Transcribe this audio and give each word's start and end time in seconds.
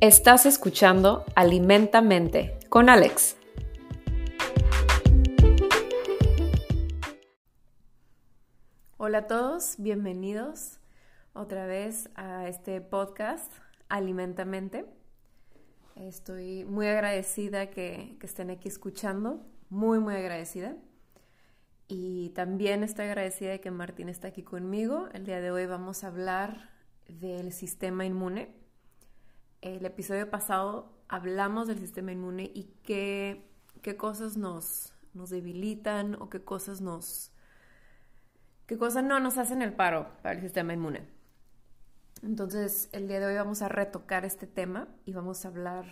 Estás 0.00 0.46
escuchando 0.46 1.24
Alimentamente 1.34 2.56
con 2.68 2.88
Alex. 2.88 3.36
Hola 8.96 9.18
a 9.18 9.26
todos, 9.26 9.74
bienvenidos 9.78 10.78
otra 11.32 11.66
vez 11.66 12.10
a 12.14 12.46
este 12.46 12.80
podcast 12.80 13.52
Alimentamente. 13.88 14.86
Estoy 15.96 16.64
muy 16.64 16.86
agradecida 16.86 17.70
que, 17.70 18.16
estén 18.22 18.50
aquí 18.50 18.68
escuchando, 18.68 19.44
muy, 19.68 19.98
muy 19.98 20.14
agradecida. 20.14 20.76
Y 21.88 22.28
también 22.36 22.84
estoy 22.84 23.06
agradecida 23.06 23.50
de 23.50 23.60
que 23.60 23.72
Martín 23.72 24.08
está 24.08 24.28
aquí 24.28 24.44
conmigo. 24.44 25.08
El 25.12 25.26
día 25.26 25.40
de 25.40 25.50
hoy 25.50 25.66
vamos 25.66 26.04
a 26.04 26.06
hablar 26.06 26.70
del 27.08 27.52
sistema 27.52 28.04
inmune. 28.04 28.57
El 29.60 29.84
episodio 29.84 30.30
pasado 30.30 30.92
hablamos 31.08 31.66
del 31.66 31.78
sistema 31.78 32.12
inmune 32.12 32.50
y 32.54 32.72
qué, 32.84 33.44
qué 33.82 33.96
cosas 33.96 34.36
nos, 34.36 34.92
nos 35.14 35.30
debilitan 35.30 36.14
o 36.20 36.30
qué 36.30 36.42
cosas 36.42 36.80
nos... 36.80 37.32
qué 38.66 38.78
cosas 38.78 39.02
no 39.02 39.18
nos 39.18 39.36
hacen 39.36 39.62
el 39.62 39.72
paro 39.72 40.08
para 40.22 40.36
el 40.36 40.40
sistema 40.40 40.74
inmune. 40.74 41.08
Entonces, 42.22 42.88
el 42.92 43.08
día 43.08 43.20
de 43.20 43.26
hoy 43.26 43.34
vamos 43.34 43.62
a 43.62 43.68
retocar 43.68 44.24
este 44.24 44.46
tema 44.46 44.88
y 45.06 45.12
vamos 45.12 45.44
a 45.44 45.48
hablar 45.48 45.86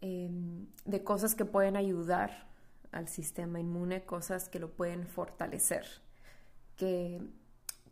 em, 0.00 0.66
de 0.84 1.04
cosas 1.04 1.34
que 1.34 1.44
pueden 1.44 1.76
ayudar 1.76 2.48
al 2.90 3.08
sistema 3.08 3.58
inmune, 3.60 4.04
cosas 4.04 4.48
que 4.48 4.58
lo 4.58 4.70
pueden 4.70 5.06
fortalecer. 5.06 5.86
Que 6.76 7.20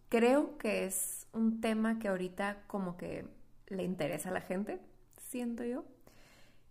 creo 0.09 0.59
que 0.59 0.85
es 0.85 1.27
un 1.33 1.61
tema 1.61 1.99
que 1.99 2.09
ahorita 2.09 2.63
como 2.67 2.97
que 2.97 3.27
le 3.71 3.85
interesa 3.85 4.29
a 4.29 4.33
la 4.33 4.41
gente, 4.43 4.79
siento 5.17 5.65
yo. 5.65 5.85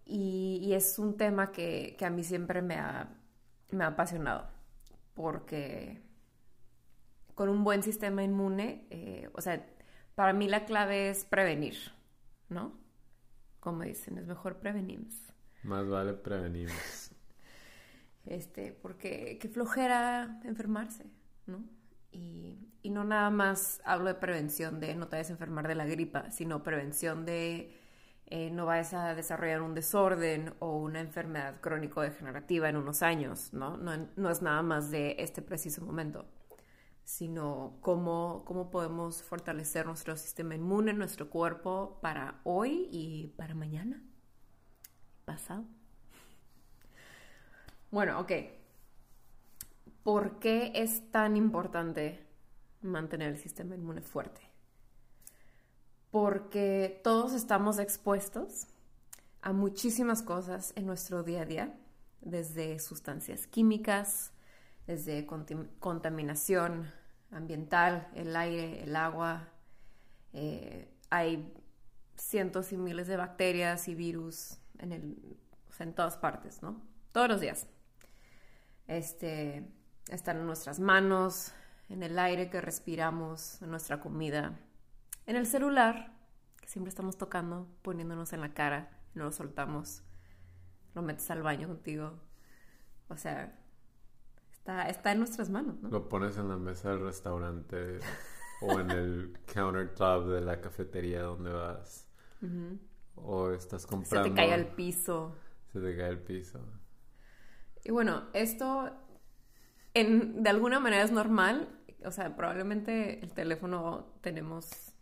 Y, 0.06 0.72
es 0.74 0.98
un 1.00 1.18
tema 1.18 1.52
que, 1.52 1.96
a 2.02 2.10
mí 2.10 2.24
siempre 2.24 2.62
me 2.62 2.76
ha, 2.76 3.16
me 3.72 3.84
ha 3.84 3.88
apasionado, 3.88 4.48
porque 5.14 6.02
con 7.36 7.50
un 7.50 7.64
buen 7.64 7.84
sistema 7.84 8.24
inmune, 8.24 8.88
eh, 8.90 9.30
o 9.34 9.42
sea, 9.42 9.66
para 10.16 10.34
mí 10.34 10.48
la 10.48 10.66
clave 10.66 11.10
es 11.10 11.26
prevenir, 11.26 11.76
¿no? 12.50 12.74
Como 13.60 13.84
dicen, 13.84 14.18
es 14.18 14.26
mejor 14.26 14.58
prevenimos. 14.58 15.14
Más 15.64 15.88
vale 15.88 16.14
prevenimos. 16.14 17.12
este, 18.26 18.74
porque 18.74 19.38
qué 19.40 19.48
flojera 19.48 20.40
enfermarse, 20.44 21.06
¿no? 21.46 21.64
Y, 22.12 22.58
no 22.90 23.04
nada 23.04 23.30
más 23.30 23.82
hablo 23.86 24.08
de 24.08 24.16
prevención 24.16 24.80
de 24.80 24.96
no 24.96 25.08
te 25.08 25.18
vayas 25.18 25.30
a 25.30 25.34
enfermar 25.34 25.68
de 25.68 25.76
la 25.76 25.86
gripa, 25.86 26.32
sino 26.32 26.64
prevención 26.64 27.24
de 27.24 27.72
eh, 28.26 28.50
no 28.50 28.66
vayas 28.66 28.96
a 28.96 29.14
desarrollar 29.14 29.62
un 29.62 29.76
desorden 29.76 30.56
o 30.58 30.76
una 30.78 31.00
enfermedad 31.00 31.62
crónico-degenerativa 31.62 32.68
en 32.68 32.78
unos 32.78 33.04
años, 33.04 33.54
¿no? 33.54 33.78
¿no? 33.78 34.30
es 34.32 34.42
nada 34.42 34.64
más 34.64 34.90
de 34.90 35.18
este 35.20 35.44
preciso 35.44 35.86
momento, 35.86 36.26
sino 37.04 37.78
cómo, 37.82 38.44
cómo 38.46 38.72
podemos 38.72 39.22
fortalecer 39.22 39.86
nuestro 39.86 40.18
sistema 40.18 40.56
inmune, 40.56 40.94
nuestro 40.94 41.30
cuerpo 41.30 42.00
para 42.02 42.40
hoy 42.44 42.88
y 42.92 43.36
para 43.38 43.54
mañana, 43.54 44.02
pasado. 45.26 45.64
Bueno, 47.92 48.20
ok. 48.20 48.59
¿Por 50.10 50.40
qué 50.40 50.72
es 50.74 51.12
tan 51.12 51.38
importante 51.38 52.26
mantener 52.82 53.30
el 53.30 53.38
sistema 53.38 53.76
inmune 53.76 54.02
fuerte? 54.02 54.42
Porque 56.10 57.00
todos 57.04 57.34
estamos 57.34 57.78
expuestos 57.78 58.66
a 59.44 59.54
muchísimas 59.54 60.24
cosas 60.24 60.74
en 60.76 60.88
nuestro 60.88 61.22
día 61.22 61.44
a 61.44 61.46
día, 61.46 61.80
desde 62.22 62.80
sustancias 62.80 63.46
químicas, 63.46 64.32
desde 64.88 65.28
contaminación 65.28 66.92
ambiental, 67.30 68.10
el 68.16 68.36
aire, 68.36 68.82
el 68.82 68.96
agua. 68.96 69.50
Eh, 70.34 70.92
hay 71.12 71.54
cientos 72.16 72.74
y 72.74 72.78
miles 72.78 73.06
de 73.06 73.16
bacterias 73.16 73.88
y 73.88 73.94
virus 73.94 74.58
en, 74.80 75.38
en 75.78 75.94
todas 75.94 76.18
partes, 76.18 76.64
¿no? 76.64 76.82
Todos 77.12 77.30
los 77.30 77.42
días 77.42 77.68
este, 78.90 79.64
están 80.10 80.38
en 80.38 80.46
nuestras 80.46 80.80
manos, 80.80 81.54
en 81.90 82.04
el 82.04 82.18
aire 82.20 82.50
que 82.50 82.62
respiramos, 82.62 83.62
en 83.62 83.72
nuestra 83.72 84.00
comida, 84.00 84.60
en 85.26 85.36
el 85.36 85.46
celular, 85.46 86.14
que 86.60 86.68
siempre 86.68 86.90
estamos 86.90 87.18
tocando, 87.18 87.68
poniéndonos 87.82 88.34
en 88.34 88.42
la 88.42 88.54
cara, 88.54 88.90
no 89.14 89.26
lo 89.26 89.32
soltamos, 89.32 90.04
lo 90.96 91.02
metes 91.02 91.30
al 91.32 91.42
baño 91.42 91.68
contigo. 91.68 92.14
O 93.10 93.18
sea, 93.18 93.58
está, 94.52 94.90
está 94.90 95.12
en 95.12 95.20
nuestras 95.20 95.50
manos, 95.50 95.82
¿no? 95.82 95.90
Lo 95.90 96.10
pones 96.10 96.38
en 96.38 96.50
la 96.50 96.58
mesa 96.58 96.90
del 96.90 97.02
restaurante 97.02 98.00
o 98.62 98.80
en 98.80 98.92
el 98.92 99.38
countertop 99.54 100.28
de 100.28 100.42
la 100.42 100.62
cafetería 100.62 101.24
donde 101.24 101.52
vas. 101.52 102.08
O 103.16 103.52
estás 103.52 103.86
comprando. 103.86 104.24
Se 104.24 104.30
te 104.30 104.36
cae 104.36 104.54
al 104.54 104.68
piso. 104.68 105.36
Se 105.74 105.80
te 105.80 105.98
cae 105.98 106.08
al 106.08 106.20
piso. 106.20 106.60
Y 107.84 107.92
bueno, 107.92 108.28
esto 108.34 108.92
en, 110.00 110.44
de 110.44 110.50
alguna 110.50 110.80
manera 110.80 111.04
es 111.04 111.12
normal. 111.12 111.70
O 112.06 112.12
sea, 112.12 112.36
probablemente 112.36 113.24
el 113.24 113.34
teléfono 113.34 114.14
tenemos, 114.22 114.94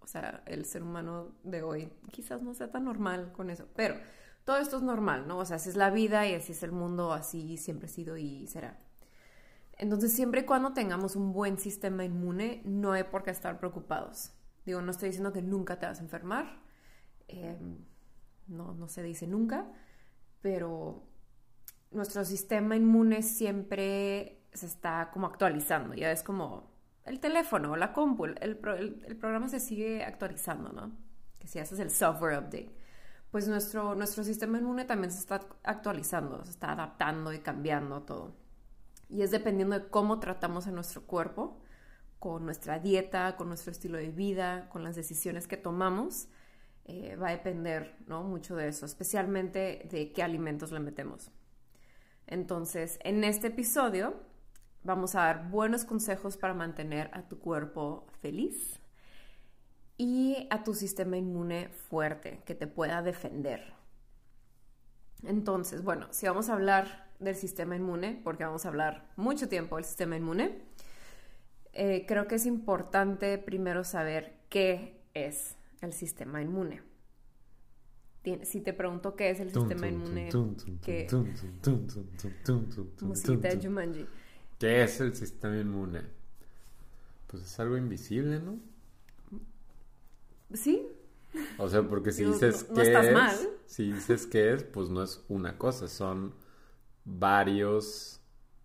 o 0.00 0.06
sea, 0.06 0.42
el 0.46 0.64
ser 0.64 0.82
humano 0.82 1.34
de 1.42 1.62
hoy 1.62 1.92
quizás 2.12 2.42
no 2.42 2.54
sea 2.54 2.70
tan 2.70 2.84
normal 2.84 3.32
con 3.32 3.50
eso, 3.50 3.66
pero 3.74 3.96
todo 4.44 4.58
esto 4.58 4.76
es 4.76 4.82
normal, 4.82 5.26
¿no? 5.26 5.38
O 5.38 5.44
sea, 5.44 5.56
así 5.56 5.70
es 5.70 5.76
la 5.76 5.90
vida 5.90 6.26
y 6.28 6.34
así 6.34 6.52
es 6.52 6.62
el 6.62 6.70
mundo, 6.70 7.12
así 7.12 7.56
siempre 7.56 7.86
ha 7.86 7.88
sido 7.88 8.16
y 8.16 8.46
será. 8.46 8.78
Entonces, 9.78 10.12
siempre 10.12 10.42
y 10.42 10.44
cuando 10.44 10.72
tengamos 10.72 11.16
un 11.16 11.32
buen 11.32 11.58
sistema 11.58 12.04
inmune, 12.04 12.62
no 12.64 12.92
hay 12.92 13.04
por 13.04 13.24
qué 13.24 13.30
estar 13.30 13.58
preocupados. 13.58 14.32
Digo, 14.64 14.80
no 14.80 14.90
estoy 14.92 15.08
diciendo 15.08 15.32
que 15.32 15.42
nunca 15.42 15.78
te 15.78 15.86
vas 15.86 15.98
a 15.98 16.02
enfermar, 16.02 16.62
em, 17.26 17.78
no, 18.46 18.74
no 18.74 18.88
se 18.88 19.02
dice 19.02 19.26
nunca, 19.26 19.66
pero 20.40 21.02
nuestro 21.90 22.24
sistema 22.24 22.76
inmune 22.76 23.22
siempre 23.22 24.43
se 24.54 24.66
está 24.66 25.10
como 25.12 25.26
actualizando, 25.26 25.94
ya 25.94 26.10
es 26.10 26.22
como 26.22 26.72
el 27.04 27.20
teléfono, 27.20 27.76
la 27.76 27.92
compu, 27.92 28.24
el, 28.24 28.56
programa 28.56 29.48
se 29.48 29.60
sigue 29.60 30.04
actualizando, 30.04 30.72
¿no? 30.72 30.92
Que 31.38 31.48
si 31.48 31.58
haces 31.58 31.78
el 31.80 31.90
software 31.90 32.38
update, 32.38 32.74
pues 33.30 33.48
nuestro, 33.48 33.94
nuestro 33.94 34.24
sistema 34.24 34.58
inmune 34.58 34.84
también 34.84 35.10
se 35.10 35.18
está 35.18 35.40
actualizando, 35.64 36.44
se 36.44 36.52
está 36.52 36.72
adaptando 36.72 37.32
y 37.32 37.40
cambiando 37.40 38.02
todo. 38.02 38.34
Y 39.10 39.22
es 39.22 39.30
dependiendo 39.30 39.78
de 39.78 39.88
cómo 39.88 40.18
tratamos 40.18 40.66
a 40.66 40.70
nuestro 40.70 41.02
cuerpo, 41.02 41.60
con 42.18 42.46
nuestra 42.46 42.78
dieta, 42.78 43.36
con 43.36 43.48
nuestro 43.48 43.70
estilo 43.70 43.98
de 43.98 44.10
vida, 44.10 44.70
con 44.70 44.82
las 44.82 44.96
decisiones 44.96 45.46
que 45.46 45.58
tomamos, 45.58 46.28
eh, 46.86 47.16
va 47.16 47.28
a 47.28 47.32
depender, 47.32 47.96
¿no? 48.06 48.22
Mucho 48.22 48.56
de 48.56 48.68
eso, 48.68 48.86
especialmente 48.86 49.86
de 49.90 50.12
qué 50.12 50.22
alimentos 50.22 50.72
le 50.72 50.80
metemos. 50.80 51.30
Entonces, 52.26 52.98
en 53.02 53.24
este 53.24 53.48
episodio 53.48 54.14
vamos 54.84 55.14
a 55.14 55.20
dar 55.20 55.50
buenos 55.50 55.84
consejos 55.84 56.36
para 56.36 56.54
mantener 56.54 57.10
a 57.12 57.22
tu 57.22 57.38
cuerpo 57.38 58.06
feliz 58.20 58.80
y 59.96 60.46
a 60.50 60.62
tu 60.62 60.74
sistema 60.74 61.16
inmune 61.16 61.68
fuerte, 61.68 62.42
que 62.44 62.54
te 62.54 62.66
pueda 62.66 63.02
defender. 63.02 63.74
Entonces, 65.24 65.82
bueno, 65.82 66.08
si 66.10 66.26
vamos 66.26 66.48
a 66.48 66.54
hablar 66.54 67.10
del 67.18 67.34
sistema 67.34 67.76
inmune, 67.76 68.20
porque 68.22 68.44
vamos 68.44 68.66
a 68.66 68.68
hablar 68.68 69.10
mucho 69.16 69.48
tiempo 69.48 69.76
del 69.76 69.84
sistema 69.84 70.16
inmune, 70.16 70.62
eh, 71.72 72.04
creo 72.06 72.28
que 72.28 72.36
es 72.36 72.46
importante 72.46 73.38
primero 73.38 73.84
saber 73.84 74.38
qué 74.48 75.02
es 75.14 75.56
el 75.80 75.92
sistema 75.92 76.42
inmune 76.42 76.82
si 78.42 78.60
te 78.60 78.72
pregunto 78.72 79.16
qué 79.16 79.30
es 79.30 79.40
el 79.40 79.52
sistema 79.52 79.86
inmune. 79.86 80.30
Musiquita 83.02 83.48
de 83.48 83.60
Jumanji. 83.62 84.06
¿Qué 84.58 84.82
es 84.82 85.00
el 85.00 85.14
sistema 85.14 85.56
inmune? 85.58 86.02
Pues 87.26 87.42
es 87.42 87.60
algo 87.60 87.76
invisible, 87.76 88.40
¿no? 88.40 88.58
Sí. 90.52 90.86
O 91.58 91.68
sea, 91.68 91.82
porque 91.82 92.12
si 92.12 92.24
dices 92.24 92.64
que 92.64 92.82
es, 92.82 93.12
mal. 93.12 93.36
si 93.66 93.92
dices 93.92 94.26
que 94.26 94.52
es, 94.52 94.62
pues 94.62 94.88
no 94.88 95.02
es 95.02 95.24
una 95.28 95.58
cosa, 95.58 95.88
son 95.88 96.34
varios. 97.04 98.20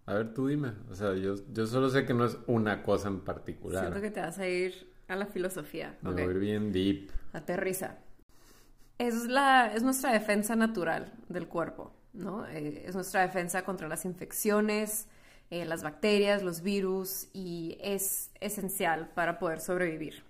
A 0.06 0.14
ver, 0.14 0.34
tú 0.34 0.48
dime. 0.48 0.74
O 0.90 0.96
sea, 0.96 1.16
yo, 1.16 1.36
yo 1.52 1.66
solo 1.66 1.90
sé 1.90 2.06
que 2.06 2.14
no 2.14 2.26
es 2.26 2.38
una 2.46 2.84
cosa 2.84 3.08
en 3.08 3.22
particular. 3.22 3.82
Siento 3.82 4.02
que 4.02 4.12
te 4.12 4.22
vas 4.22 4.38
a 4.38 4.48
ir 4.48 4.92
a 5.08 5.16
la 5.16 5.26
filosofía. 5.26 5.98
Me 6.02 6.12
voy 6.12 6.22
a 6.22 6.26
ir 6.26 6.40
bien 6.40 6.72
deep. 6.72 7.12
Aterriza 7.34 7.98
es, 9.00 9.26
la, 9.28 9.74
es 9.74 9.82
nuestra 9.82 10.12
defensa 10.12 10.56
natural 10.56 11.12
del 11.30 11.48
cuerpo, 11.48 11.94
¿no? 12.14 12.46
Eh, 12.48 12.84
es 12.86 12.94
nuestra 12.94 13.22
defensa 13.22 13.64
contra 13.64 13.88
las 13.88 14.06
infecciones, 14.06 15.08
eh, 15.50 15.66
las 15.66 15.84
bacterias, 15.84 16.44
los 16.44 16.62
virus 16.62 17.28
y 17.34 17.78
es 17.82 18.32
esencial 18.40 19.10
para 19.16 19.40
poder 19.40 19.60
sobrevivir. 19.60 20.24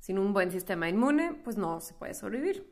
Sin 0.00 0.18
un 0.18 0.32
buen 0.32 0.52
sistema 0.52 0.88
inmune, 0.88 1.34
pues 1.42 1.56
no 1.56 1.80
se 1.80 1.94
puede 1.94 2.14
sobrevivir. 2.14 2.70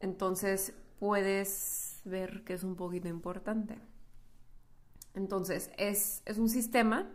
Entonces 0.00 0.72
puedes 0.98 2.00
ver 2.04 2.44
que 2.44 2.54
es 2.54 2.62
un 2.62 2.76
poquito 2.76 3.08
importante. 3.08 3.78
Entonces 5.14 5.70
es, 5.76 6.22
es 6.24 6.38
un 6.38 6.48
sistema 6.48 7.10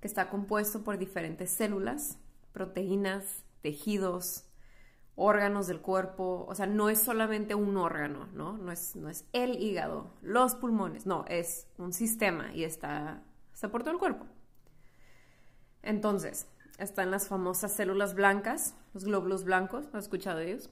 que 0.00 0.08
está 0.08 0.28
compuesto 0.28 0.82
por 0.82 0.98
diferentes 0.98 1.50
células, 1.50 2.18
proteínas, 2.52 3.44
tejidos, 3.62 4.44
órganos 5.22 5.66
del 5.66 5.80
cuerpo, 5.80 6.46
o 6.48 6.54
sea, 6.54 6.66
no 6.66 6.88
es 6.88 7.02
solamente 7.02 7.54
un 7.54 7.76
órgano, 7.76 8.26
¿no? 8.32 8.56
No 8.56 8.72
es, 8.72 8.96
no 8.96 9.10
es 9.10 9.26
el 9.34 9.62
hígado, 9.62 10.10
los 10.22 10.54
pulmones, 10.54 11.04
no, 11.04 11.26
es 11.28 11.68
un 11.76 11.92
sistema 11.92 12.54
y 12.54 12.64
está, 12.64 13.22
está 13.52 13.70
por 13.70 13.82
todo 13.82 13.92
el 13.92 13.98
cuerpo. 13.98 14.24
Entonces, 15.82 16.48
están 16.78 17.10
las 17.10 17.28
famosas 17.28 17.72
células 17.74 18.14
blancas, 18.14 18.74
los 18.94 19.04
glóbulos 19.04 19.44
blancos, 19.44 19.86
¿has 19.92 20.04
escuchado 20.04 20.38
de 20.38 20.52
ellos? 20.52 20.70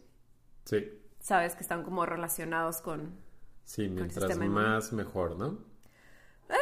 Sí. 0.64 0.98
Sabes 1.20 1.54
que 1.54 1.60
están 1.60 1.82
como 1.82 2.06
relacionados 2.06 2.80
con... 2.80 3.18
Sí, 3.64 3.86
mientras 3.88 4.34
más 4.38 4.94
mejor, 4.94 5.36
¿no? 5.36 5.58
Eh. 6.48 6.54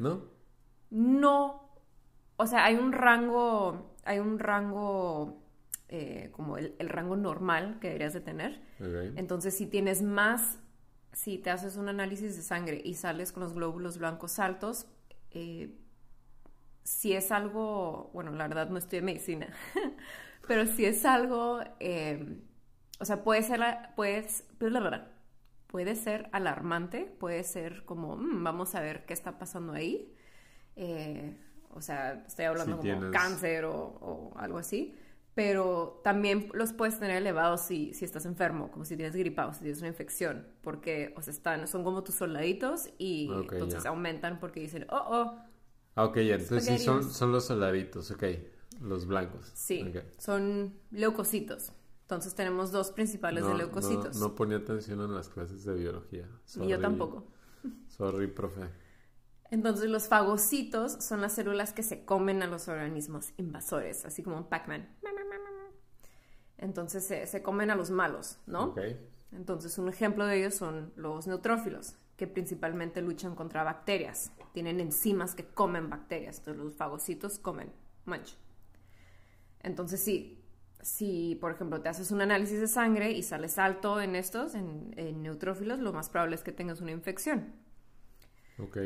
¿No? 0.00 0.24
No. 0.90 1.70
O 2.36 2.46
sea, 2.48 2.64
hay 2.64 2.74
un 2.74 2.90
rango, 2.90 3.94
hay 4.02 4.18
un 4.18 4.40
rango 4.40 5.40
eh, 5.92 6.28
como 6.30 6.56
el, 6.56 6.88
rango 6.88 7.16
normal 7.16 7.78
que 7.80 7.88
deberías 7.88 8.12
de 8.12 8.20
tener. 8.20 8.62
Entonces, 9.16 9.56
si 9.56 9.66
tienes 9.66 10.02
más, 10.02 10.60
si 11.12 11.36
te 11.36 11.50
haces 11.50 11.76
un 11.76 11.88
análisis 11.88 12.36
de 12.36 12.42
sangre 12.42 12.80
y 12.84 12.94
sales 12.94 13.32
con 13.32 13.42
los 13.42 13.54
glóbulos 13.54 13.98
blancos 13.98 14.38
altos, 14.38 14.86
eh, 15.32 15.76
si 16.84 17.12
es 17.14 17.32
algo, 17.32 18.12
bueno, 18.14 18.30
la 18.30 18.46
verdad 18.46 18.70
no 18.70 18.78
estoy 18.78 19.00
en 19.00 19.06
medicina, 19.06 19.48
pero 20.46 20.64
si 20.64 20.84
es 20.84 21.04
algo, 21.04 21.58
eh, 21.80 22.38
o 23.00 23.04
sea, 23.04 23.24
puede 23.24 23.42
ser, 23.42 23.60
puedes, 23.96 24.46
puede 25.66 25.96
ser 25.96 26.28
alarmante, 26.30 27.04
puede 27.18 27.42
ser 27.42 27.84
como, 27.84 28.16
mm, 28.16 28.44
vamos 28.44 28.76
a 28.76 28.80
ver 28.80 29.06
qué 29.06 29.12
está 29.12 29.38
pasando 29.38 29.72
ahí. 29.72 30.14
o 31.70 31.80
sea, 31.80 32.22
estoy 32.28 32.44
hablando 32.44 32.78
como 32.78 33.10
cáncer 33.10 33.64
o, 33.64 33.74
o, 33.74 34.38
algo 34.38 34.58
así 34.58 34.94
pero 35.34 36.00
también 36.02 36.48
los 36.54 36.72
puedes 36.72 36.98
tener 36.98 37.16
elevados 37.16 37.60
si, 37.60 37.94
si 37.94 38.04
estás 38.04 38.26
enfermo, 38.26 38.70
como 38.70 38.84
si 38.84 38.96
tienes 38.96 39.14
gripa 39.14 39.46
o 39.46 39.52
si 39.52 39.60
tienes 39.60 39.78
una 39.78 39.88
infección, 39.88 40.46
porque 40.62 41.14
o 41.16 41.22
sea, 41.22 41.32
están, 41.32 41.66
son 41.68 41.84
como 41.84 42.02
tus 42.02 42.16
soldaditos 42.16 42.88
y 42.98 43.30
entonces 43.32 43.86
aumentan 43.86 44.38
porque 44.40 44.60
dicen, 44.60 44.86
oh, 44.90 45.02
oh. 45.08 45.38
Ah, 45.94 46.04
ok, 46.04 46.16
ya, 46.18 46.34
entonces 46.36 46.64
sí 46.64 46.84
son, 46.84 47.04
son 47.10 47.32
los 47.32 47.44
soldaditos, 47.44 48.10
ok, 48.10 48.24
los 48.80 49.06
blancos. 49.06 49.50
Sí, 49.54 49.92
son 50.18 50.74
leucocitos. 50.90 51.72
Entonces 52.02 52.34
tenemos 52.34 52.72
dos 52.72 52.90
principales 52.90 53.46
de 53.46 53.54
leucocitos. 53.54 54.16
No, 54.16 54.28
no, 54.28 54.34
ponía 54.34 54.56
atención 54.56 55.00
en 55.00 55.14
las 55.14 55.28
clases 55.28 55.64
de 55.64 55.74
biología. 55.74 56.28
y 56.60 56.66
yo 56.66 56.80
tampoco. 56.80 57.28
Sorry, 57.86 58.26
profe. 58.26 58.62
Entonces 59.50 59.88
los 59.90 60.08
fagocitos 60.08 60.92
son 60.92 61.20
las 61.20 61.34
células 61.34 61.72
que 61.72 61.82
se 61.82 62.04
comen 62.04 62.42
a 62.42 62.46
los 62.46 62.68
organismos 62.68 63.32
invasores, 63.36 64.04
así 64.04 64.22
como 64.22 64.36
un 64.38 64.48
Pac-Man. 64.48 64.88
Entonces 66.60 67.04
se, 67.04 67.42
comen 67.42 67.70
a 67.70 67.74
los 67.74 67.90
malos, 67.90 68.38
¿no? 68.46 68.74
Entonces 69.32 69.78
un 69.78 69.88
ejemplo 69.88 70.26
de 70.26 70.38
ellos 70.38 70.54
son 70.54 70.92
los 70.94 71.26
neutrófilos, 71.26 71.94
que 72.16 72.26
principalmente 72.26 73.00
luchan 73.00 73.34
contra 73.34 73.64
bacterias. 73.64 74.30
Tienen 74.52 74.78
enzimas 74.78 75.34
que 75.34 75.46
comen 75.46 75.88
bacterias, 75.88 76.38
entonces 76.38 76.62
los 76.62 76.74
fagocitos 76.74 77.38
comen, 77.38 77.72
mancha. 78.04 78.36
Entonces 79.62 80.02
sí, 80.02 80.44
si 80.82 81.38
por 81.40 81.52
ejemplo 81.52 81.80
te 81.80 81.88
haces 81.88 82.10
un 82.10 82.20
análisis 82.20 82.60
de 82.60 82.68
sangre 82.68 83.12
y 83.12 83.22
sales 83.22 83.58
alto 83.58 83.98
en 84.00 84.14
estos, 84.14 84.54
en, 84.54 84.92
en 84.96 85.22
neutrófilos, 85.22 85.78
lo 85.78 85.94
más 85.94 86.10
probable 86.10 86.34
es 86.34 86.42
que 86.42 86.52
tengas 86.52 86.82
una 86.82 86.92
infección. 86.92 87.54
Ok. 88.58 88.76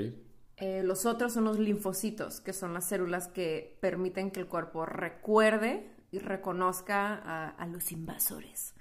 Eh, 0.59 0.85
los 0.85 1.07
otros 1.07 1.33
son 1.33 1.45
los 1.45 1.59
linfocitos, 1.59 2.41
que 2.41 2.53
son 2.53 2.73
las 2.73 2.85
células 2.85 3.27
que 3.27 3.77
permiten 3.81 4.31
que 4.31 4.39
el 4.39 4.47
cuerpo 4.47 4.87
recuerde 4.87 5.91
y 6.15 6.19
reconozca 6.21 7.51
a, 7.51 7.67
los 7.67 7.91
invasores 7.91 8.75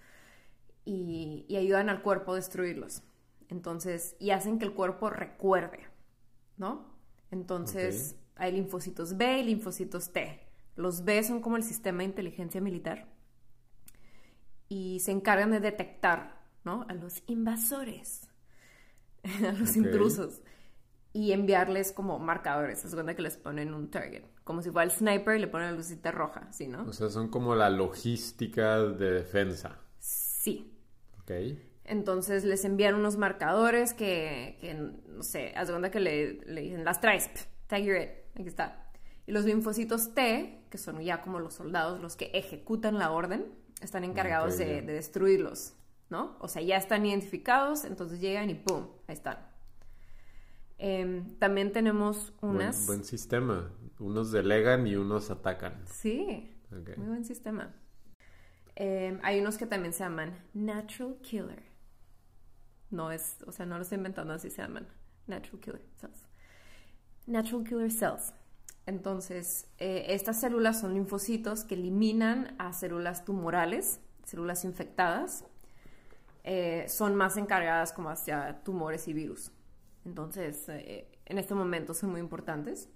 y, 0.85 1.47
ayudan 1.55 1.89
al 1.89 2.03
cuerpo 2.03 2.33
a 2.33 2.35
destruirlos. 2.35 3.01
Entonces, 3.49 4.15
y 4.19 4.29
hacen 4.29 4.59
que 4.59 4.65
el 4.65 4.73
cuerpo 4.73 5.09
recuerde, 5.09 5.87
¿no? 6.57 6.93
Entonces, 7.31 8.15
hay 8.35 8.51
linfocitos 8.51 9.17
B 9.17 9.39
y 9.39 9.43
linfocitos 9.43 10.13
T. 10.13 10.47
Los 10.75 11.03
B 11.03 11.23
son 11.23 11.41
como 11.41 11.57
el 11.57 11.63
sistema 11.63 11.99
de 11.99 12.05
inteligencia 12.05 12.61
militar 12.61 13.07
y 14.69 14.99
se 14.99 15.11
encargan 15.11 15.51
de 15.51 15.59
detectar, 15.59 16.39
¿no? 16.63 16.85
A 16.87 16.93
los 16.93 17.23
invasores, 17.27 18.29
a 19.47 19.51
los 19.53 19.75
intrusos 19.75 20.43
y 21.13 21.31
enviarles 21.31 21.91
como 21.91 22.19
marcadores. 22.19 22.85
Es 22.85 22.93
cuenta 22.93 23.15
que 23.15 23.23
les 23.23 23.37
ponen 23.37 23.73
un 23.73 23.89
target. 23.89 24.23
Como 24.43 24.61
si 24.61 24.71
fuera 24.71 24.85
el 24.85 24.91
sniper 24.91 25.37
y 25.37 25.39
le 25.39 25.47
ponen 25.47 25.71
la 25.71 25.77
lucita 25.77 26.11
roja, 26.11 26.51
¿sí, 26.51 26.67
no? 26.67 26.83
O 26.83 26.93
sea, 26.93 27.09
son 27.09 27.29
como 27.29 27.55
la 27.55 27.69
logística 27.69 28.79
de 28.79 29.11
defensa. 29.11 29.77
Sí. 29.99 30.77
Ok. 31.21 31.31
Entonces 31.85 32.43
les 32.43 32.63
envían 32.65 32.95
unos 32.95 33.17
marcadores 33.17 33.93
que, 33.93 34.57
que 34.61 34.73
no 34.73 35.23
sé, 35.23 35.53
haz 35.55 35.69
cuenta 35.69 35.91
que 35.91 35.99
le, 35.99 36.33
le, 36.45 36.61
dicen, 36.61 36.85
las 36.85 37.01
traes, 37.01 37.29
tag 37.67 37.83
your 37.83 37.97
it, 37.97 38.09
aquí 38.35 38.47
está. 38.47 38.89
Y 39.25 39.31
los 39.31 39.45
linfocitos 39.45 40.13
T, 40.13 40.65
que 40.69 40.77
son 40.77 41.01
ya 41.01 41.21
como 41.21 41.39
los 41.39 41.53
soldados, 41.53 42.01
los 42.01 42.15
que 42.15 42.31
ejecutan 42.33 42.99
la 42.99 43.11
orden, 43.11 43.45
están 43.81 44.03
encargados 44.03 44.57
de, 44.57 44.81
de 44.81 44.93
destruirlos, 44.93 45.73
¿no? 46.09 46.37
O 46.39 46.47
sea, 46.47 46.61
ya 46.61 46.77
están 46.77 47.05
identificados, 47.05 47.83
entonces 47.83 48.21
llegan 48.21 48.49
y 48.49 48.55
¡pum! 48.55 48.87
Ahí 49.07 49.15
están. 49.15 49.52
Em, 50.85 51.37
también 51.39 51.71
tenemos 51.71 52.33
unas... 52.41 52.87
Buen, 52.87 53.05
sistema. 53.05 53.71
Unos 53.99 54.33
delegan 54.33 54.85
y 54.85 54.97
unos 54.97 55.31
atacan. 55.31 55.81
Sí. 55.85 56.53
Muy 56.97 57.07
buen 57.07 57.23
sistema. 57.23 57.73
Em, 58.75 59.17
hay 59.23 59.39
unos 59.39 59.57
que 59.57 59.65
también 59.65 59.93
se 59.93 60.03
llaman 60.03 60.37
Natural 60.53 61.15
Killer. 61.21 61.63
No 62.89 63.13
es, 63.13 63.37
o 63.47 63.53
sea, 63.53 63.65
no 63.65 63.77
lo 63.77 63.83
estoy 63.83 63.97
inventando 63.97 64.33
así 64.33 64.49
se 64.49 64.61
llaman. 64.61 64.85
Natural 65.25 65.61
Killer 65.61 65.85
Cells. 65.95 66.27
Natural 67.27 67.63
Killer 67.63 67.89
Cells. 67.89 68.33
Entonces, 68.85 69.69
eh, 69.77 70.07
estas 70.09 70.41
células 70.41 70.81
son 70.81 70.95
linfocitos 70.95 71.63
que 71.63 71.75
eliminan 71.75 72.55
a 72.59 72.73
células 72.73 73.23
tumorales, 73.23 74.01
células 74.25 74.65
infectadas. 74.65 75.45
Eh, 76.43 76.83
son 76.89 77.15
más 77.15 77.37
encargadas 77.37 77.93
como 77.93 78.09
hacia 78.09 78.61
tumores 78.65 79.07
y 79.07 79.13
virus. 79.13 79.53
Entonces, 80.05 80.67
eh, 80.69 81.07
en 81.25 81.37
este 81.37 81.55
momento 81.55 81.93
son 81.93 82.11
muy 82.11 82.19
importantes. 82.19 82.89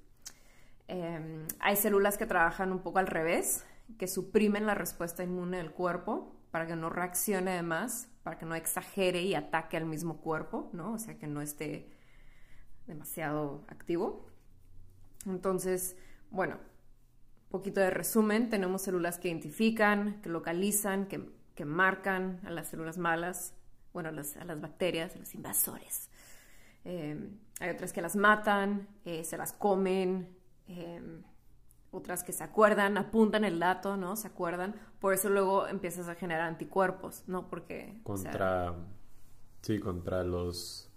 Em, 0.88 1.48
hay 1.60 1.76
células 1.76 2.18
que 2.18 2.26
trabajan 2.26 2.72
un 2.72 2.80
poco 2.80 3.00
al 3.00 3.08
revés, 3.08 3.66
que 3.98 4.08
suprimen 4.08 4.66
la 4.66 4.76
respuesta 4.76 5.24
inmune 5.24 5.58
del 5.58 5.72
cuerpo 5.72 6.36
para 6.52 6.66
que 6.66 6.76
no 6.76 6.90
reaccione 6.90 7.52
además, 7.52 8.10
para 8.24 8.38
que 8.38 8.46
no 8.46 8.56
exagere 8.56 9.22
y 9.22 9.36
ataque 9.36 9.78
al 9.78 9.86
mismo 9.86 10.18
cuerpo, 10.18 10.70
¿no? 10.74 10.94
O 10.94 11.00
sea, 11.00 11.18
que 11.18 11.28
no 11.28 11.42
esté 11.42 11.90
demasiado 12.88 13.66
activo. 13.68 14.28
Entonces, 15.26 15.98
bueno, 16.30 16.56
un 16.56 17.50
poquito 17.50 17.80
de 17.80 17.90
resumen, 17.90 18.50
tenemos 18.50 18.82
células 18.82 19.20
que 19.20 19.30
identifican, 19.30 20.22
que 20.22 20.30
localizan, 20.30 21.08
que, 21.08 21.36
marcan 21.66 22.40
a 22.46 22.52
las 22.52 22.68
células 22.68 23.00
malas, 23.00 23.56
bueno, 23.92 24.10
a 24.10 24.12
las 24.12 24.62
bacterias, 24.62 25.16
a 25.16 25.20
los 25.20 25.34
invasores. 25.34 26.10
Em, 26.88 27.38
hay 27.60 27.70
otras 27.70 27.92
que 27.92 28.02
las 28.02 28.16
matan, 28.16 28.88
eh, 29.04 29.26
se 29.26 29.38
las 29.38 29.52
comen, 29.52 30.34
em, 30.68 31.22
otras 31.92 32.24
que 32.24 32.32
se 32.32 32.46
acuerdan, 32.46 32.98
apuntan 32.98 33.44
el 33.44 33.60
dato, 33.60 33.98
¿no? 33.98 34.16
Se 34.16 34.28
acuerdan. 34.28 34.74
Por 35.02 35.14
eso 35.14 35.30
luego 35.30 35.68
empiezas 35.68 36.08
a 36.08 36.16
generar 36.16 36.48
anticuerpos, 36.48 37.26
¿no? 37.28 37.50
Porque... 37.50 38.00
Contra... 38.04 38.74
sí, 39.62 39.80
contra 39.80 40.24
los... 40.24 40.90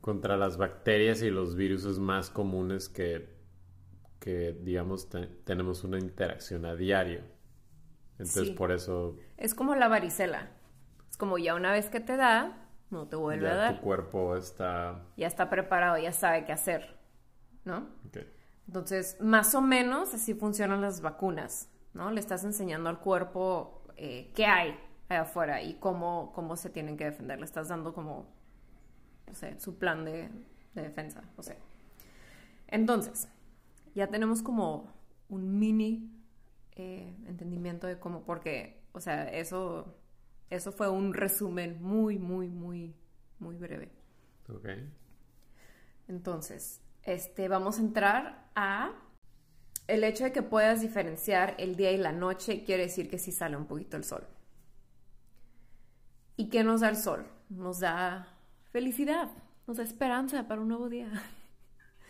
Contra 0.00 0.36
las 0.36 0.56
bacterias 0.56 1.22
y 1.22 1.30
los 1.30 1.54
virus 1.54 2.00
más 2.00 2.30
comunes 2.30 2.88
que, 2.88 3.28
que 4.18 4.52
digamos, 4.52 5.08
tenemos 5.44 5.84
una 5.84 5.98
interacción 5.98 6.64
a 6.64 6.74
diario. 6.74 7.20
Entonces, 8.18 8.50
por 8.50 8.72
eso... 8.72 9.16
Es 9.36 9.54
como 9.54 9.76
la 9.76 9.86
varicela. 9.86 10.50
Es 11.08 11.16
como 11.16 11.38
ya 11.38 11.54
una 11.54 11.70
vez 11.70 11.88
que 11.88 12.00
te 12.00 12.16
da, 12.16 12.65
no 12.90 13.08
te 13.08 13.16
vuelve 13.16 13.48
a 13.48 13.54
dar. 13.54 13.76
Tu 13.76 13.82
cuerpo 13.82 14.36
está... 14.36 15.02
Ya 15.16 15.26
está 15.26 15.50
preparado, 15.50 15.98
ya 15.98 16.12
sabe 16.12 16.44
qué 16.44 16.52
hacer, 16.52 16.98
¿no? 17.64 17.88
Entonces, 18.66 19.16
más 19.20 19.54
o 19.54 19.60
menos 19.60 20.14
así 20.14 20.34
funcionan 20.34 20.80
las 20.80 21.00
vacunas, 21.00 21.68
¿no? 21.94 22.10
Le 22.10 22.20
estás 22.20 22.44
enseñando 22.44 22.88
al 22.88 22.98
cuerpo 22.98 23.82
eh, 23.96 24.32
qué 24.34 24.46
hay 24.46 24.78
allá 25.08 25.22
afuera 25.22 25.62
y 25.62 25.74
cómo, 25.74 26.32
cómo 26.34 26.56
se 26.56 26.70
tienen 26.70 26.96
que 26.96 27.04
defender. 27.04 27.38
Le 27.38 27.44
estás 27.44 27.68
dando 27.68 27.94
como, 27.94 28.26
no 29.26 29.34
sé, 29.34 29.58
su 29.60 29.78
plan 29.78 30.04
de, 30.04 30.28
defensa, 30.74 31.24
o 31.36 31.42
sea. 31.42 31.56
Entonces, 32.68 33.28
ya 33.94 34.08
tenemos 34.08 34.42
como 34.42 34.92
un 35.28 35.58
mini 35.58 36.10
eh, 36.72 37.14
entendimiento 37.26 37.86
de 37.86 37.98
cómo, 37.98 38.24
porque, 38.24 38.82
o 38.92 39.00
sea, 39.00 39.28
eso 39.28 39.96
Eso 40.50 40.72
fue 40.72 40.88
un 40.88 41.14
resumen 41.14 41.82
muy, 41.82 42.18
muy, 42.18 42.48
muy, 42.48 42.94
muy 43.38 43.56
breve. 43.56 43.90
Ok. 44.48 44.68
Entonces, 46.08 46.80
este, 47.02 47.48
vamos 47.48 47.78
a 47.78 47.82
entrar 47.82 48.50
a 48.54 48.92
el 49.86 50.04
hecho 50.04 50.24
de 50.24 50.32
que 50.32 50.42
puedas 50.42 50.80
diferenciar 50.80 51.54
el 51.58 51.76
día 51.76 51.92
y 51.92 51.96
la 51.96 52.12
noche 52.12 52.64
quiere 52.64 52.84
decir 52.84 53.08
que 53.08 53.18
sí 53.18 53.32
sale 53.32 53.56
un 53.56 53.66
poquito 53.66 53.96
el 53.96 54.04
sol. 54.04 54.26
¿Y 56.36 56.48
qué 56.48 56.64
nos 56.64 56.80
da 56.80 56.88
el 56.88 56.96
sol? 56.96 57.26
Nos 57.48 57.80
da 57.80 58.28
felicidad, 58.70 59.30
nos 59.66 59.78
da 59.78 59.84
esperanza 59.84 60.46
para 60.48 60.60
un 60.60 60.68
nuevo 60.68 60.88
día. 60.88 61.10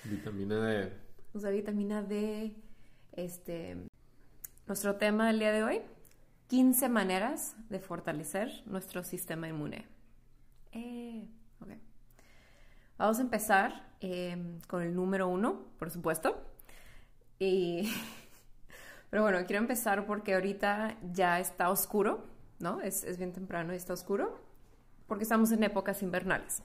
Vitamina 0.05 0.57
D. 0.61 0.93
Nos 1.33 1.43
da 1.43 1.51
vitamina 1.51 2.03
D. 2.03 2.55
Este, 3.13 3.77
nuestro 4.67 4.97
tema 4.97 5.29
del 5.29 5.39
día 5.39 5.53
de 5.53 5.63
hoy, 5.63 5.83
15 6.49 6.89
maneras 6.89 7.57
de 7.69 7.81
fortalecer 7.81 8.63
nuestro 8.67 9.03
sistema 9.03 9.49
inmune. 9.49 9.87
Eh, 10.73 11.27
Vamos 12.99 13.19
a 13.19 13.23
empezar 13.23 13.91
em, 14.01 14.59
con 14.63 14.83
el 14.83 14.95
número 14.95 15.29
uno, 15.29 15.67
por 15.79 15.91
supuesto. 15.91 16.41
Y, 17.39 17.93
pero 19.11 19.23
bueno, 19.23 19.39
quiero 19.47 19.61
empezar 19.61 20.07
porque 20.07 20.35
ahorita 20.35 20.97
ya 21.13 21.39
está 21.39 21.71
oscuro, 21.71 22.25
¿no? 22.59 22.81
Es, 22.81 23.05
es 23.05 23.19
bien 23.19 23.33
temprano 23.33 23.75
y 23.75 23.77
está 23.77 23.93
oscuro, 23.93 24.41
porque 25.07 25.25
estamos 25.25 25.53
en 25.53 25.63
épocas 25.63 26.03
invernales. 26.03 26.63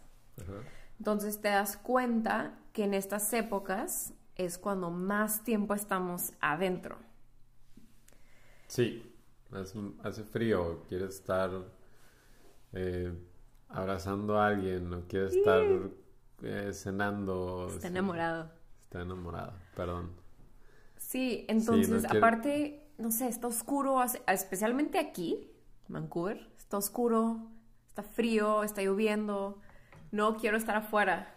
Entonces 0.97 1.41
te 1.41 1.50
das 1.50 1.75
cuenta 1.75 2.57
que 2.71 2.85
en 2.85 2.93
estas 2.93 3.31
épocas 3.33 4.13
es 4.35 4.57
cuando 4.57 4.89
más 4.89 5.43
tiempo 5.43 5.73
estamos 5.73 6.31
adentro. 6.39 6.97
Sí, 8.67 9.11
hace, 9.53 10.24
frío, 10.24 10.84
quieres 10.88 11.15
estar 11.15 11.51
eh, 12.74 13.13
abrazando 13.70 14.38
a 14.38 14.48
alguien, 14.48 14.89
no 14.89 15.08
quieres 15.08 15.34
estar 15.34 15.63
eh, 16.43 16.72
cenando. 16.74 17.67
Está 17.70 17.88
enamorado. 17.88 18.51
Está 18.84 19.01
enamorado, 19.01 19.53
perdón. 19.75 20.12
Sí, 20.98 21.46
entonces, 21.48 22.05
aparte, 22.05 22.91
no 22.98 23.12
sé, 23.12 23.27
está 23.27 23.48
oscuro, 23.48 24.01
especialmente 24.27 25.00
aquí, 25.00 25.51
Vancouver, 25.88 26.48
está 26.58 26.77
oscuro, 26.77 27.51
está 27.88 28.03
frío, 28.03 28.63
está 28.63 28.81
lloviendo. 28.81 29.60
No 30.12 30.38
quiero 30.38 30.58
estar 30.58 30.75
afuera 30.75 31.36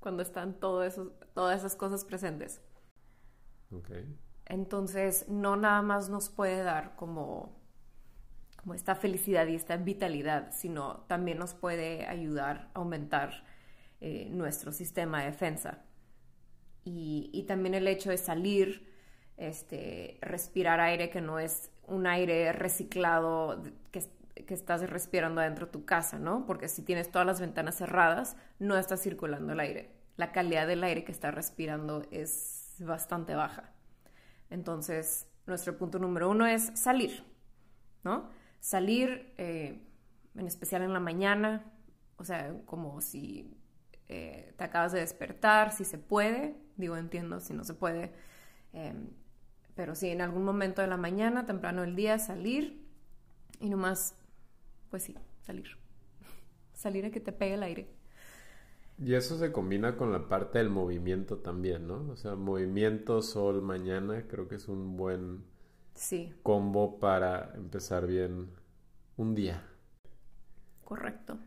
cuando 0.00 0.22
están 0.22 0.54
todo 0.54 0.82
eso, 0.84 1.12
todas 1.34 1.58
esas 1.58 1.76
cosas 1.76 2.04
presentes. 2.04 2.60
Okay. 3.70 4.06
Entonces, 4.46 5.26
no 5.28 5.56
nada 5.56 5.82
más 5.82 6.08
nos 6.08 6.28
puede 6.28 6.62
dar 6.62 6.94
como, 6.96 7.56
como 8.56 8.74
esta 8.74 8.94
felicidad 8.94 9.46
y 9.46 9.54
esta 9.54 9.76
vitalidad, 9.76 10.52
sino 10.52 11.04
también 11.08 11.38
nos 11.38 11.54
puede 11.54 12.06
ayudar 12.06 12.70
a 12.74 12.80
aumentar 12.80 13.44
eh, 14.00 14.28
nuestro 14.30 14.72
sistema 14.72 15.20
de 15.20 15.30
defensa. 15.30 15.82
Y, 16.86 17.44
también 17.48 17.74
el 17.74 17.88
hecho 17.88 18.10
de 18.10 18.18
salir, 18.18 18.92
este, 19.38 20.18
respirar 20.20 20.80
aire 20.80 21.08
que 21.08 21.22
no 21.22 21.38
es 21.38 21.70
un 21.86 22.06
aire 22.06 22.52
reciclado 22.52 23.62
que, 23.90 24.02
que 24.46 24.54
estás 24.54 24.88
respirando 24.90 25.40
adentro 25.40 25.66
de 25.66 25.72
tu 25.72 25.86
casa, 25.86 26.18
¿no? 26.18 26.44
Porque 26.46 26.68
si 26.68 26.82
tienes 26.82 27.10
todas 27.10 27.26
las 27.26 27.40
ventanas 27.40 27.76
cerradas, 27.76 28.36
no 28.58 28.76
está 28.76 28.98
circulando 28.98 29.54
el 29.54 29.60
aire. 29.60 29.90
La 30.16 30.32
calidad 30.32 30.66
del 30.66 30.84
aire 30.84 31.04
que 31.04 31.12
estás 31.12 31.34
respirando 31.34 32.02
es 32.10 32.76
bastante 32.80 33.34
baja. 33.34 33.73
Entonces, 34.54 35.26
nuestro 35.46 35.76
punto 35.76 35.98
número 35.98 36.30
uno 36.30 36.46
es 36.46 36.70
salir, 36.78 37.24
¿no? 38.04 38.30
Salir, 38.60 39.34
eh, 39.36 39.82
en 40.36 40.46
especial 40.46 40.82
en 40.82 40.92
la 40.92 41.00
mañana, 41.00 41.72
o 42.16 42.24
sea, 42.24 42.54
como 42.64 43.00
si 43.00 43.52
eh, 44.06 44.54
te 44.56 44.62
acabas 44.62 44.92
de 44.92 45.00
despertar, 45.00 45.72
si 45.72 45.84
se 45.84 45.98
puede, 45.98 46.54
digo, 46.76 46.96
entiendo 46.96 47.40
si 47.40 47.52
no 47.52 47.64
se 47.64 47.74
puede, 47.74 48.12
em, 48.72 49.08
pero 49.74 49.96
si 49.96 50.08
en 50.10 50.20
algún 50.20 50.44
momento 50.44 50.82
de 50.82 50.88
la 50.88 50.96
mañana, 50.96 51.46
temprano 51.46 51.82
del 51.82 51.96
día, 51.96 52.20
salir 52.20 52.86
y 53.58 53.68
nomás, 53.68 54.14
pues 54.88 55.02
sí, 55.02 55.16
salir. 55.42 55.66
salir 56.74 57.06
a 57.06 57.10
que 57.10 57.18
te 57.18 57.32
pegue 57.32 57.54
el 57.54 57.64
aire. 57.64 57.88
Y 58.98 59.14
eso 59.14 59.38
se 59.38 59.50
combina 59.50 59.96
con 59.96 60.12
la 60.12 60.28
parte 60.28 60.58
del 60.58 60.70
movimiento 60.70 61.38
también, 61.38 61.88
¿no? 61.88 62.08
O 62.10 62.16
sea, 62.16 62.36
movimiento 62.36 63.22
sol 63.22 63.60
mañana 63.60 64.26
creo 64.28 64.46
que 64.46 64.54
es 64.54 64.68
un 64.68 64.96
buen 64.96 65.44
sí. 65.94 66.32
combo 66.42 66.98
para 66.98 67.52
empezar 67.56 68.06
bien 68.06 68.50
un 69.16 69.34
día. 69.34 69.66
Correcto. 70.84 71.38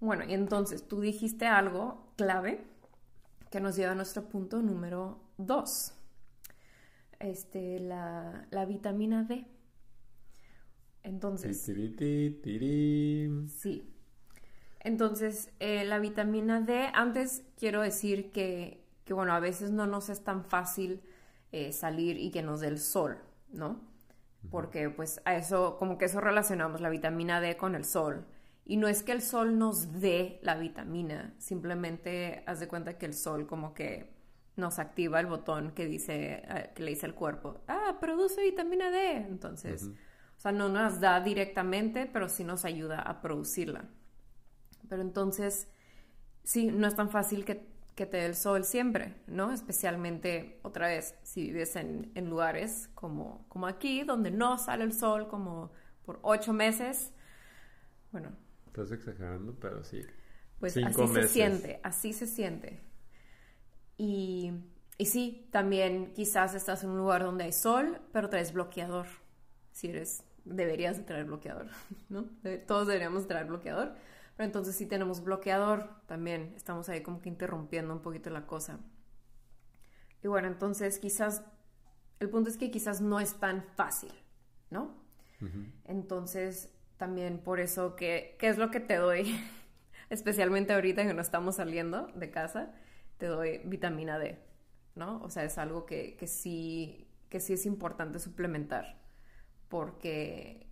Bueno, 0.00 0.24
y 0.28 0.34
entonces 0.34 0.86
tú 0.86 1.00
dijiste 1.00 1.46
algo 1.46 2.12
clave 2.16 2.64
que 3.50 3.60
nos 3.60 3.76
lleva 3.76 3.92
a 3.92 3.94
nuestro 3.94 4.28
punto 4.28 4.60
número 4.60 5.20
dos. 5.38 5.94
Este, 7.18 7.80
la, 7.80 8.46
vitamina 8.68 9.24
D. 9.24 9.46
Entonces. 11.02 11.58
Sí. 13.48 13.95
Entonces, 14.86 15.50
eh, 15.58 15.84
la 15.84 15.98
vitamina 15.98 16.60
D, 16.60 16.90
antes 16.94 17.42
quiero 17.58 17.80
decir 17.80 18.30
que, 18.30 18.86
que, 19.04 19.14
bueno, 19.14 19.32
a 19.32 19.40
veces 19.40 19.72
no 19.72 19.88
nos 19.88 20.10
es 20.10 20.22
tan 20.22 20.44
fácil 20.44 21.02
eh, 21.50 21.72
salir 21.72 22.16
y 22.18 22.30
que 22.30 22.40
nos 22.40 22.60
dé 22.60 22.68
el 22.68 22.78
sol, 22.78 23.18
¿no? 23.50 23.80
Porque 24.48 24.88
pues 24.88 25.20
a 25.24 25.34
eso, 25.34 25.76
como 25.80 25.98
que 25.98 26.04
eso 26.04 26.20
relacionamos 26.20 26.80
la 26.80 26.88
vitamina 26.88 27.40
D 27.40 27.56
con 27.56 27.74
el 27.74 27.84
sol. 27.84 28.26
Y 28.64 28.76
no 28.76 28.86
es 28.86 29.02
que 29.02 29.10
el 29.10 29.22
sol 29.22 29.58
nos 29.58 30.00
dé 30.00 30.38
la 30.42 30.54
vitamina, 30.54 31.34
simplemente 31.38 32.44
haz 32.46 32.60
de 32.60 32.68
cuenta 32.68 32.96
que 32.96 33.06
el 33.06 33.14
sol 33.14 33.48
como 33.48 33.74
que 33.74 34.14
nos 34.54 34.78
activa 34.78 35.18
el 35.18 35.26
botón 35.26 35.72
que 35.72 35.86
dice, 35.86 36.44
eh, 36.46 36.70
que 36.76 36.84
le 36.84 36.92
dice 36.92 37.06
al 37.06 37.14
cuerpo, 37.16 37.58
ah, 37.66 37.96
produce 38.00 38.40
vitamina 38.40 38.92
D. 38.92 39.16
Entonces, 39.16 39.90
o 40.36 40.38
sea, 40.38 40.52
no 40.52 40.68
nos 40.68 41.00
da 41.00 41.18
directamente, 41.20 42.06
pero 42.06 42.28
sí 42.28 42.44
nos 42.44 42.64
ayuda 42.64 43.00
a 43.00 43.20
producirla. 43.20 43.90
Pero 44.88 45.02
entonces, 45.02 45.68
sí, 46.42 46.66
no 46.66 46.86
es 46.86 46.94
tan 46.94 47.10
fácil 47.10 47.44
que, 47.44 47.76
te 47.96 48.04
dé 48.04 48.26
el 48.26 48.34
sol 48.34 48.64
siempre, 48.64 49.14
¿no? 49.26 49.52
Especialmente, 49.52 50.60
otra 50.62 50.88
vez, 50.88 51.14
si 51.22 51.44
vives 51.44 51.76
en, 51.76 52.12
en 52.14 52.28
lugares 52.28 52.90
como, 52.94 53.46
como 53.48 53.66
aquí, 53.66 54.02
donde 54.04 54.30
no 54.30 54.58
sale 54.58 54.84
el 54.84 54.92
sol 54.92 55.28
como 55.28 55.72
por 56.04 56.18
ocho 56.22 56.52
meses, 56.52 57.14
bueno, 58.12 58.36
Estás 58.76 58.92
exagerando, 58.92 59.54
pero 59.58 59.82
sí. 59.84 60.02
Pues 60.60 60.76
así 60.76 61.08
se 61.08 61.28
siente, 61.28 61.80
así 61.82 62.12
se 62.12 62.26
siente. 62.26 62.82
Y, 63.96 64.52
y 64.98 65.06
sí, 65.06 65.48
también 65.50 66.12
quizás 66.12 66.54
estás 66.54 66.84
en 66.84 66.90
un 66.90 66.98
lugar 66.98 67.24
donde 67.24 67.44
hay 67.44 67.52
sol, 67.52 68.02
pero 68.12 68.28
traes 68.28 68.52
bloqueador. 68.52 69.06
Si 69.72 69.88
eres, 69.88 70.24
deberías 70.44 70.98
de 70.98 71.04
traer 71.04 71.24
bloqueador, 71.24 71.68
¿no? 72.10 72.26
Todos 72.66 72.86
deberíamos 72.86 73.26
traer 73.26 73.46
bloqueador. 73.46 73.94
Pero 74.36 74.46
entonces 74.46 74.76
sí 74.76 74.86
tenemos 74.86 75.24
bloqueador, 75.24 75.88
también 76.06 76.52
estamos 76.56 76.88
ahí 76.88 77.02
como 77.02 77.20
que 77.20 77.30
interrumpiendo 77.30 77.94
un 77.94 78.02
poquito 78.02 78.28
la 78.30 78.46
cosa. 78.46 78.78
Y 80.22 80.28
bueno, 80.28 80.48
entonces 80.48 80.98
quizás, 80.98 81.42
el 82.20 82.28
punto 82.28 82.50
es 82.50 82.58
que 82.58 82.70
quizás 82.70 83.00
no 83.00 83.18
es 83.18 83.34
tan 83.40 83.64
fácil, 83.76 84.12
¿no? 84.70 85.04
Entonces, 85.84 86.74
también 86.96 87.38
por 87.38 87.60
eso 87.60 87.94
que, 87.94 88.36
¿qué 88.38 88.48
es 88.48 88.58
lo 88.58 88.70
que 88.70 88.80
te 88.80 88.96
doy? 88.96 89.38
Especialmente 90.10 90.72
ahorita 90.72 91.06
que 91.06 91.14
no 91.14 91.20
estamos 91.20 91.56
saliendo 91.56 92.06
de 92.14 92.30
casa, 92.30 92.72
te 93.18 93.26
doy 93.26 93.60
vitamina 93.64 94.18
D, 94.18 94.38
¿no? 94.94 95.22
O 95.22 95.30
sea, 95.30 95.44
es 95.44 95.58
algo 95.58 95.84
que, 95.84 96.16
que 96.16 96.26
sí, 96.26 97.08
que 97.28 97.40
sí 97.40 97.54
es 97.54 97.66
importante 97.66 98.18
suplementar, 98.18 99.00
porque 99.68 100.66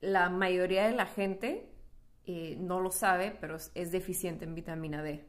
la 0.00 0.30
mayoría 0.30 0.86
de 0.86 0.94
la 0.94 1.06
gente 1.06 1.75
eh, 2.26 2.56
no 2.58 2.80
lo 2.80 2.90
sabe, 2.90 3.36
pero 3.40 3.56
es, 3.56 3.92
deficiente 3.92 4.44
en 4.44 4.54
vitamina 4.54 5.02
D 5.02 5.24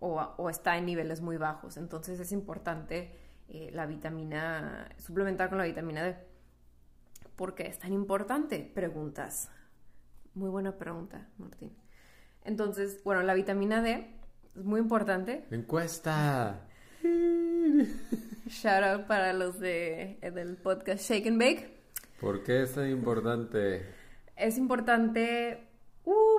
o, 0.00 0.20
o, 0.36 0.50
está 0.50 0.76
en 0.76 0.86
niveles 0.86 1.20
muy 1.20 1.36
bajos. 1.36 1.76
Entonces 1.76 2.18
es 2.18 2.32
importante 2.32 3.12
eh, 3.48 3.70
la 3.72 3.86
vitamina, 3.86 4.88
suplementar 4.98 5.48
con 5.48 5.58
la 5.58 5.64
vitamina 5.64 6.02
D. 6.02 6.16
¿Por 7.36 7.54
qué 7.54 7.68
es 7.68 7.78
tan 7.78 7.92
importante? 7.92 8.68
Preguntas. 8.74 9.50
Muy 10.34 10.50
buena 10.50 10.76
pregunta, 10.76 11.28
Martín. 11.38 11.72
Entonces, 12.44 13.02
bueno, 13.04 13.22
la 13.22 13.34
vitamina 13.34 13.80
D 13.80 14.12
es 14.56 14.64
muy 14.64 14.80
importante. 14.80 15.46
Encuesta. 15.50 16.66
Shout 18.48 18.82
out 18.82 19.06
para 19.06 19.32
los 19.32 19.60
de, 19.60 20.18
eh, 20.20 20.30
del 20.30 20.56
podcast 20.56 21.08
Shake 21.08 21.28
and 21.28 21.38
Bake. 21.38 21.78
¿Por 22.20 22.42
qué 22.42 22.62
es 22.62 22.74
tan 22.74 22.90
importante? 22.90 23.86
Es 24.36 24.58
importante 24.58 25.67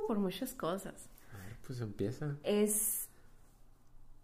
por 0.10 0.18
muchas 0.18 0.56
cosas. 0.56 1.08
A 1.32 1.38
ver, 1.38 1.60
pues 1.68 1.80
empieza. 1.82 2.36
Es. 2.42 3.12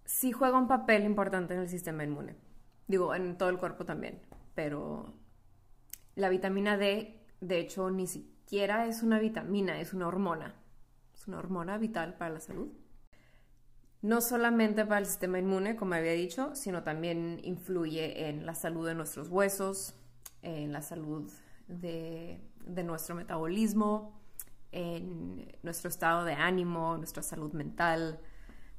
Sí 0.03 0.31
juega 0.31 0.57
un 0.57 0.67
papel 0.67 1.03
importante 1.03 1.53
en 1.53 1.59
el 1.59 1.69
sistema 1.69 2.03
inmune. 2.03 2.35
Digo, 2.87 3.13
en 3.13 3.37
todo 3.37 3.49
el 3.49 3.59
cuerpo 3.59 3.85
también. 3.85 4.19
Pero 4.55 5.13
la 6.15 6.29
vitamina 6.29 6.75
D, 6.75 7.21
de 7.39 7.59
hecho, 7.59 7.91
ni 7.91 8.07
siquiera 8.07 8.87
es 8.87 9.03
una 9.03 9.19
vitamina, 9.19 9.79
es 9.79 9.93
una 9.93 10.07
hormona. 10.07 10.55
Es 11.13 11.27
una 11.27 11.37
hormona 11.37 11.77
vital 11.77 12.17
para 12.17 12.33
la 12.33 12.39
salud. 12.39 12.71
No 14.01 14.21
solamente 14.21 14.85
para 14.85 15.01
el 15.01 15.05
sistema 15.05 15.37
inmune, 15.37 15.75
como 15.75 15.93
había 15.93 16.13
dicho, 16.13 16.55
sino 16.55 16.81
también 16.81 17.39
influye 17.43 18.27
en 18.27 18.47
la 18.47 18.55
salud 18.55 18.87
de 18.87 18.95
nuestros 18.95 19.29
huesos, 19.29 19.93
en 20.41 20.73
la 20.73 20.81
salud 20.81 21.31
de, 21.67 22.41
de 22.65 22.83
nuestro 22.83 23.13
metabolismo, 23.13 24.24
en 24.71 25.57
nuestro 25.63 25.89
estado 25.89 26.25
de 26.25 26.33
ánimo, 26.33 26.97
nuestra 26.97 27.23
salud 27.23 27.53
mental, 27.53 28.19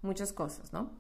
muchas 0.03 0.33
cosas, 0.33 0.73
¿no? 0.73 0.91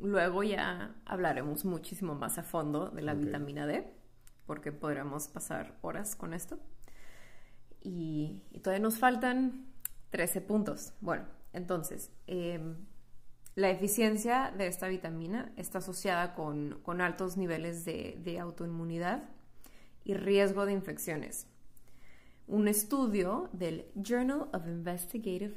Luego 0.00 0.42
ya 0.42 0.94
hablaremos 1.04 1.64
muchísimo 1.64 2.14
más 2.14 2.38
a 2.38 2.42
fondo 2.42 2.90
de 2.90 3.02
la 3.02 3.14
vitamina 3.14 3.66
D, 3.66 3.92
porque 4.46 4.70
podremos 4.70 5.28
pasar 5.28 5.76
horas 5.82 6.14
con 6.14 6.34
esto. 6.34 6.58
Y, 7.80 8.42
todavía 8.62 8.82
nos 8.82 8.98
faltan 8.98 9.66
13 10.10 10.40
puntos. 10.40 10.92
Bueno, 11.00 11.24
entonces, 11.52 12.12
em, 12.26 12.76
la 13.56 13.70
eficiencia 13.70 14.52
de 14.56 14.68
esta 14.68 14.86
vitamina 14.86 15.52
está 15.56 15.78
asociada 15.78 16.34
con, 16.34 16.80
altos 17.00 17.36
niveles 17.36 17.84
de, 17.84 18.20
de 18.22 18.38
autoinmunidad 18.38 19.24
y 20.04 20.14
riesgo 20.14 20.64
de 20.64 20.72
infecciones. 20.72 21.47
Un 22.48 22.66
estudio 22.66 23.50
del 23.52 23.84
Journal 23.94 24.48
of 24.54 24.66
Investigative 24.66 25.54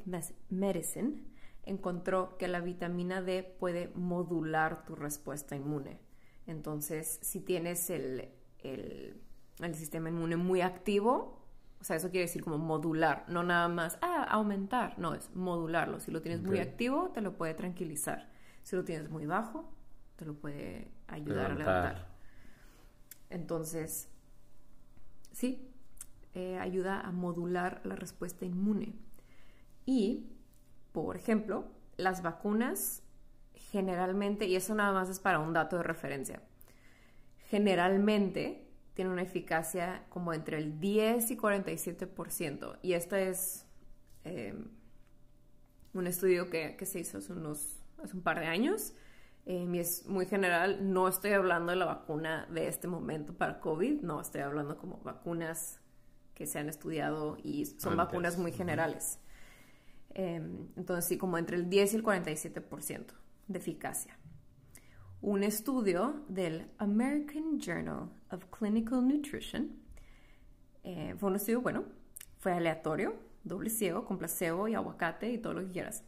Medicine 0.50 1.24
encontró 1.62 2.36
que 2.36 2.48
la 2.48 2.60
vitamina 2.60 3.22
D 3.22 3.42
puede 3.58 3.88
modular 3.94 4.84
tu 4.84 4.94
respuesta 4.94 5.56
inmune. 5.56 5.98
Entonces, 6.46 7.18
si 7.22 7.40
tienes 7.40 7.88
el, 7.88 8.28
el, 8.58 9.14
sistema 9.72 10.10
inmune 10.10 10.36
muy 10.36 10.60
activo, 10.60 11.46
o 11.80 11.84
sea, 11.84 11.96
eso 11.96 12.10
quiere 12.10 12.26
decir 12.26 12.44
como 12.44 12.58
modular, 12.58 13.24
no 13.26 13.42
nada 13.42 13.68
más, 13.68 13.98
ah, 14.02 14.24
aumentar, 14.24 14.98
no, 14.98 15.14
es 15.14 15.34
modularlo. 15.34 15.98
Si 15.98 16.10
lo 16.10 16.20
tienes 16.20 16.42
muy 16.42 16.58
activo, 16.58 17.10
te 17.14 17.22
lo 17.22 17.38
puede 17.38 17.54
tranquilizar. 17.54 18.30
Si 18.62 18.76
lo 18.76 18.84
tienes 18.84 19.08
muy 19.08 19.24
bajo, 19.24 19.72
te 20.16 20.26
lo 20.26 20.34
puede 20.34 20.92
ayudar 21.06 21.52
a 21.52 21.54
levantar. 21.54 22.08
Entonces, 23.30 24.10
sí, 25.32 25.71
eh, 26.34 26.58
ayuda 26.58 27.00
a 27.00 27.12
modular 27.12 27.80
la 27.84 27.96
respuesta 27.96 28.44
inmune. 28.44 28.94
Y 29.84 30.32
por 30.92 31.16
ejemplo, 31.16 31.64
las 31.96 32.22
vacunas 32.22 33.02
generalmente, 33.54 34.46
y 34.46 34.56
eso 34.56 34.74
nada 34.74 34.92
más 34.92 35.08
es 35.08 35.20
para 35.20 35.38
un 35.38 35.52
dato 35.52 35.76
de 35.76 35.82
referencia, 35.82 36.42
generalmente 37.48 38.68
tienen 38.94 39.12
una 39.12 39.22
eficacia 39.22 40.04
como 40.10 40.32
entre 40.34 40.58
el 40.58 40.78
10 40.78 41.30
y 41.30 41.36
47%. 41.36 42.78
Y 42.82 42.92
este 42.92 43.28
es 43.28 43.66
em, 44.24 44.68
un 45.94 46.06
estudio 46.06 46.50
que, 46.50 46.76
se 46.84 47.00
hizo 47.00 47.18
hace, 47.18 47.32
unos, 47.32 47.78
hace 48.02 48.16
un 48.16 48.22
par 48.22 48.40
de 48.40 48.46
años. 48.46 48.94
Em, 49.46 49.74
y 49.74 49.80
es 49.80 50.06
muy 50.06 50.26
general, 50.26 50.92
no 50.92 51.08
estoy 51.08 51.32
hablando 51.32 51.72
de 51.72 51.76
la 51.76 51.86
vacuna 51.86 52.46
de 52.50 52.68
este 52.68 52.86
momento 52.86 53.32
para 53.34 53.60
COVID, 53.60 54.02
no, 54.02 54.20
estoy 54.20 54.42
hablando 54.42 54.76
como 54.76 54.98
vacunas 54.98 55.81
que 56.34 56.46
se 56.46 56.58
han 56.58 56.68
estudiado 56.68 57.36
y 57.42 57.66
son 57.66 57.96
vacunas 57.96 58.38
muy 58.38 58.52
generales. 58.52 59.18
Em, 60.14 60.68
entonces, 60.76 61.06
sí, 61.06 61.18
como 61.18 61.38
entre 61.38 61.56
el 61.56 61.68
10 61.70 61.92
y 61.92 61.96
el 61.96 62.02
47% 62.02 63.14
de 63.48 63.58
eficacia. 63.58 64.18
Un 65.20 65.44
estudio 65.44 66.24
del 66.28 66.68
American 66.78 67.60
Journal 67.60 68.10
of 68.30 68.44
Clinical 68.46 69.06
Nutrition 69.06 69.70
eh, 70.84 71.14
fue 71.16 71.30
un 71.30 71.36
estudio, 71.36 71.60
bueno, 71.60 71.84
fue 72.38 72.52
aleatorio, 72.52 73.14
doble 73.44 73.70
ciego, 73.70 74.04
con 74.04 74.18
placebo 74.18 74.66
y 74.68 74.74
aguacate 74.74 75.32
y 75.32 75.38
todo 75.38 75.54
lo 75.54 75.60
que 75.62 75.70
quieras. 75.70 76.04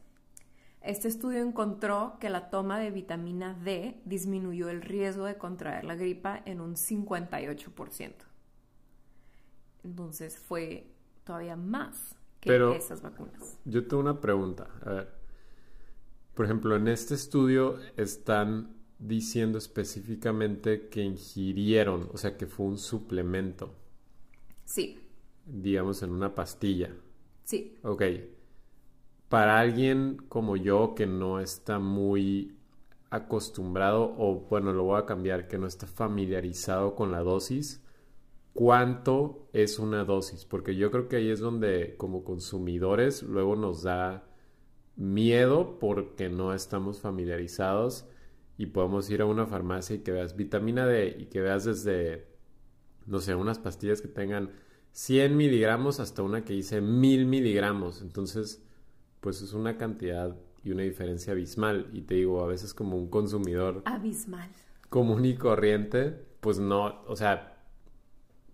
Este 0.81 1.09
estudio 1.09 1.43
encontró 1.43 2.19
que 2.21 2.29
la 2.29 2.51
toma 2.51 2.79
de 2.79 2.91
vitamina 2.91 3.55
D 3.55 4.03
disminuyó 4.05 4.69
el 4.69 4.83
riesgo 4.83 5.25
de 5.25 5.39
contraer 5.39 5.85
la 5.85 5.95
gripa 5.95 6.43
en 6.45 6.61
un 6.61 6.75
58%. 6.75 8.34
Entonces 9.85 10.39
fue 10.39 10.91
todavía 11.25 11.57
más 11.57 12.17
pero 12.45 12.75
esas 12.75 13.03
vacunas. 13.03 13.59
Yo 13.65 13.87
tengo 13.87 14.03
una 14.03 14.21
pregunta. 14.21 14.69
A 14.85 14.91
ver, 14.91 15.09
por 16.35 16.45
ejemplo, 16.45 16.77
en 16.77 16.89
este 16.89 17.15
estudio 17.15 17.79
están 17.97 18.77
diciendo 18.99 19.59
específicamente 19.59 20.89
que 20.89 21.03
ingirieron, 21.03 22.09
o 22.13 22.19
sea, 22.19 22.37
que 22.37 22.47
fue 22.47 22.67
un 22.67 22.79
suplemento. 22.79 23.75
Sí. 24.65 25.01
Digamos, 25.47 26.03
en 26.03 26.11
una 26.11 26.35
pastilla. 26.35 26.95
Sí. 27.45 27.79
Ok. 27.83 28.03
Para 29.29 29.59
alguien 29.59 30.19
como 30.29 30.57
yo 30.57 30.95
que 30.95 31.07
no 31.07 31.41
está 31.41 31.79
muy 31.79 32.57
acostumbrado, 33.11 34.15
o 34.19 34.47
bueno, 34.49 34.73
lo 34.73 34.85
voy 34.85 35.01
a 35.01 35.07
cambiar, 35.07 35.49
que 35.49 35.59
no 35.59 35.67
está 35.67 35.87
familiarizado 35.87 36.95
con 36.95 37.13
la 37.13 37.21
dosis, 37.21 37.84
cuánto 38.55 39.49
es 39.53 39.79
una 39.79 40.05
dosis, 40.05 40.47
porque 40.47 40.77
yo 40.77 40.91
creo 40.91 41.09
que 41.09 41.17
ahí 41.17 41.29
es 41.29 41.41
donde 41.41 41.97
como 41.99 42.25
consumidores 42.25 43.23
luego 43.23 43.57
nos 43.57 43.83
da 43.83 44.25
miedo 44.97 45.79
porque 45.81 46.31
no 46.31 46.55
estamos 46.55 47.01
familiarizados 47.01 48.07
y 48.57 48.67
podemos 48.67 49.11
ir 49.11 49.21
a 49.21 49.27
una 49.27 49.47
farmacia 49.47 49.97
y 49.97 49.99
que 49.99 50.13
veas 50.13 50.37
vitamina 50.37 50.87
D 50.87 51.17
y 51.19 51.27
que 51.27 51.41
veas 51.41 51.65
desde, 51.65 52.29
no 53.07 53.19
sé, 53.19 53.35
unas 53.35 53.59
pastillas 53.59 54.01
que 54.01 54.09
tengan 54.09 54.51
100 54.93 55.37
miligramos 55.37 55.99
hasta 55.99 56.23
una 56.23 56.45
que 56.45 56.53
dice 56.53 56.81
1000 56.81 57.27
miligramos. 57.27 58.01
Entonces, 58.01 58.65
pues 59.21 59.43
es 59.43 59.53
una 59.53 59.77
cantidad 59.77 60.37
y 60.63 60.71
una 60.71 60.83
diferencia 60.85 61.33
abismal. 61.33 61.91
Y 61.93 62.03
te 62.03 62.15
digo, 62.15 62.45
a 62.45 62.47
veces 62.47 62.73
como 62.73 62.97
un 62.97 63.11
consumidor... 63.11 63.83
Abismal. 63.87 64.49
Común 64.89 65.25
y 65.25 65.35
corriente, 65.35 66.25
pues 66.41 66.61
no, 66.61 67.03
o 67.09 67.17
sea, 67.17 67.54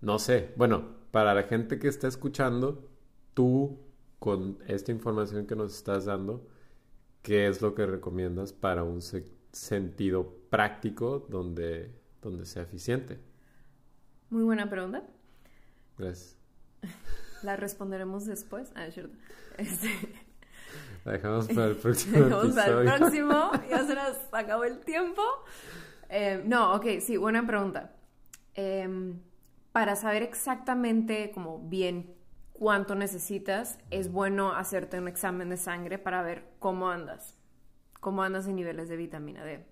no 0.01 0.19
sé, 0.19 0.53
bueno, 0.57 1.01
para 1.11 1.35
la 1.35 1.43
gente 1.43 1.79
que 1.79 1.89
está 1.89 2.09
escuchando, 2.09 2.89
tú 3.35 3.79
con 4.19 4.59
esta 4.67 4.93
información 4.93 5.47
que 5.47 5.57
nos 5.57 5.75
estás 5.75 6.05
dando, 6.05 6.47
¿qué 7.23 7.49
es 7.49 7.63
lo 7.63 7.75
que 7.75 7.87
recomiendas 7.87 8.53
para 8.53 8.83
un 8.85 9.01
sentido 9.53 10.35
práctico 10.51 11.27
donde, 11.29 11.95
donde 12.23 12.47
sea 12.47 12.63
eficiente? 12.63 13.19
Muy 14.31 14.45
buena 14.45 14.69
pregunta. 14.71 15.03
Gracias. 15.99 16.37
La 17.43 17.57
responderemos 17.57 18.27
después. 18.27 18.71
Ah, 18.75 18.87
es 18.87 18.95
cierto. 18.95 19.17
Este... 19.57 19.89
La 21.05 21.13
dejamos 21.13 21.49
para 21.49 21.67
el 21.67 21.77
próximo. 21.77 22.19
dejamos 22.19 22.55
para 22.55 22.81
el 22.81 22.99
próximo. 22.99 23.51
Ya 23.69 23.87
se 23.87 23.95
nos 23.95 24.17
acabó 24.33 24.65
el 24.65 24.81
tiempo. 24.81 25.23
Eh, 26.11 26.43
no, 26.45 26.75
ok, 26.75 26.87
sí, 27.01 27.17
buena 27.17 27.47
pregunta. 27.47 27.97
Eh, 28.55 29.15
para 29.73 29.97
saber 29.97 30.23
exactamente 30.23 31.31
como 31.33 31.59
bien 31.59 32.15
cuánto 32.53 32.95
necesitas, 32.95 33.79
es 33.91 34.13
bueno 34.13 34.53
hacerte 34.53 34.99
un 34.99 35.09
examen 35.09 35.49
de 35.49 35.57
sangre 35.57 35.99
para 35.99 36.23
ver 36.23 36.45
cómo 36.59 36.91
andas, 36.91 37.39
cómo 38.01 38.23
andas 38.23 38.47
en 38.47 38.57
niveles 38.57 38.89
de 38.89 38.97
vitamina 38.97 39.45
D. 39.45 39.65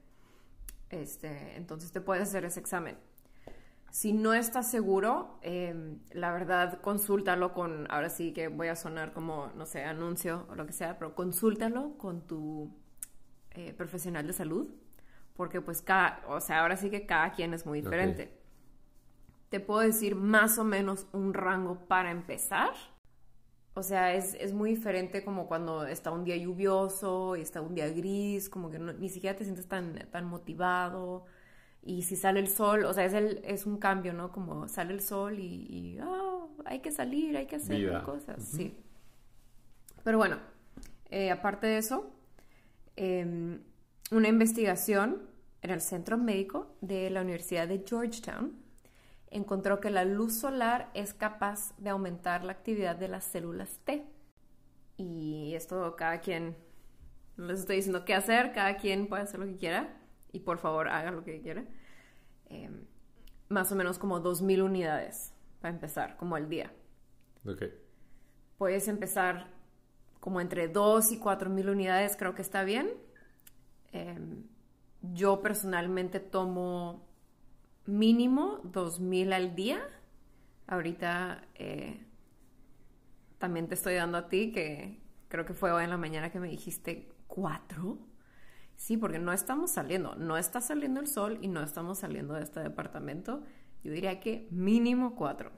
Este, 0.90 1.56
entonces 1.56 1.92
te 1.92 2.00
puedes 2.00 2.22
hacer 2.22 2.44
ese 2.44 2.61
examen. 2.61 2.96
Si 3.90 4.12
no 4.12 4.34
estás 4.34 4.70
seguro, 4.70 5.38
em, 5.42 5.98
la 6.12 6.32
verdad, 6.32 6.80
consúltalo 6.80 7.52
con, 7.52 7.90
ahora 7.90 8.11
sí 8.11 8.32
que 8.32 8.48
voy 8.48 8.68
a 8.68 8.76
sonar 8.76 9.12
como, 9.12 9.50
no 9.56 9.66
sé, 9.66 9.84
anuncio 9.84 10.46
o 10.48 10.54
lo 10.54 10.66
que 10.66 10.72
sea, 10.72 10.98
pero 10.98 11.14
consúltalo 11.14 11.96
con 11.98 12.26
tu 12.26 12.70
eh, 13.50 13.72
profesional 13.74 14.26
de 14.26 14.32
salud, 14.32 14.68
porque 15.34 15.61
pues 15.61 15.82
cada, 15.82 16.22
o 16.28 16.40
sea, 16.40 16.61
ahora 16.61 16.76
sí 16.76 16.90
que 16.90 17.06
cada 17.06 17.32
quien 17.32 17.54
es 17.54 17.66
muy 17.66 17.80
diferente 17.80 18.38
te 19.48 19.61
puedo 19.61 19.80
decir 19.80 20.14
más 20.14 20.58
o 20.58 20.64
menos 20.64 21.06
un 21.12 21.34
rango 21.34 21.87
para 21.87 22.11
empezar. 22.11 22.72
O 23.74 23.82
sea, 23.82 24.12
es, 24.14 24.52
muy 24.52 24.70
diferente 24.70 25.24
como 25.24 25.46
cuando 25.46 25.87
está 25.87 26.11
un 26.11 26.24
día 26.24 26.37
lluvioso 26.37 27.37
y 27.37 27.42
está 27.42 27.61
un 27.61 27.74
día 27.74 27.88
gris, 27.88 28.48
como 28.48 28.70
que 28.70 28.78
ni 28.78 29.08
siquiera 29.08 29.37
te 29.37 29.44
sientes 29.44 29.68
tan, 29.68 29.94
tan 30.11 30.24
motivado. 30.24 31.26
Y 31.82 32.02
si 32.02 32.16
sale 32.16 32.40
el 32.40 32.48
sol, 32.48 32.84
o 32.84 32.92
sea, 32.92 33.04
es, 33.04 33.12
el, 33.14 33.40
es 33.44 33.66
un 33.66 33.78
cambio, 33.78 34.12
¿no? 34.12 34.32
Como 34.32 34.66
sale 34.68 34.92
el 34.92 35.00
sol 35.00 35.38
y, 35.38 35.98
oh, 36.02 36.50
hay 36.64 36.80
que 36.80 36.90
salir, 36.90 37.37
hay 37.37 37.46
que 37.46 37.56
hacer 37.56 38.02
cosas. 38.02 38.42
Sí. 38.42 38.76
Pero 40.02 40.18
bueno, 40.18 40.38
eh, 41.11 41.30
aparte 41.30 41.68
de 41.68 41.78
eso, 41.78 42.11
em, 42.96 43.62
una 44.11 44.28
investigación 44.28 45.22
en 45.62 45.70
el 45.70 45.80
centro 45.80 46.18
médico 46.18 46.74
de 46.80 47.11
la 47.11 47.22
Universidad 47.22 47.68
de 47.68 47.84
Georgetown 47.87 48.67
encontró 49.30 49.80
que 49.80 49.90
la 49.90 50.04
luz 50.04 50.34
solar 50.34 50.90
es 50.94 51.14
capaz 51.14 51.76
de 51.78 51.90
aumentar 51.90 52.44
la 52.44 52.52
actividad 52.52 52.96
de 52.96 53.08
las 53.08 53.24
células 53.24 53.78
T. 53.84 54.06
Y 54.96 55.54
esto 55.54 55.94
cada 55.96 56.20
quien, 56.20 56.56
no 57.36 57.46
les 57.46 57.60
estoy 57.60 57.76
diciendo 57.76 58.04
qué 58.04 58.14
hacer, 58.14 58.52
cada 58.52 58.76
quien 58.76 59.06
puede 59.08 59.22
hacer 59.22 59.40
lo 59.40 59.46
que 59.46 59.56
quiera 59.56 60.00
y 60.32 60.40
por 60.40 60.58
favor 60.58 60.88
haga 60.88 61.10
lo 61.10 61.24
que 61.24 61.40
quiera. 61.40 61.64
Em, 62.46 62.86
más 63.48 63.70
o 63.72 63.76
menos 63.76 63.98
como 63.98 64.20
2.000 64.20 64.62
unidades 64.62 65.32
para 65.60 65.74
empezar, 65.74 66.16
como 66.16 66.36
al 66.36 66.48
día. 66.48 66.72
Ok. 67.46 67.64
Puedes 68.56 68.88
empezar 68.88 69.58
como 70.20 70.40
entre 70.40 70.68
2 70.68 71.12
y 71.12 71.18
4 71.18 71.50
mil 71.50 71.70
unidades, 71.70 72.16
creo 72.16 72.34
que 72.34 72.42
está 72.42 72.64
bien. 72.64 72.90
Em, 73.92 74.44
yo 75.00 75.40
personalmente 75.40 76.20
tomo 76.20 77.07
mínimo 77.88 78.61
2 78.64 79.01
mil 79.01 79.33
al 79.33 79.55
día. 79.55 79.81
Ahorita 80.66 81.42
eh, 81.55 82.05
también 83.38 83.66
te 83.66 83.74
estoy 83.74 83.94
dando 83.94 84.18
a 84.18 84.29
ti, 84.29 84.53
que 84.53 85.01
creo 85.29 85.44
que 85.44 85.55
fue 85.55 85.72
hoy 85.72 85.85
en 85.85 85.90
la 85.90 85.96
mañana 85.96 86.31
que 86.31 86.38
me 86.38 86.48
dijiste 86.48 87.09
4. 87.27 87.98
Sí, 88.77 88.96
porque 88.96 89.18
no 89.18 89.33
estamos 89.33 89.72
saliendo, 89.72 90.14
no 90.14 90.37
está 90.37 90.61
saliendo 90.61 91.01
el 91.01 91.09
sol 91.09 91.38
y 91.40 91.48
no 91.48 91.62
estamos 91.62 91.98
saliendo 91.98 92.35
de 92.35 92.42
este 92.42 92.61
departamento. 92.61 93.42
Yo 93.83 93.90
diría 93.90 94.20
que 94.20 94.46
mínimo 94.51 95.16
4. 95.16 95.51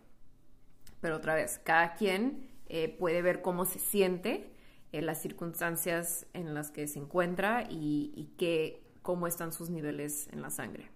Pero 1.00 1.16
otra 1.16 1.34
vez, 1.34 1.60
cada 1.64 1.94
quien 1.94 2.48
eh, 2.68 2.88
puede 2.88 3.22
ver 3.22 3.42
cómo 3.42 3.64
se 3.64 3.78
siente, 3.78 4.54
en 4.92 5.06
las 5.06 5.22
circunstancias 5.22 6.26
en 6.32 6.52
las 6.52 6.72
que 6.72 6.88
se 6.88 6.98
encuentra 6.98 7.62
y, 7.70 8.12
y 8.16 8.74
cómo 9.02 9.28
están 9.28 9.52
sus 9.52 9.70
niveles 9.70 10.28
en 10.32 10.42
la 10.42 10.50
sangre. 10.50 10.90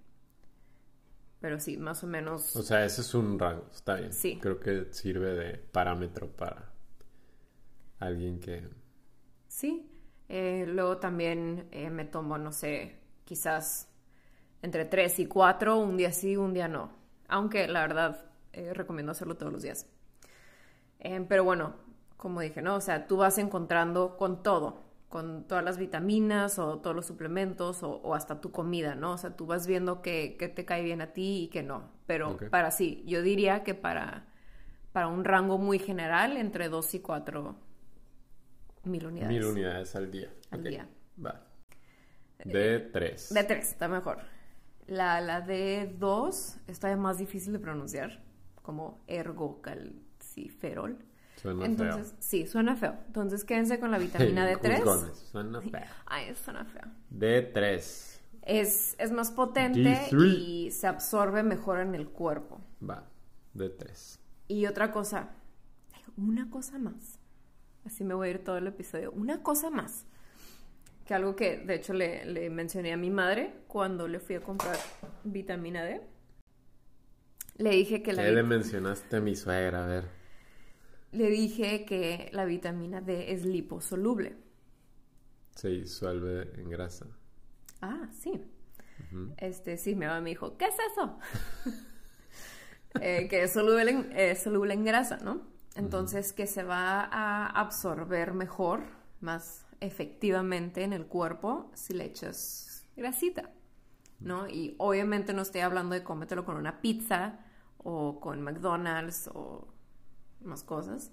Pero 1.44 1.61
sí, 1.61 1.76
más 1.76 2.02
o 2.02 2.07
menos. 2.07 2.57
O 2.57 2.62
sea, 2.62 2.87
ese 2.87 3.02
es 3.02 3.12
un 3.12 3.38
rango, 3.38 3.66
está 3.70 3.96
bien. 3.96 4.14
Sí. 4.14 4.38
Creo 4.40 4.59
que 4.59 4.87
sirve 4.94 5.35
de 5.35 5.59
parámetro 5.59 6.26
para 6.26 6.72
alguien 7.98 8.40
que. 8.40 8.66
Sí. 9.46 9.87
Eh, 10.30 10.64
luego 10.66 10.96
también 10.96 11.68
eh, 11.70 11.90
me 11.90 12.07
tomo, 12.07 12.38
no 12.38 12.50
sé, 12.50 12.98
quizás 13.26 13.90
entre 14.62 14.87
3 14.87 15.18
y 15.18 15.26
4, 15.26 15.76
un 15.76 15.98
día 15.98 16.12
sí, 16.12 16.35
un 16.35 16.54
día 16.54 16.66
no. 16.66 16.90
Aunque 17.28 17.68
la 17.68 17.83
verdad 17.83 18.24
recomiendo 18.72 19.12
hacerlo 19.12 19.37
todos 19.37 19.52
los 19.52 19.61
días. 19.61 19.85
Eh, 20.98 21.26
pero 21.28 21.44
bueno, 21.44 21.74
como 22.16 22.40
dije, 22.40 22.62
¿no? 22.62 22.76
O 22.76 22.80
sea, 22.80 23.07
tú 23.07 23.18
vas 23.18 23.37
encontrando 23.37 24.16
con 24.16 24.42
todo, 24.42 24.83
con 25.14 25.46
todas 25.46 25.62
las 25.62 25.79
vitaminas 25.79 26.59
o 26.59 26.81
todos 26.81 26.96
los 26.96 27.07
suplementos 27.07 27.85
o, 27.85 28.16
hasta 28.16 28.40
tu 28.40 28.50
comida, 28.50 28.96
¿no? 28.96 29.12
O 29.12 29.16
sea, 29.16 29.37
tú 29.37 29.46
vas 29.46 29.64
viendo 29.64 30.03
que, 30.03 30.37
te 30.57 30.64
cae 30.64 30.83
bien 30.83 31.00
a 31.00 31.12
ti 31.12 31.44
y 31.44 31.48
que 31.50 31.62
no. 31.62 31.88
Pero 32.05 32.37
para 32.50 32.72
sí, 32.72 33.05
yo 33.07 33.22
diría 33.22 33.62
que 33.62 33.77
para, 33.77 34.27
para 34.90 35.07
un 35.07 35.24
rango 35.24 35.57
muy 35.57 35.79
general, 35.79 36.37
entre 36.37 36.68
2 36.68 36.94
y 36.94 36.98
4 36.98 37.57
mil 38.83 39.07
unidades. 39.07 39.33
Mil 39.33 39.44
unidades 39.44 39.94
al 39.94 40.11
día. 40.11 40.35
Al 40.50 40.64
día. 40.64 40.88
Va. 41.24 41.46
De 42.44 42.81
3. 42.81 43.35
De 43.35 43.44
3, 43.44 43.68
está 43.68 43.87
mejor. 43.87 44.18
La, 44.88 45.20
la 45.20 45.40
de 45.42 45.94
2 45.96 46.57
está 46.66 46.96
más 46.96 47.18
difícil 47.18 47.53
de 47.53 47.61
pronunciar, 47.61 48.20
como 48.62 49.05
ergocal 49.07 49.94
ferol. 50.59 50.98
Suena 51.44 51.66
Entonces, 51.66 52.09
feo. 52.09 52.16
sí, 52.20 52.46
suena 52.46 52.74
feo. 52.74 52.96
Entonces, 53.07 53.44
quédense 53.44 53.78
con 53.78 53.90
la 53.90 53.98
vitamina 54.07 54.50
D3. 54.50 55.12
Suena 55.30 55.61
feo. 55.61 55.83
Ay, 56.07 56.35
suena 56.42 56.64
feo. 56.64 56.85
D3. 57.14 58.18
Es, 58.40 58.96
es 58.98 59.12
más 59.12 59.30
potente 59.30 60.09
y 60.11 60.70
se 60.70 60.87
absorbe 60.87 61.42
mejor 61.42 61.80
en 61.80 61.94
el 61.94 62.09
cuerpo. 62.09 62.62
Va, 62.83 63.11
D3. 63.54 64.18
Y 64.48 64.64
otra 64.64 64.90
cosa, 64.90 65.33
una 66.16 66.48
cosa 66.48 66.78
más. 66.78 67.18
Así 67.85 68.04
me 68.04 68.14
voy 68.14 68.28
a 68.28 68.30
ir 68.30 68.38
todo 68.42 68.57
el 68.57 68.66
episodio. 68.66 69.12
Una 69.12 69.42
cosa 69.42 69.68
más. 69.68 70.07
Que 71.04 71.12
algo 71.12 71.37
que 71.37 71.59
de 71.59 71.74
hecho 71.74 71.92
le, 71.92 72.24
le 72.24 72.48
mencioné 72.48 72.94
a 72.94 72.96
mi 72.96 73.11
madre 73.11 73.52
cuando 73.66 74.09
le 74.09 74.18
fui 74.18 74.37
a 74.37 74.40
comprar 74.40 74.78
vitamina 75.24 75.85
D. 75.85 76.00
Le 77.59 77.68
dije 77.68 78.02
que 78.02 78.14
la... 78.14 78.24
¿Qué 78.24 78.33
le 78.33 78.42
mencionaste 78.42 79.16
a 79.16 79.20
mi 79.20 79.37
suegra? 79.37 79.85
A 79.85 79.87
ver 79.87 80.23
le 81.14 81.31
dije 81.31 81.85
que 81.85 82.29
la 82.33 82.44
vitamina 82.44 83.00
D 83.00 83.33
es 83.33 83.44
liposoluble. 83.44 84.37
Se 85.55 85.68
disuelve 85.68 86.53
en 86.61 86.70
grasa. 86.70 87.07
Ah, 87.81 88.09
sí. 88.12 88.42
Este, 89.37 89.77
sí, 89.77 89.94
mi 89.94 90.07
mamá 90.07 90.20
me 90.20 90.31
dijo, 90.31 90.57
¿qué 90.57 90.66
es 90.66 90.77
eso? 90.92 91.18
Eh, 93.00 93.27
que 93.29 93.42
es 93.42 93.53
soluble, 93.53 93.90
en, 93.90 94.37
soluble 94.37 94.72
en 94.72 94.85
grasa, 94.85 95.16
¿no? 95.16 95.42
Entonces, 95.74 96.33
que 96.33 96.46
se 96.46 96.62
va 96.62 97.00
a 97.00 97.46
absorber 97.48 98.35
mejor, 98.35 98.85
más 99.20 99.66
efectivamente 99.81 100.85
en 100.85 100.92
el 100.92 101.07
cuerpo 101.07 101.72
si 101.74 101.92
le 101.92 102.05
echas 102.05 102.85
grasita, 102.96 103.50
¿no? 104.20 104.48
Y 104.48 104.77
obviamente 104.79 105.33
no 105.33 105.42
estoy 105.42 105.62
hablando 105.62 105.96
de 105.96 106.05
cómetelo 106.05 106.44
con 106.44 106.57
una 106.57 106.81
pizza 106.81 107.40
o 107.79 108.20
con 108.20 108.40
McDonald's 108.42 109.29
o 109.35 109.74
más 110.44 110.62
cosas, 110.62 111.12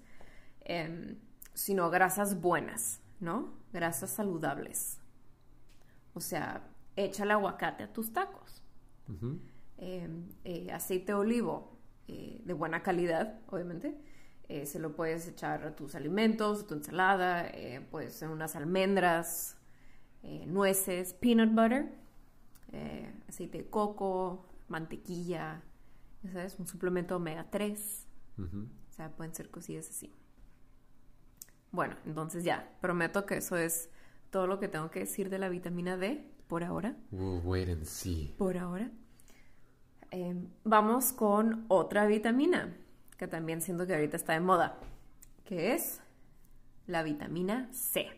em, 0.60 1.18
sino 1.54 1.90
grasas 1.90 2.40
buenas, 2.40 3.00
¿no? 3.20 3.52
Grasas 3.72 4.10
saludables. 4.10 4.98
O 6.14 6.20
sea, 6.20 6.68
echa 6.96 7.24
el 7.24 7.30
aguacate 7.30 7.84
a 7.84 7.92
tus 7.92 8.12
tacos. 8.12 8.62
Em, 9.78 10.28
eh, 10.44 10.70
aceite 10.72 11.12
de 11.12 11.14
olivo 11.14 11.76
eh, 12.08 12.40
de 12.44 12.52
buena 12.52 12.82
calidad, 12.82 13.40
obviamente. 13.48 13.98
Eh, 14.48 14.66
se 14.66 14.78
lo 14.78 14.94
puedes 14.94 15.26
echar 15.28 15.64
a 15.64 15.74
tus 15.74 15.94
alimentos, 15.94 16.62
a 16.62 16.66
tu 16.66 16.74
ensalada, 16.74 17.50
puedes 17.90 18.14
ser 18.14 18.28
unas 18.28 18.54
almendras, 18.56 19.56
nueces, 20.46 21.14
peanut 21.14 21.50
butter, 21.50 21.92
aceite 23.28 23.58
de 23.58 23.70
coco, 23.70 24.46
mantequilla, 24.68 25.62
¿sabes? 26.32 26.58
Un 26.58 26.66
suplemento 26.66 27.16
omega 27.16 27.46
3. 27.50 28.06
O 28.92 28.94
sea, 28.94 29.10
pueden 29.10 29.34
ser 29.34 29.50
cosillas 29.50 29.88
así. 29.88 30.12
Bueno, 31.70 31.96
entonces 32.04 32.44
ya, 32.44 32.76
prometo 32.82 33.24
que 33.24 33.38
eso 33.38 33.56
es 33.56 33.88
todo 34.28 34.46
lo 34.46 34.60
que 34.60 34.68
tengo 34.68 34.90
que 34.90 35.00
decir 35.00 35.30
de 35.30 35.38
la 35.38 35.48
vitamina 35.48 35.96
D 35.96 36.30
por 36.46 36.62
ahora. 36.62 36.94
We'll 37.10 37.40
wait 37.42 37.70
and 37.70 37.86
see. 37.86 38.34
Por 38.36 38.58
ahora. 38.58 38.90
Em, 40.10 40.48
vamos 40.64 41.12
con 41.12 41.64
otra 41.68 42.04
vitamina 42.06 42.76
que 43.16 43.26
también 43.26 43.62
siento 43.62 43.86
que 43.86 43.94
ahorita 43.94 44.16
está 44.18 44.34
de 44.34 44.40
moda, 44.40 44.78
que 45.46 45.72
es 45.72 46.00
la 46.86 47.02
vitamina 47.02 47.70
C. 47.72 48.08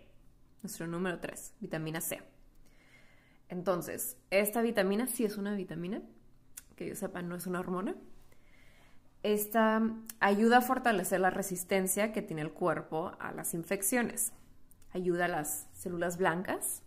Nuestro 0.63 0.89
número 0.89 1.21
3, 1.21 1.55
vitamina 1.61 2.01
C. 2.01 2.21
Entonces, 3.49 4.17
esta 4.31 4.63
vitamina 4.63 5.07
sí 5.07 5.25
es 5.25 5.37
una 5.37 5.55
vitamina, 5.55 6.03
que 6.75 6.89
yo 6.89 6.97
sepa, 6.97 7.23
no 7.23 7.37
es 7.37 7.47
una 7.47 7.61
hormona. 7.61 7.95
Esta 9.25 9.83
ayuda 10.21 10.59
a 10.59 10.61
fortalecer 10.61 11.19
la 11.19 11.31
resistencia 11.31 12.13
que 12.13 12.21
tiene 12.21 12.43
el 12.43 12.53
cuerpo 12.53 13.13
a 13.19 13.33
las 13.33 13.55
infecciones. 13.55 14.35
Ayuda 14.93 15.25
a 15.25 15.29
las 15.29 15.67
células 15.73 16.19
blancas, 16.19 16.83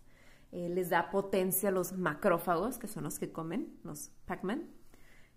eh, 0.52 0.68
les 0.68 0.88
da 0.88 1.10
potencia 1.10 1.70
a 1.70 1.72
los 1.72 1.94
macrófagos, 1.94 2.78
que 2.78 2.86
son 2.86 3.02
los 3.02 3.18
que 3.18 3.32
comen, 3.32 3.76
los 3.82 4.12
Pac-Man. 4.26 4.68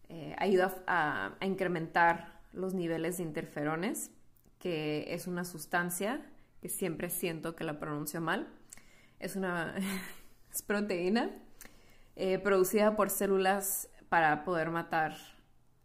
Eh, 0.09 0.35
ayuda 0.37 0.75
a, 0.85 1.37
incrementar 1.41 2.39
los 2.53 2.75
niveles 2.75 3.17
de 3.17 3.23
interferones, 3.23 4.11
que 4.59 5.11
es 5.11 5.25
una 5.25 5.43
sustancia 5.43 6.23
que 6.61 6.69
siempre 6.69 7.09
siento 7.09 7.55
que 7.55 7.63
la 7.63 7.79
pronuncio 7.79 8.21
mal. 8.21 8.47
Es 9.17 9.35
una 9.35 9.73
proteína 10.67 11.31
eh, 12.15 12.37
producida 12.37 12.95
por 12.95 13.09
células 13.09 13.89
para 14.07 14.43
poder 14.43 14.69
matar 14.69 15.17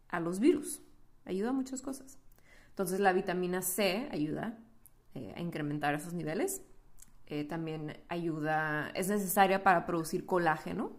a 0.09 0.19
los 0.19 0.39
virus 0.39 0.83
ayuda 1.27 1.49
a 1.49 1.53
muchas 1.53 1.81
cosas. 1.81 2.17
Entonces 2.69 2.99
la 2.99 3.13
vitamina 3.13 3.61
C 3.61 4.07
ayuda 4.11 4.57
eh, 5.13 5.33
a 5.35 5.41
incrementar 5.41 5.95
esos 5.95 6.13
niveles. 6.13 6.61
Eh, 7.25 7.43
también 7.43 7.97
ayuda, 8.07 8.89
es 8.91 9.09
necesaria 9.09 9.63
para 9.63 9.85
producir 9.85 10.25
colágeno, 10.25 10.91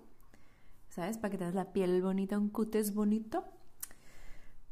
¿sabes? 0.91 1.17
Para 1.17 1.31
que 1.31 1.39
tengas 1.39 1.55
la 1.55 1.73
piel 1.73 2.03
bonita, 2.03 2.39
un 2.39 2.51
cutis 2.51 2.93
bonito. 2.93 3.45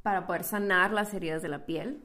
Para 0.03 0.27
poder 0.27 0.45
sanar 0.45 0.93
las 0.93 1.15
heridas 1.15 1.43
de 1.43 1.49
la 1.49 1.65
piel. 1.65 2.03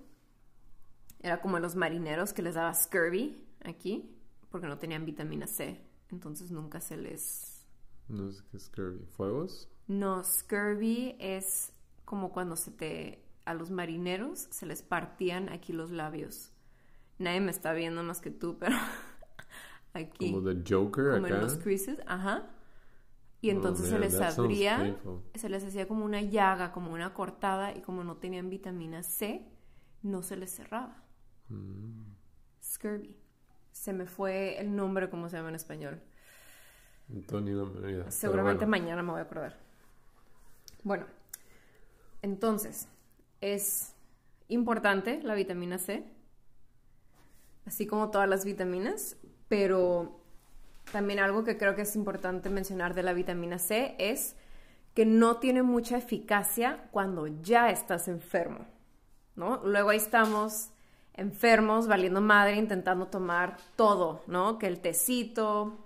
Era 1.19 1.41
como 1.41 1.59
los 1.59 1.75
marineros 1.75 2.33
que 2.33 2.41
les 2.41 2.55
daba 2.55 2.73
scurvy 2.73 3.45
aquí, 3.63 4.15
porque 4.49 4.67
no 4.67 4.77
tenían 4.77 5.05
vitamina 5.05 5.47
C. 5.47 5.81
Entonces 6.09 6.51
nunca 6.51 6.79
se 6.79 6.97
les... 6.97 7.65
No 8.07 8.29
es 8.29 8.41
que 8.41 8.59
scurvy. 8.59 9.05
¿Fuegos? 9.05 9.69
No, 9.87 10.23
scurvy 10.23 11.15
es 11.19 11.73
como 12.05 12.31
cuando 12.31 12.55
se 12.55 12.71
te 12.71 13.20
a 13.45 13.53
los 13.53 13.71
marineros 13.71 14.47
se 14.51 14.65
les 14.65 14.81
partían 14.81 15.49
aquí 15.49 15.73
los 15.73 15.91
labios. 15.91 16.51
Nadie 17.17 17.39
me 17.39 17.51
está 17.51 17.73
viendo 17.73 18.03
más 18.03 18.21
que 18.21 18.31
tú, 18.31 18.57
pero 18.59 18.75
aquí. 19.93 20.31
Como 20.31 20.41
de 20.41 20.63
Joker 20.67 21.15
como 21.15 21.27
en 21.27 21.41
los 21.41 21.57
creases, 21.57 21.99
ajá. 22.07 22.49
Y 23.41 23.49
oh, 23.49 23.53
entonces 23.53 23.89
se 23.89 23.97
les 23.97 24.19
abría, 24.21 24.97
se 25.33 25.49
les 25.49 25.63
hacía 25.63 25.87
como 25.87 26.05
una 26.05 26.21
llaga, 26.21 26.71
como 26.71 26.93
una 26.93 27.13
cortada, 27.13 27.75
y 27.75 27.81
como 27.81 28.03
no 28.03 28.17
tenían 28.17 28.49
vitamina 28.49 29.01
C, 29.01 29.47
no 30.03 30.21
se 30.21 30.37
les 30.37 30.55
cerraba. 30.55 31.03
Mm. 31.49 32.03
Scurvy. 32.61 33.15
Se 33.71 33.93
me 33.93 34.05
fue 34.05 34.59
el 34.59 34.75
nombre, 34.75 35.09
¿cómo 35.09 35.27
se 35.27 35.37
llama 35.37 35.49
en 35.49 35.55
español? 35.55 36.01
Antonio 37.09 37.71
Seguramente 38.09 38.65
mañana 38.65 39.01
me 39.01 39.11
voy 39.11 39.19
a 39.19 39.23
acordar. 39.23 39.57
Bueno, 40.83 41.05
entonces, 42.21 42.87
es 43.41 43.93
importante 44.47 45.21
la 45.23 45.33
vitamina 45.33 45.77
C, 45.77 46.03
así 47.65 47.87
como 47.87 48.11
todas 48.11 48.29
las 48.29 48.45
vitaminas, 48.45 49.17
pero 49.47 50.19
también 50.91 51.19
algo 51.19 51.43
que 51.43 51.57
creo 51.57 51.75
que 51.75 51.81
es 51.83 51.95
importante 51.95 52.49
mencionar 52.49 52.93
de 52.93 53.03
la 53.03 53.13
vitamina 53.13 53.59
C 53.59 53.95
es 53.97 54.35
que 54.93 55.05
no 55.05 55.37
tiene 55.37 55.63
mucha 55.63 55.97
eficacia 55.97 56.87
cuando 56.91 57.27
ya 57.27 57.69
estás 57.69 58.07
enfermo, 58.07 58.65
¿no? 59.35 59.61
Luego 59.63 59.89
ahí 59.89 59.97
estamos 59.97 60.69
enfermos, 61.13 61.87
valiendo 61.87 62.21
madre, 62.21 62.57
intentando 62.57 63.07
tomar 63.07 63.57
todo, 63.75 64.23
¿no? 64.27 64.59
Que 64.59 64.67
el 64.67 64.79
tecito, 64.79 65.77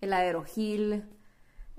el 0.00 0.12
aerogil, 0.12 1.04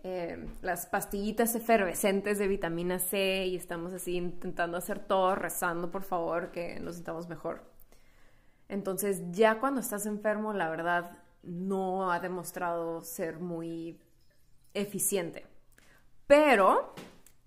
eh, 0.03 0.47
las 0.63 0.87
pastillitas 0.87 1.53
efervescentes 1.53 2.39
de 2.39 2.47
vitamina 2.47 2.97
C 2.97 3.45
y 3.45 3.55
estamos 3.55 3.93
así 3.93 4.15
intentando 4.15 4.77
hacer 4.77 4.97
todo, 4.97 5.35
rezando 5.35 5.91
por 5.91 6.01
favor 6.01 6.51
que 6.51 6.79
nos 6.79 6.95
sintamos 6.95 7.29
mejor. 7.29 7.63
Entonces 8.67 9.21
ya 9.31 9.59
cuando 9.59 9.79
estás 9.79 10.07
enfermo, 10.07 10.53
la 10.53 10.69
verdad 10.69 11.19
no 11.43 12.11
ha 12.11 12.19
demostrado 12.19 13.01
ser 13.01 13.39
muy 13.39 13.99
eficiente. 14.73 15.45
Pero 16.25 16.95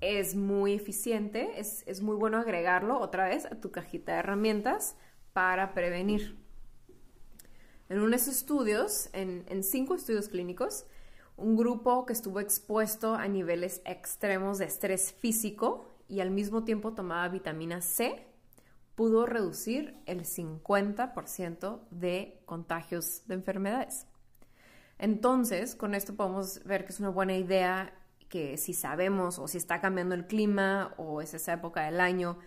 es 0.01 0.37
muy 0.37 0.75
eficiente, 0.75 1.59
es, 1.59 2.03
muy 2.03 2.15
bueno 2.15 2.39
agregarlo 2.39 3.01
otra 3.01 3.29
vez 3.29 3.47
a 3.47 3.61
tu 3.61 3.73
cajita 3.73 4.13
de 4.13 4.19
herramientas 4.19 4.97
para 5.33 5.75
prevenir. 5.75 6.39
En 7.89 7.99
unos 7.99 8.29
estudios, 8.29 9.09
en 9.13 9.65
cinco 9.65 9.95
estudios 9.95 10.29
clínicos, 10.29 10.87
un 11.37 11.57
grupo 11.57 12.07
que 12.07 12.13
estuvo 12.13 12.41
expuesto 12.41 13.15
a 13.15 13.27
niveles 13.29 13.83
extremos 13.85 14.59
de 14.59 14.67
estrés 14.67 15.13
físico 15.13 15.89
y 16.09 16.21
al 16.21 16.31
mismo 16.31 16.65
tiempo 16.65 16.93
tomaba 16.93 17.29
vitamina 17.29 17.81
C, 17.81 18.27
pudo 18.95 19.27
reducir 19.27 19.97
el 20.07 20.25
50% 20.25 21.81
de 21.91 22.41
contagios 22.45 23.27
de 23.27 23.35
enfermedades. 23.35 24.07
Entonces, 24.99 25.75
con 25.75 25.95
esto 25.95 26.15
podemos 26.15 26.63
ver 26.65 26.85
que 26.85 26.93
es 26.93 27.01
una 27.01 27.09
buena 27.09 27.37
idea 27.37 27.93
que 28.29 28.57
si 28.57 28.73
sabemos 28.73 29.39
o 29.39 29.49
si 29.49 29.59
está 29.59 29.81
cambiando 29.81 30.15
el 30.15 30.27
clima 30.27 30.95
o 30.97 31.21
es 31.21 31.35
esa 31.35 31.55
época 31.55 31.83
del 31.83 32.01
año, 32.01 32.39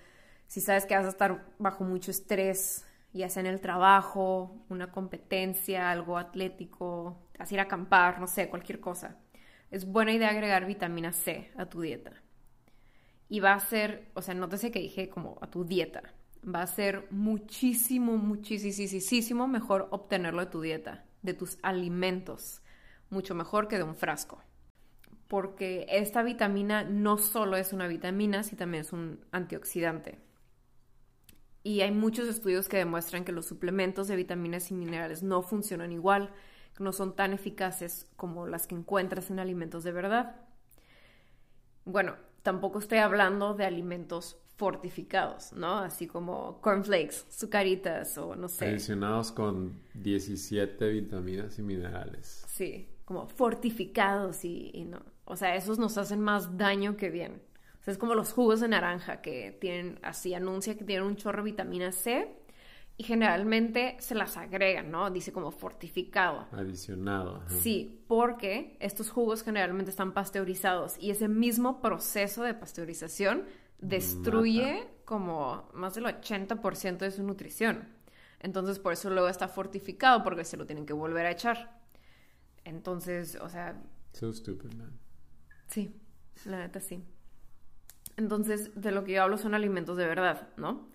si 0.47 0.61
sabes 0.61 0.85
que 0.85 0.95
vas 0.95 1.05
a 1.05 1.09
estar 1.09 1.45
bajo 1.59 1.83
mucho 1.83 2.11
estrés, 2.11 2.85
ya 3.13 3.29
sea 3.29 3.41
en 3.41 3.47
el 3.47 3.59
trabajo, 3.59 4.65
una 4.69 4.91
competencia, 4.91 5.91
algo 5.91 6.17
atlético, 6.17 7.17
así 7.37 7.55
ir 7.55 7.59
a 7.59 7.63
acampar, 7.63 8.19
no 8.19 8.27
sé, 8.27 8.49
cualquier 8.49 8.79
cosa. 8.79 9.17
Es 9.69 9.85
buena 9.85 10.13
idea 10.13 10.29
agregar 10.29 10.65
vitamina 10.65 11.11
C 11.11 11.51
a 11.57 11.65
tu 11.65 11.81
dieta. 11.81 12.13
Y 13.29 13.39
va 13.41 13.53
a 13.53 13.59
ser, 13.59 14.09
o 14.13 14.21
sea, 14.21 14.33
nótese 14.33 14.71
que 14.71 14.79
dije 14.79 15.09
como 15.09 15.37
a 15.41 15.49
tu 15.49 15.65
dieta. 15.65 16.13
Va 16.43 16.61
a 16.61 16.67
ser 16.67 17.07
muchísimo, 17.11 18.17
muchísimo 18.17 19.47
mejor 19.47 19.87
obtenerlo 19.91 20.45
de 20.45 20.51
tu 20.51 20.61
dieta, 20.61 21.05
de 21.21 21.33
tus 21.33 21.57
alimentos. 21.61 22.61
Mucho 23.09 23.35
mejor 23.35 23.67
que 23.67 23.77
de 23.77 23.83
un 23.83 23.95
frasco. 23.95 24.41
Porque 25.27 25.85
esta 25.89 26.23
vitamina 26.23 26.85
no 26.85 27.17
solo 27.17 27.57
es 27.57 27.73
una 27.73 27.87
vitamina, 27.87 28.43
sino 28.43 28.59
también 28.59 28.81
es 28.81 28.93
un 28.93 29.25
antioxidante. 29.31 30.19
Y 31.63 31.81
hay 31.81 31.91
muchos 31.91 32.29
estudios 32.29 32.69
que 32.69 32.77
demuestran 32.77 33.25
que 33.25 33.33
los 33.33 33.45
suplementos 33.45 34.07
de 34.07 34.15
vitaminas 34.15 34.71
y 34.71 34.73
minerales 34.73 35.21
no 35.21 35.41
funcionan 35.41 35.91
igual 35.91 36.31
no 36.79 36.91
son 36.91 37.15
tan 37.15 37.33
eficaces 37.33 38.07
como 38.15 38.47
las 38.47 38.67
que 38.67 38.75
encuentras 38.75 39.29
en 39.29 39.39
alimentos 39.39 39.83
de 39.83 39.91
verdad. 39.91 40.35
Bueno, 41.85 42.15
tampoco 42.43 42.79
estoy 42.79 42.99
hablando 42.99 43.53
de 43.53 43.65
alimentos 43.65 44.37
fortificados, 44.57 45.53
¿no? 45.53 45.77
Así 45.77 46.07
como 46.07 46.59
cornflakes, 46.61 47.25
sucaritas 47.29 48.17
o 48.17 48.35
no 48.35 48.47
sé. 48.47 48.67
Adicionados 48.67 49.31
con 49.31 49.79
17 49.93 50.89
vitaminas 50.89 51.59
y 51.59 51.61
minerales. 51.61 52.43
Sí, 52.47 52.89
como 53.05 53.27
fortificados 53.27 54.43
y, 54.43 54.71
y, 54.73 54.85
no. 54.85 54.99
O 55.25 55.35
sea, 55.35 55.55
esos 55.55 55.77
nos 55.77 55.97
hacen 55.97 56.21
más 56.21 56.57
daño 56.57 56.97
que 56.97 57.09
bien. 57.09 57.41
O 57.79 57.83
sea, 57.83 57.91
es 57.91 57.97
como 57.97 58.15
los 58.15 58.33
jugos 58.33 58.59
de 58.59 58.67
naranja 58.67 59.21
que 59.21 59.55
tienen, 59.61 59.99
así 60.01 60.33
anuncia 60.33 60.75
que 60.75 60.83
tienen 60.83 61.05
un 61.05 61.15
chorro 61.15 61.43
de 61.43 61.51
vitamina 61.51 61.91
C 61.91 62.36
y 62.97 63.03
generalmente 63.03 63.95
se 63.99 64.15
las 64.15 64.37
agregan, 64.37 64.89
¿no? 64.89 65.11
Dice 65.11 65.31
como 65.31 65.51
fortificado. 65.51 66.47
Adicionado. 66.51 67.43
Sí, 67.47 68.03
porque 68.07 68.75
estos 68.79 69.11
jugos 69.11 69.43
generalmente 69.43 69.91
están 69.91 70.13
pasteurizados 70.13 70.97
y 70.99 71.11
ese 71.11 71.27
mismo 71.27 71.79
proceso 71.79 72.41
de 72.43 72.55
pasteurización 72.55 73.45
destruye 73.77 74.89
como 75.05 75.69
más 75.73 75.93
del 75.93 76.05
80% 76.05 76.97
de 76.97 77.11
su 77.11 77.21
nutrición. 77.21 77.87
Entonces 78.39 78.79
por 78.79 78.93
eso 78.93 79.11
luego 79.11 79.29
está 79.29 79.47
fortificado 79.47 80.23
porque 80.23 80.43
se 80.43 80.57
lo 80.57 80.65
tienen 80.65 80.87
que 80.87 80.93
volver 80.93 81.27
a 81.27 81.31
echar. 81.31 81.79
Entonces, 82.63 83.37
o 83.39 83.47
sea... 83.47 83.79
So 84.13 84.33
stupid, 84.33 84.73
man. 84.73 84.99
Sí, 85.67 85.95
la 86.45 86.57
neta 86.57 86.79
sí. 86.79 87.03
Entonces, 88.17 88.71
de 88.73 88.91
lo 88.91 89.03
que 89.03 89.13
yo 89.13 89.23
hablo 89.23 89.37
son 89.37 89.53
alimentos 89.53 89.95
de 89.97 90.07
verdad, 90.07 90.49
¿no? 90.57 90.89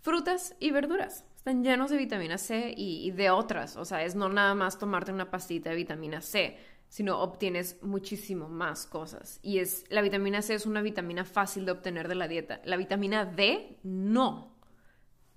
Frutas 0.00 0.54
y 0.60 0.70
verduras. 0.70 1.24
Están 1.40 1.64
llenos 1.64 1.90
de 1.90 1.96
vitamina 1.96 2.36
C 2.36 2.74
y, 2.76 3.12
de 3.12 3.30
otras. 3.30 3.78
O 3.78 3.86
sea, 3.86 4.04
es 4.04 4.14
no 4.14 4.28
nada 4.28 4.54
más 4.54 4.78
tomarte 4.78 5.10
una 5.10 5.30
pastita 5.30 5.70
de 5.70 5.76
vitamina 5.76 6.20
C, 6.20 6.58
sino 6.90 7.18
obtienes 7.18 7.82
muchísimo 7.82 8.46
más 8.50 8.86
cosas. 8.86 9.40
Y 9.42 9.58
es 9.58 9.86
la 9.88 10.02
vitamina 10.02 10.42
C 10.42 10.52
es 10.52 10.66
una 10.66 10.82
vitamina 10.82 11.24
fácil 11.24 11.64
de 11.64 11.72
obtener 11.72 12.08
de 12.08 12.14
la 12.14 12.28
dieta. 12.28 12.60
La 12.66 12.76
vitamina 12.76 13.24
D 13.24 13.78
no. 13.84 14.54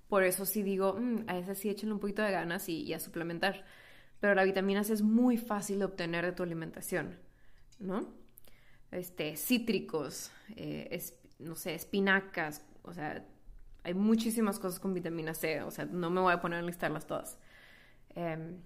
Por 0.06 0.24
eso 0.24 0.44
sí 0.44 0.62
digo, 0.62 0.92
mm, 0.92 1.24
a 1.26 1.38
esa 1.38 1.54
sí 1.54 1.70
échenle 1.70 1.94
un 1.94 2.00
poquito 2.00 2.20
de 2.20 2.32
ganas 2.32 2.68
y, 2.68 2.92
a 2.92 3.00
suplementar. 3.00 3.64
Pero 4.20 4.34
la 4.34 4.44
vitamina 4.44 4.84
C 4.84 4.92
es 4.92 5.00
muy 5.00 5.38
fácil 5.38 5.78
de 5.78 5.86
obtener 5.86 6.26
de 6.26 6.32
tu 6.32 6.42
alimentación, 6.42 7.18
¿no? 7.78 8.12
Este, 8.90 9.38
cítricos, 9.38 10.30
eh, 10.54 11.02
no 11.38 11.56
sé, 11.56 11.74
espinacas, 11.74 12.62
o 12.82 12.92
sea, 12.92 13.26
hay 13.84 13.94
muchísimas 13.94 14.58
cosas 14.58 14.80
con 14.80 14.94
vitamina 14.94 15.34
C, 15.34 15.62
o 15.62 15.70
sea, 15.70 15.84
no 15.84 16.10
me 16.10 16.20
voy 16.20 16.32
a 16.32 16.40
poner 16.40 16.60
a 16.60 16.62
listarlas 16.62 17.06
todas. 17.06 17.38
Em, 18.14 18.56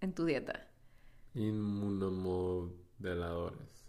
en 0.00 0.12
tu 0.14 0.24
dieta. 0.24 0.66
Inmunomoduladores. 1.34 3.86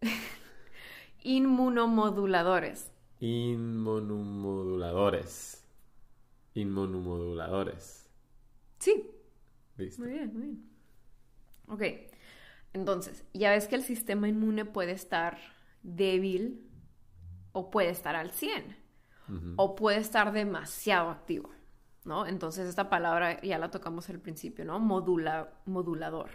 inmunomoduladores. 1.22 2.90
Inmunomoduladores. 3.20 5.64
Inmunomoduladores. 6.54 8.05
Sí. 8.86 9.98
Muy 9.98 10.12
bien, 10.12 10.32
muy 10.32 10.42
bien. 10.42 10.70
Ok. 11.68 11.82
Entonces, 12.72 13.24
ya 13.32 13.50
ves 13.50 13.66
que 13.66 13.74
el 13.74 13.82
sistema 13.82 14.28
inmune 14.28 14.64
puede 14.64 14.92
estar 14.92 15.38
débil 15.82 16.70
o 17.52 17.70
puede 17.70 17.90
estar 17.90 18.14
al 18.14 18.30
100 18.30 18.76
o 19.56 19.74
puede 19.74 19.98
estar 19.98 20.32
demasiado 20.32 21.10
activo. 21.10 21.50
¿no? 22.04 22.26
Entonces 22.26 22.68
esta 22.68 22.88
palabra 22.88 23.40
ya 23.42 23.58
la 23.58 23.72
tocamos 23.72 24.08
al 24.08 24.20
principio, 24.20 24.64
¿no? 24.64 24.78
Modula, 24.78 25.52
modulador. 25.64 26.30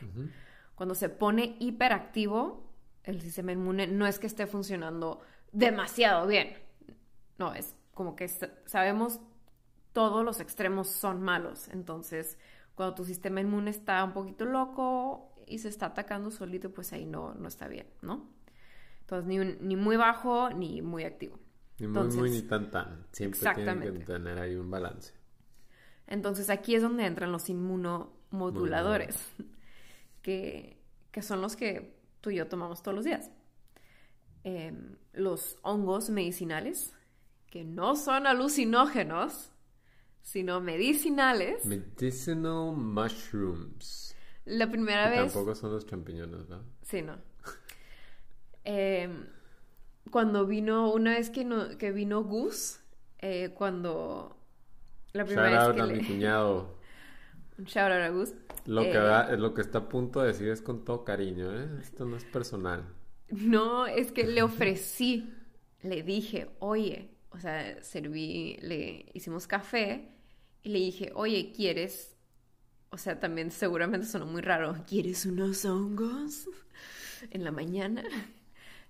Cuando 0.76 0.94
se 0.94 1.08
pone 1.08 1.56
hiperactivo, 1.60 2.70
el 3.04 3.22
sistema 3.22 3.54
inmune 3.54 3.88
no 3.88 4.06
es 4.06 4.20
que 4.20 4.28
esté 4.28 4.46
funcionando 4.46 5.22
demasiado 5.54 6.28
bien. 6.28 6.58
No, 7.38 7.54
es 7.54 7.78
como 7.94 8.18
que 8.18 8.28
sabemos 8.66 9.22
todos 9.94 10.24
los 10.24 10.40
extremos 10.40 10.88
son 10.90 11.22
malos. 11.22 11.68
Entonces, 11.70 12.38
cuando 12.76 12.96
tu 12.96 13.06
sistema 13.06 13.42
inmune 13.42 13.72
está 13.72 14.04
un 14.04 14.14
poquito 14.14 14.46
loco 14.46 15.34
y 15.48 15.60
se 15.60 15.70
está 15.70 15.88
atacando 15.88 16.32
solito, 16.32 16.72
pues 16.72 16.94
ahí 16.94 17.06
no, 17.06 17.34
no 17.34 17.48
está 17.48 17.68
bien, 17.68 17.88
¿no? 18.02 18.30
Entonces, 19.02 19.28
ni, 19.28 19.38
ni 19.38 19.76
muy 19.76 19.98
bajo 19.98 20.50
ni 20.52 20.82
muy 20.82 21.04
activo. 21.04 21.40
Ni 21.80 21.88
muy, 21.88 22.08
muy, 22.10 22.30
ni 22.30 22.42
tan, 22.44 22.70
tan. 22.72 23.06
Siempre 23.12 23.40
tiene 23.54 23.94
que 23.94 24.06
tener 24.06 24.40
ahí 24.40 24.56
un 24.56 24.70
balance. 24.70 25.14
Entonces, 26.08 26.50
aquí 26.50 26.76
es 26.76 26.82
donde 26.82 27.06
entran 27.06 27.32
los 27.32 27.50
inmunomoduladores, 27.50 29.32
que, 30.22 30.82
que 31.12 31.22
son 31.22 31.42
los 31.42 31.56
que 31.56 31.98
tú 32.22 32.30
y 32.30 32.36
yo 32.36 32.48
tomamos 32.48 32.84
todos 32.84 32.96
los 32.96 33.06
días. 33.06 33.32
Em, 34.44 34.96
los 35.14 35.58
hongos 35.62 36.10
medicinales, 36.10 36.94
que 37.48 37.64
no 37.64 37.96
son 37.96 38.28
alucinógenos, 38.28 39.51
sino 40.22 40.62
medicinales. 40.62 41.66
Medicinal 41.66 42.74
mushrooms. 42.76 44.16
La 44.46 44.70
primera 44.70 45.10
vez. 45.10 45.34
Tampoco 45.34 45.56
son 45.56 45.72
los 45.74 45.86
champiñones, 45.86 46.50
¿no? 46.50 46.64
Sí, 46.84 47.02
no. 47.02 47.18
Em, 48.64 49.28
cuando 50.10 50.46
vino, 50.46 50.92
una 50.92 51.12
vez 51.12 51.30
que, 51.30 51.46
no, 51.46 51.78
que 51.78 51.92
vino 51.92 52.24
Gus, 52.24 52.80
eh, 53.20 53.52
cuando. 53.54 54.38
La 55.14 55.26
primera 55.26 55.68
vez 55.68 55.76
que. 55.76 55.82
a 55.82 55.86
mi 55.86 56.04
cuñado. 56.08 56.78
Un 57.58 57.66
shout 57.66 57.92
out 57.92 58.02
a 58.02 58.10
Gus. 58.10 58.34
Lo, 58.66 58.84
que 58.84 58.98
eh, 58.98 59.38
lo 59.38 59.54
que 59.54 59.62
está 59.62 59.80
a 59.80 59.90
punto 59.90 60.22
de 60.22 60.28
decir 60.28 60.50
es 60.50 60.62
con 60.62 60.86
todo 60.86 61.04
cariño, 61.04 61.56
¿eh? 61.56 61.68
Esto 61.82 62.06
no 62.06 62.16
es 62.16 62.26
personal. 62.26 62.86
No, 63.30 63.88
es 63.88 64.12
que 64.12 64.26
le 64.26 64.44
ofrecí, 64.44 65.34
le 65.82 66.04
dije, 66.04 66.50
oye, 66.60 67.10
o 67.32 67.40
sea, 67.40 67.82
serví, 67.84 68.58
le 68.62 69.06
hicimos 69.14 69.48
café 69.48 70.10
y 70.64 70.70
le 70.70 70.80
dije, 70.80 71.12
oye, 71.16 71.52
¿quieres? 71.56 72.16
O 72.90 72.98
sea, 72.98 73.20
también 73.20 73.52
seguramente 73.52 74.06
sonó 74.06 74.26
muy 74.26 74.42
raro, 74.42 74.76
¿quieres 74.88 75.26
unos 75.26 75.64
hongos 75.66 76.48
en 77.32 77.44
la 77.44 77.52
mañana? 77.52 78.04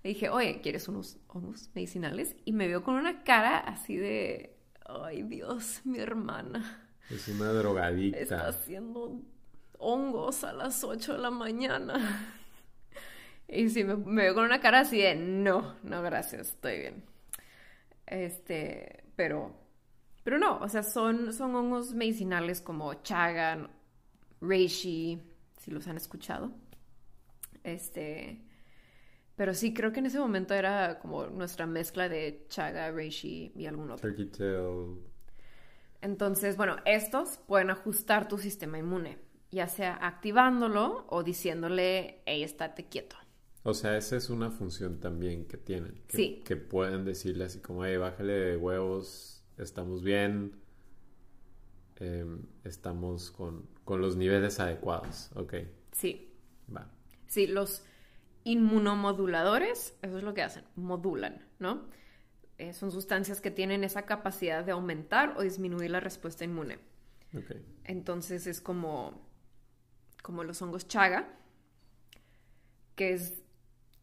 Le 0.02 0.10
dije, 0.10 0.28
oye, 0.28 0.60
¿quieres 0.60 0.88
unos 0.88 1.18
hongos 1.28 1.70
medicinales? 1.74 2.34
Y 2.44 2.52
me 2.52 2.66
vio 2.66 2.82
con 2.82 2.96
una 2.96 3.22
cara 3.22 3.58
así 3.58 3.96
de, 3.96 4.56
ay 4.86 5.22
Dios, 5.22 5.80
mi 5.84 5.98
hermana. 6.00 6.88
Es 7.08 7.28
una 7.28 7.52
drogadicta. 7.52 8.18
Está 8.18 8.48
haciendo 8.48 9.20
hongos 9.78 10.42
a 10.42 10.52
las 10.52 10.82
8 10.82 11.14
de 11.14 11.18
la 11.18 11.30
mañana. 11.30 12.28
Y 13.48 13.68
sí, 13.68 13.84
me, 13.84 13.96
me 13.96 14.22
veo 14.22 14.34
con 14.34 14.44
una 14.44 14.62
cara 14.62 14.80
así 14.80 14.96
de, 14.96 15.14
no, 15.14 15.76
no, 15.82 16.00
gracias, 16.00 16.48
estoy 16.48 16.78
bien. 16.78 17.11
Este, 18.12 19.04
pero, 19.16 19.54
pero 20.22 20.38
no, 20.38 20.58
o 20.58 20.68
sea, 20.68 20.82
son, 20.82 21.32
son 21.32 21.54
hongos 21.54 21.94
medicinales 21.94 22.60
como 22.60 22.92
chaga, 23.02 23.70
reishi, 24.42 25.18
si 25.56 25.70
los 25.70 25.88
han 25.88 25.96
escuchado. 25.96 26.52
Este, 27.64 28.44
pero 29.34 29.54
sí, 29.54 29.72
creo 29.72 29.92
que 29.92 30.00
en 30.00 30.06
ese 30.06 30.18
momento 30.18 30.52
era 30.52 30.98
como 30.98 31.26
nuestra 31.28 31.66
mezcla 31.66 32.10
de 32.10 32.44
chaga, 32.50 32.90
reishi 32.90 33.52
y 33.56 33.64
algún 33.64 33.90
otro. 33.90 34.10
Turkey 34.10 34.26
tail. 34.26 34.98
Entonces, 36.02 36.58
bueno, 36.58 36.76
estos 36.84 37.38
pueden 37.38 37.70
ajustar 37.70 38.28
tu 38.28 38.36
sistema 38.36 38.76
inmune, 38.76 39.20
ya 39.50 39.68
sea 39.68 39.98
activándolo 40.06 41.06
o 41.08 41.22
diciéndole, 41.22 42.20
hey, 42.26 42.42
estate 42.42 42.90
quieto. 42.90 43.16
O 43.64 43.74
sea, 43.74 43.96
esa 43.96 44.16
es 44.16 44.28
una 44.28 44.50
función 44.50 44.98
también 44.98 45.46
que 45.46 45.56
tienen. 45.56 46.02
Que, 46.08 46.16
sí. 46.16 46.42
Que 46.44 46.56
pueden 46.56 47.04
decirle 47.04 47.44
así 47.44 47.60
como, 47.60 47.84
hey, 47.84 47.96
bájale 47.96 48.32
de 48.32 48.56
huevos, 48.56 49.44
estamos 49.56 50.02
bien, 50.02 50.56
em, 51.96 52.42
estamos 52.64 53.30
con, 53.30 53.70
los 53.86 54.16
niveles 54.16 54.58
adecuados, 54.58 55.30
ok. 55.34 55.54
Sí. 55.92 56.32
Va. 56.74 56.90
Sí, 57.26 57.46
los 57.46 57.84
inmunomoduladores, 58.44 59.96
eso 60.02 60.18
es 60.18 60.24
lo 60.24 60.34
que 60.34 60.42
hacen, 60.42 60.64
modulan, 60.74 61.46
¿no? 61.58 61.86
Eh, 62.58 62.72
son 62.72 62.90
sustancias 62.90 63.40
que 63.40 63.50
tienen 63.50 63.84
esa 63.84 64.02
capacidad 64.02 64.64
de 64.64 64.72
aumentar 64.72 65.34
o 65.36 65.42
disminuir 65.42 65.90
la 65.90 66.00
respuesta 66.00 66.44
inmune. 66.44 66.78
Ok. 67.36 67.52
Entonces 67.84 68.46
es 68.46 68.60
como, 68.60 69.20
como 70.22 70.42
los 70.42 70.60
hongos 70.62 70.88
chaga, 70.88 71.28
que 72.94 73.12
es 73.12 73.41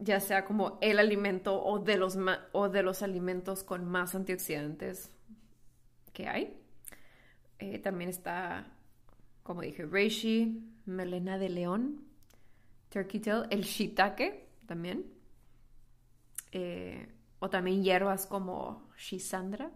ya 0.00 0.18
sea 0.18 0.44
como 0.44 0.78
el 0.80 0.98
alimento 0.98 1.62
o 1.62 1.78
de 1.78 1.96
los, 1.96 2.18
o 2.52 2.68
de 2.68 2.82
los 2.82 3.02
alimentos 3.02 3.62
con 3.62 3.84
más 3.84 4.14
antioxidantes 4.14 5.10
que 6.12 6.26
hay. 6.26 6.56
Eh, 7.58 7.78
también 7.78 8.08
está, 8.08 8.66
como 9.42 9.60
dije, 9.60 9.84
reishi, 9.84 10.64
melena 10.86 11.38
de 11.38 11.50
león, 11.50 12.04
turkey 12.88 13.20
tail, 13.20 13.44
el 13.50 13.62
shiitake 13.62 14.48
también. 14.66 15.06
Eh, 16.52 17.06
o 17.38 17.48
también 17.48 17.82
hierbas 17.82 18.26
como 18.26 18.90
shisandra, 18.98 19.70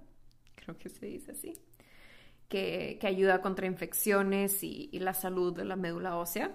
creo 0.55 0.77
que 0.77 0.89
se 0.89 1.07
dice 1.07 1.33
así, 1.33 1.55
que, 2.49 2.99
ayuda 3.03 3.41
contra 3.41 3.67
infecciones 3.67 4.63
y 4.63 4.99
la 4.99 5.15
salud 5.15 5.55
de 5.55 5.65
la 5.65 5.77
médula 5.77 6.17
ósea. 6.17 6.55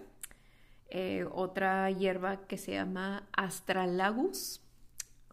Eh, 0.91 1.25
otra 1.31 1.91
hierba 1.91 2.47
que 2.47 2.57
se 2.57 2.71
llama 2.71 3.29
astralagus, 3.33 4.61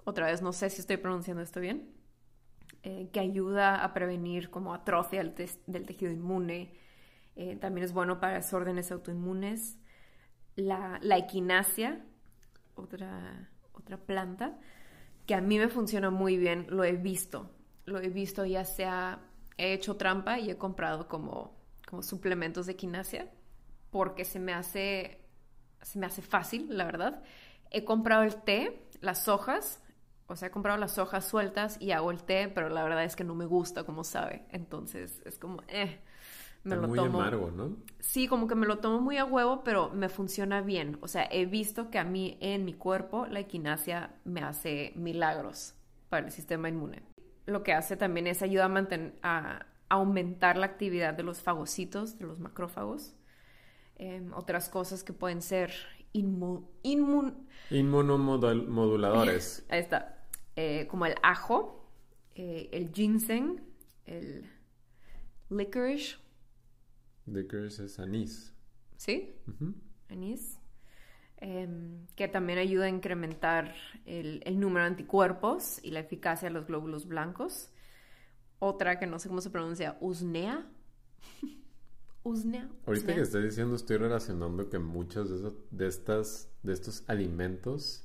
otra 0.04 0.26
vez 0.26 0.42
no 0.42 0.52
sé 0.52 0.68
si 0.68 0.80
estoy 0.80 0.98
pronunciando 0.98 1.42
esto 1.42 1.60
bien, 1.60 1.90
eh, 2.82 3.08
que 3.10 3.20
ayuda 3.20 3.82
a 3.82 3.94
prevenir 3.94 4.50
como 4.50 4.74
atrofia 4.74 5.24
del, 5.24 5.86
tejido 5.86 6.12
inmune, 6.12 6.78
eh, 7.36 7.56
también 7.56 7.86
es 7.86 7.92
bueno 7.94 8.20
para 8.20 8.34
desórdenes 8.34 8.92
autoinmunes, 8.92 9.78
la, 10.56 10.98
la 11.00 11.16
equinacia, 11.16 12.04
otra, 12.74 13.48
otra 13.72 13.96
planta, 13.96 14.58
que 15.26 15.34
a 15.34 15.40
mí 15.40 15.58
me 15.58 15.68
funciona 15.68 16.10
muy 16.10 16.36
bien, 16.36 16.66
lo 16.68 16.84
he 16.84 16.92
visto, 16.92 17.50
lo 17.86 17.98
he 17.98 18.10
visto 18.10 18.44
ya 18.44 18.66
sea, 18.66 19.20
he 19.56 19.72
hecho 19.72 19.96
trampa 19.96 20.38
y 20.38 20.50
he 20.50 20.58
comprado 20.58 21.08
como, 21.08 21.56
como 21.88 22.02
suplementos 22.02 22.66
de 22.66 22.72
equinacia, 22.72 23.30
porque 23.90 24.26
se 24.26 24.38
me 24.38 24.52
hace 24.52 25.25
se 25.86 26.00
me 26.00 26.06
hace 26.06 26.20
fácil, 26.20 26.66
la 26.76 26.84
verdad. 26.84 27.22
He 27.70 27.84
comprado 27.84 28.24
el 28.24 28.34
té, 28.34 28.88
las 29.00 29.28
hojas, 29.28 29.80
o 30.26 30.34
sea, 30.34 30.48
he 30.48 30.50
comprado 30.50 30.78
las 30.78 30.98
hojas 30.98 31.24
sueltas 31.24 31.80
y 31.80 31.92
hago 31.92 32.10
el 32.10 32.24
té, 32.24 32.50
pero 32.52 32.68
la 32.68 32.82
verdad 32.82 33.04
es 33.04 33.14
que 33.14 33.22
no 33.22 33.36
me 33.36 33.46
gusta 33.46 33.84
como 33.84 34.02
sabe. 34.02 34.46
Entonces 34.50 35.22
es 35.24 35.38
como, 35.38 35.62
eh, 35.68 36.00
me 36.64 36.74
lo 36.74 36.88
muy 36.88 36.98
amargo, 36.98 37.52
¿no? 37.52 37.76
Sí, 38.00 38.26
como 38.26 38.48
que 38.48 38.56
me 38.56 38.66
lo 38.66 38.78
tomo 38.78 39.00
muy 39.00 39.16
a 39.16 39.24
huevo, 39.24 39.62
pero 39.62 39.90
me 39.90 40.08
funciona 40.08 40.60
bien. 40.60 40.98
O 41.02 41.08
sea, 41.08 41.28
he 41.30 41.46
visto 41.46 41.88
que 41.88 42.00
a 42.00 42.04
mí 42.04 42.36
en 42.40 42.64
mi 42.64 42.74
cuerpo 42.74 43.26
la 43.26 43.38
equinacia 43.38 44.16
me 44.24 44.40
hace 44.40 44.92
milagros 44.96 45.76
para 46.08 46.26
el 46.26 46.32
sistema 46.32 46.68
inmune. 46.68 47.04
Lo 47.46 47.62
que 47.62 47.74
hace 47.74 47.96
también 47.96 48.26
es 48.26 48.42
ayuda 48.42 48.64
a, 48.64 48.68
mantener, 48.68 49.14
a 49.22 49.66
aumentar 49.88 50.56
la 50.56 50.66
actividad 50.66 51.14
de 51.14 51.22
los 51.22 51.42
fagocitos, 51.42 52.18
de 52.18 52.26
los 52.26 52.40
macrófagos 52.40 53.15
Em, 53.98 54.32
otras 54.34 54.68
cosas 54.68 55.02
que 55.02 55.14
pueden 55.14 55.40
ser 55.40 55.72
inmun... 56.12 56.68
inmunomoduladores. 57.70 59.64
Ahí 59.70 59.80
está. 59.80 60.28
Eh, 60.54 60.86
como 60.88 61.06
el 61.06 61.14
ajo, 61.22 61.90
eh, 62.34 62.68
el 62.72 62.92
ginseng, 62.92 63.62
el 64.04 64.44
licorice. 65.48 66.16
Licorice 67.26 67.86
es 67.86 67.98
anís. 67.98 68.54
¿Sí? 68.96 69.34
Anís. 70.10 70.58
Em, 71.38 72.06
que 72.16 72.28
también 72.28 72.58
ayuda 72.58 72.86
a 72.86 72.88
incrementar 72.88 73.74
el, 74.04 74.42
el, 74.44 74.58
número 74.60 74.84
de 74.84 74.90
anticuerpos 74.90 75.80
y 75.82 75.90
la 75.90 76.00
eficacia 76.00 76.48
de 76.48 76.54
los 76.54 76.66
glóbulos 76.66 77.06
blancos. 77.06 77.70
Otra 78.58 78.98
que 78.98 79.06
no 79.06 79.18
sé 79.18 79.28
cómo 79.28 79.40
se 79.40 79.50
pronuncia, 79.50 79.96
usnea. 80.00 80.66
Ahorita 82.86 83.14
que 83.14 83.20
estoy 83.20 83.44
diciendo, 83.44 83.76
estoy 83.76 83.98
relacionando 83.98 84.68
que 84.68 84.78
muchos 84.78 85.30
de, 85.30 85.52
de, 85.70 85.86
estas, 85.86 86.50
de 86.62 86.72
estos 86.72 87.04
alimentos, 87.08 88.04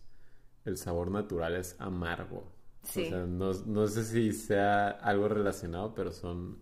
el 0.66 0.78
sabor 0.78 1.10
natural 1.10 1.56
es 1.56 1.76
amargo. 1.80 2.52
Sí. 2.84 3.06
O 3.06 3.10
sea, 3.10 3.26
no, 3.26 3.88
sé 3.88 4.04
si 4.04 4.32
sea 4.32 4.90
algo 4.90 5.28
relacionado, 5.28 5.96
pero 5.96 6.12
son, 6.12 6.60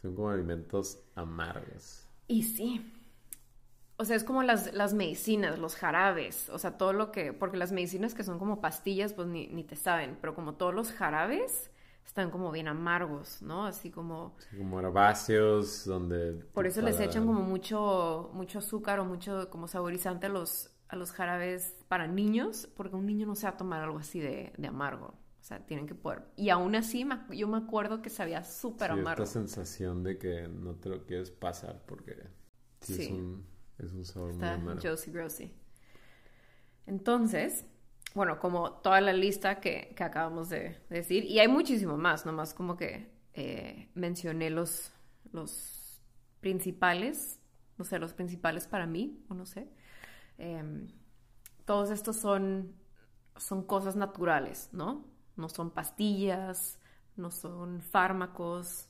son 0.00 0.14
como 0.14 0.30
alimentos 0.30 1.00
amargos. 1.14 2.06
Y 2.28 2.42
sí. 2.42 2.92
O 3.96 4.04
sea, 4.04 4.16
es 4.16 4.24
como 4.24 4.42
las, 4.42 4.74
las 4.74 4.92
medicinas, 4.94 5.58
los 5.58 5.74
jarabes, 5.74 6.50
o 6.50 6.58
sea, 6.58 6.76
todo 6.76 6.92
lo 6.92 7.12
que, 7.12 7.32
porque 7.32 7.56
las 7.56 7.72
medicinas 7.72 8.14
que 8.14 8.24
son 8.24 8.38
como 8.38 8.60
pastillas, 8.60 9.14
pues 9.14 9.26
ni, 9.26 9.46
ni 9.48 9.64
te 9.64 9.74
saben, 9.74 10.18
pero 10.20 10.34
como 10.34 10.54
todos 10.54 10.74
los 10.74 10.92
jarabes 10.92 11.70
están 12.06 12.30
como 12.30 12.50
bien 12.50 12.68
amargos, 12.68 13.42
¿no? 13.42 13.66
Así 13.66 13.90
como... 13.90 14.36
como 14.56 14.80
herbáceos, 14.80 15.84
donde... 15.84 16.32
Por 16.54 16.66
eso 16.66 16.80
les 16.80 16.98
echan 17.00 17.26
como 17.26 17.42
mucho, 17.42 18.30
mucho 18.32 18.60
azúcar 18.60 19.00
o 19.00 19.04
mucho 19.04 19.50
como 19.50 19.68
saborizante 19.68 20.26
a 20.26 20.28
los, 20.28 20.70
a 20.88 20.96
los 20.96 21.12
jarabes 21.12 21.84
para 21.88 22.06
niños, 22.06 22.68
porque 22.76 22.96
un 22.96 23.06
niño 23.06 23.26
no 23.26 23.34
se 23.34 23.46
va 23.46 23.54
a 23.54 23.56
tomar 23.56 23.82
algo 23.82 23.98
así 23.98 24.20
de, 24.20 24.52
de 24.56 24.68
amargo. 24.68 25.08
O 25.40 25.44
sea, 25.48 25.64
tienen 25.64 25.86
que 25.86 25.94
poder. 25.94 26.22
Y 26.36 26.48
aún 26.48 26.74
así, 26.74 27.06
yo 27.30 27.48
me 27.48 27.58
acuerdo 27.58 28.02
que 28.02 28.10
sabía 28.10 28.42
súper 28.44 28.92
sí, 28.92 28.98
amargo. 28.98 29.22
Esta 29.22 29.40
sensación 29.40 30.02
de 30.02 30.18
que 30.18 30.48
no 30.48 30.74
te 30.76 30.88
lo 30.88 31.04
quieres 31.04 31.30
pasar 31.30 31.84
porque 31.86 32.16
sí, 32.80 33.02
Es, 33.02 33.10
un, 33.10 33.46
es, 33.78 33.92
un, 33.92 34.04
sabor 34.04 34.32
muy 34.34 34.46
amargo. 34.46 34.80
Josie 34.82 35.12
Grossi. 35.12 35.54
Entonces, 36.86 37.64
bueno, 38.16 38.38
como 38.40 38.72
toda 38.72 39.00
la 39.00 39.12
lista 39.12 39.60
que, 39.60 39.92
que 39.94 40.02
acabamos 40.02 40.48
de, 40.48 40.82
decir, 40.88 41.24
y 41.24 41.38
hay 41.38 41.48
muchísimo 41.48 41.96
más, 41.96 42.26
nomás 42.26 42.54
como 42.54 42.76
que 42.76 43.12
eh, 43.34 43.90
mencioné 43.94 44.50
los, 44.50 44.90
los 45.32 46.00
principales, 46.40 47.38
no 47.76 47.84
sé, 47.84 47.98
los 47.98 48.14
principales 48.14 48.66
para 48.66 48.86
mí, 48.86 49.22
o 49.28 49.34
no 49.34 49.44
sé. 49.44 49.68
Em, 50.38 50.88
todos 51.66 51.90
estos 51.90 52.16
son, 52.16 52.74
son 53.36 53.62
cosas 53.62 53.96
naturales, 53.96 54.70
¿no? 54.72 55.04
no 55.36 55.50
son 55.50 55.70
pastillas, 55.70 56.80
no 57.16 57.30
son 57.30 57.82
fármacos, 57.82 58.88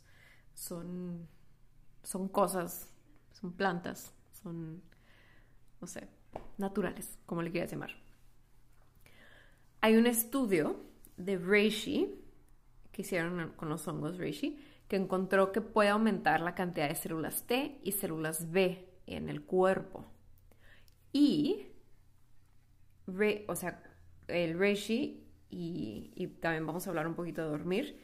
son, 0.55 1.29
son 2.05 2.29
cosas, 2.29 2.95
son 3.33 3.53
plantas, 3.53 4.14
son, 4.43 4.83
no 5.81 5.87
sé, 5.89 6.09
naturales, 6.59 7.18
como 7.27 7.43
le 7.43 7.51
quieras 7.51 7.72
llamar. 7.72 8.06
Hay 9.87 9.97
un 9.97 10.09
estudio 10.09 10.80
de 11.16 11.39
Reishi 11.39 12.12
que 12.91 13.03
hicieron 13.03 13.53
con 13.55 13.68
los 13.68 13.87
hongos 13.87 14.18
Reishi 14.18 14.59
que 14.89 14.97
encontró 14.97 15.53
que 15.53 15.61
puede 15.61 15.91
aumentar 15.91 16.41
la 16.41 16.57
cantidad 16.57 16.89
de 16.89 16.97
células 16.97 17.47
T 17.47 17.78
y 17.84 17.93
células 17.93 18.51
B 18.51 18.84
en 19.07 19.28
el 19.28 19.45
cuerpo. 19.45 20.05
Y, 21.12 21.68
o 23.47 23.55
sea, 23.55 23.80
el 24.26 24.59
Reishi 24.59 25.24
y, 25.51 26.26
también 26.41 26.66
vamos 26.66 26.84
a 26.84 26.91
hablar 26.91 27.07
un 27.07 27.14
poquito 27.14 27.43
de 27.43 27.51
dormir, 27.51 28.03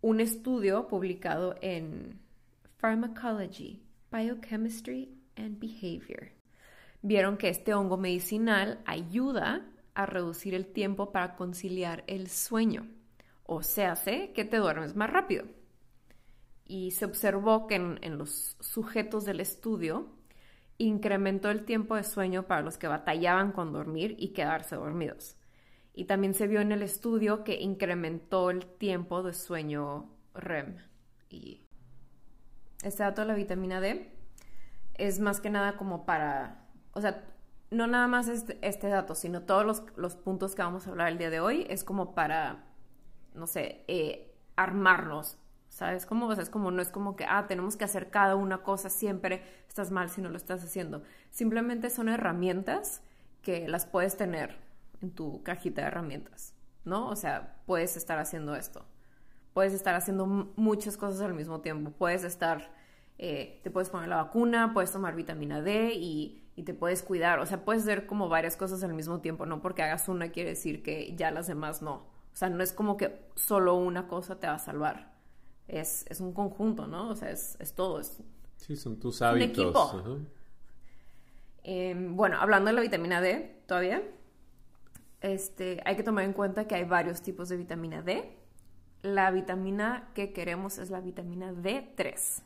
un 0.00 0.20
estudio 0.20 0.88
publicado 0.88 1.56
en 1.60 2.18
Pharmacology, 2.78 3.82
Biochemistry 4.10 5.14
and 5.36 5.60
Behavior. 5.60 6.30
Vieron 7.02 7.36
que 7.36 7.50
este 7.50 7.74
hongo 7.74 7.98
medicinal 7.98 8.80
ayuda 8.86 9.74
a 9.98 10.06
reducir 10.06 10.54
el 10.54 10.64
tiempo 10.64 11.10
para 11.10 11.34
conciliar 11.34 12.04
el 12.06 12.28
sueño, 12.28 12.86
o 13.42 13.64
se 13.64 13.84
hace 13.84 14.32
que 14.32 14.44
te 14.44 14.58
duermes 14.58 14.94
más 14.94 15.10
rápido. 15.10 15.44
Y 16.64 16.92
se 16.92 17.04
observó 17.04 17.66
que 17.66 17.74
en, 17.74 17.98
en 18.02 18.16
los 18.16 18.56
sujetos 18.60 19.24
del 19.24 19.40
estudio 19.40 20.06
incrementó 20.76 21.50
el 21.50 21.64
tiempo 21.64 21.96
de 21.96 22.04
sueño 22.04 22.44
para 22.44 22.62
los 22.62 22.78
que 22.78 22.86
batallaban 22.86 23.50
con 23.50 23.72
dormir 23.72 24.14
y 24.20 24.28
quedarse 24.28 24.76
dormidos. 24.76 25.36
Y 25.94 26.04
también 26.04 26.32
se 26.32 26.46
vio 26.46 26.60
en 26.60 26.70
el 26.70 26.82
estudio 26.82 27.42
que 27.42 27.60
incrementó 27.60 28.50
el 28.50 28.66
tiempo 28.66 29.24
de 29.24 29.34
sueño 29.34 30.14
REM. 30.32 30.76
Y 31.28 31.66
este 32.84 33.02
dato 33.02 33.22
de 33.22 33.26
la 33.26 33.34
vitamina 33.34 33.80
D 33.80 34.12
es 34.94 35.18
más 35.18 35.40
que 35.40 35.50
nada 35.50 35.76
como 35.76 36.06
para, 36.06 36.68
o 36.92 37.00
sea, 37.00 37.24
no 37.70 37.86
nada 37.86 38.06
más 38.06 38.28
este, 38.28 38.58
este 38.62 38.88
dato, 38.88 39.14
sino 39.14 39.42
todos 39.42 39.64
los, 39.64 39.82
los, 39.96 40.16
puntos 40.16 40.54
que 40.54 40.62
vamos 40.62 40.86
a 40.86 40.90
hablar 40.90 41.08
el 41.08 41.18
día 41.18 41.30
de 41.30 41.40
hoy 41.40 41.66
es 41.68 41.84
como 41.84 42.14
para, 42.14 42.64
no 43.34 43.46
sé, 43.46 43.84
eh, 43.88 44.34
armarnos, 44.56 45.38
¿sabes? 45.68 46.06
Como, 46.06 46.26
o 46.26 46.34
sea, 46.34 46.42
es 46.42 46.50
como, 46.50 46.70
no 46.70 46.80
es 46.80 46.90
como 46.90 47.14
que, 47.14 47.24
ah, 47.24 47.46
tenemos 47.46 47.76
que 47.76 47.84
hacer 47.84 48.10
cada 48.10 48.36
una 48.36 48.62
cosa, 48.62 48.88
siempre 48.88 49.42
estás 49.68 49.90
mal 49.90 50.08
si 50.08 50.22
no 50.22 50.30
lo 50.30 50.36
estás 50.36 50.64
haciendo. 50.64 51.02
Simplemente 51.30 51.90
son 51.90 52.08
herramientas 52.08 53.02
que 53.42 53.68
las 53.68 53.86
puedes 53.86 54.16
tener 54.16 54.56
en 55.00 55.10
tu 55.10 55.42
cajita 55.42 55.82
de 55.82 55.88
herramientas, 55.88 56.54
¿no? 56.84 57.08
O 57.08 57.16
sea, 57.16 57.56
puedes 57.66 57.96
estar 57.96 58.18
haciendo 58.18 58.56
esto, 58.56 58.84
puedes 59.52 59.74
estar 59.74 59.94
haciendo 59.94 60.26
muchas 60.26 60.96
cosas 60.96 61.20
al 61.20 61.34
mismo 61.34 61.60
tiempo, 61.60 61.90
puedes 61.90 62.24
estar, 62.24 62.72
eh, 63.18 63.60
te 63.62 63.70
puedes 63.70 63.90
poner 63.90 64.08
la 64.08 64.16
vacuna, 64.16 64.72
puedes 64.72 64.90
tomar 64.90 65.14
vitamina 65.14 65.60
D 65.60 65.92
y, 65.94 66.47
y, 66.58 66.62
te 66.64 66.74
puedes 66.74 67.02
cuidar, 67.02 67.38
o 67.38 67.46
sea, 67.46 67.64
puedes 67.64 67.82
hacer 67.82 68.06
como 68.06 68.28
varias 68.28 68.56
cosas 68.56 68.82
al 68.82 68.94
mismo 68.94 69.20
tiempo, 69.20 69.46
no 69.46 69.62
porque 69.62 69.82
hagas 69.82 70.08
una 70.08 70.30
quiere 70.30 70.50
decir 70.50 70.82
que 70.82 71.14
ya 71.16 71.30
las 71.30 71.46
demás 71.46 71.82
no, 71.82 71.94
o 71.94 72.36
sea, 72.36 72.50
no 72.50 72.62
es 72.62 72.72
como 72.72 72.96
que 72.96 73.26
solo 73.36 73.74
una 73.74 74.08
cosa 74.08 74.38
te 74.38 74.46
va 74.46 74.54
a 74.54 74.58
salvar, 74.58 75.14
es, 75.68 76.04
es 76.08 76.20
un 76.20 76.32
conjunto, 76.32 76.86
¿no? 76.86 77.10
O 77.10 77.16
sea, 77.16 77.30
es, 77.30 77.56
es 77.60 77.74
todo, 77.74 78.00
es... 78.00 78.22
Sí, 78.56 78.76
son 78.76 78.98
tus 78.98 79.22
hábitos. 79.22 79.92
Un 79.94 80.00
equipo. 80.00 80.38
Em, 81.62 82.16
bueno, 82.16 82.38
hablando 82.40 82.68
de 82.68 82.74
la 82.74 82.80
vitamina 82.80 83.20
D 83.20 83.62
todavía, 83.66 84.02
este, 85.20 85.80
hay 85.84 85.96
que 85.96 86.02
tomar 86.02 86.24
en 86.24 86.32
cuenta 86.32 86.66
que 86.66 86.74
hay 86.74 86.84
varios 86.84 87.22
tipos 87.22 87.48
de 87.48 87.56
vitamina 87.56 88.02
D. 88.02 88.36
La 89.02 89.30
vitamina 89.30 90.10
que 90.14 90.32
queremos 90.32 90.78
es 90.78 90.90
la 90.90 91.00
vitamina 91.00 91.52
D3. 91.52 92.42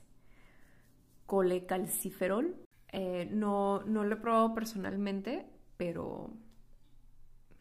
Colecalciferol. 1.27 2.57
Eh, 2.93 3.29
no, 3.31 3.83
no 3.85 4.05
lo 4.05 4.15
he 4.15 4.19
probado 4.19 4.55
personalmente, 4.55 5.47
pero, 5.77 6.31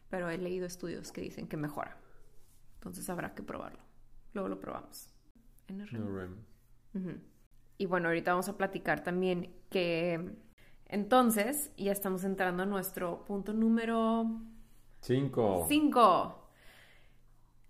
pero 0.08 0.28
he 0.30 0.38
leído 0.38 0.66
estudios 0.66 1.10
que 1.10 1.22
dicen 1.22 1.48
que 1.48 1.56
mejora. 1.56 1.96
Entonces 2.74 3.08
habrá 3.08 3.34
que 3.34 3.42
probarlo. 3.42 3.80
Luego 4.34 4.48
lo 4.48 4.60
probamos. 4.60 5.08
Y 7.78 7.86
bueno, 7.86 8.08
ahorita 8.08 8.32
vamos 8.32 8.48
a 8.48 8.56
platicar 8.56 9.02
también 9.02 9.54
que 9.70 10.36
entonces 10.86 11.72
ya 11.76 11.92
estamos 11.92 12.24
entrando 12.24 12.62
a 12.62 12.66
nuestro 12.66 13.24
punto 13.24 13.54
número 13.54 14.42
Cinco. 15.02 15.66
Cinco. 15.68 16.48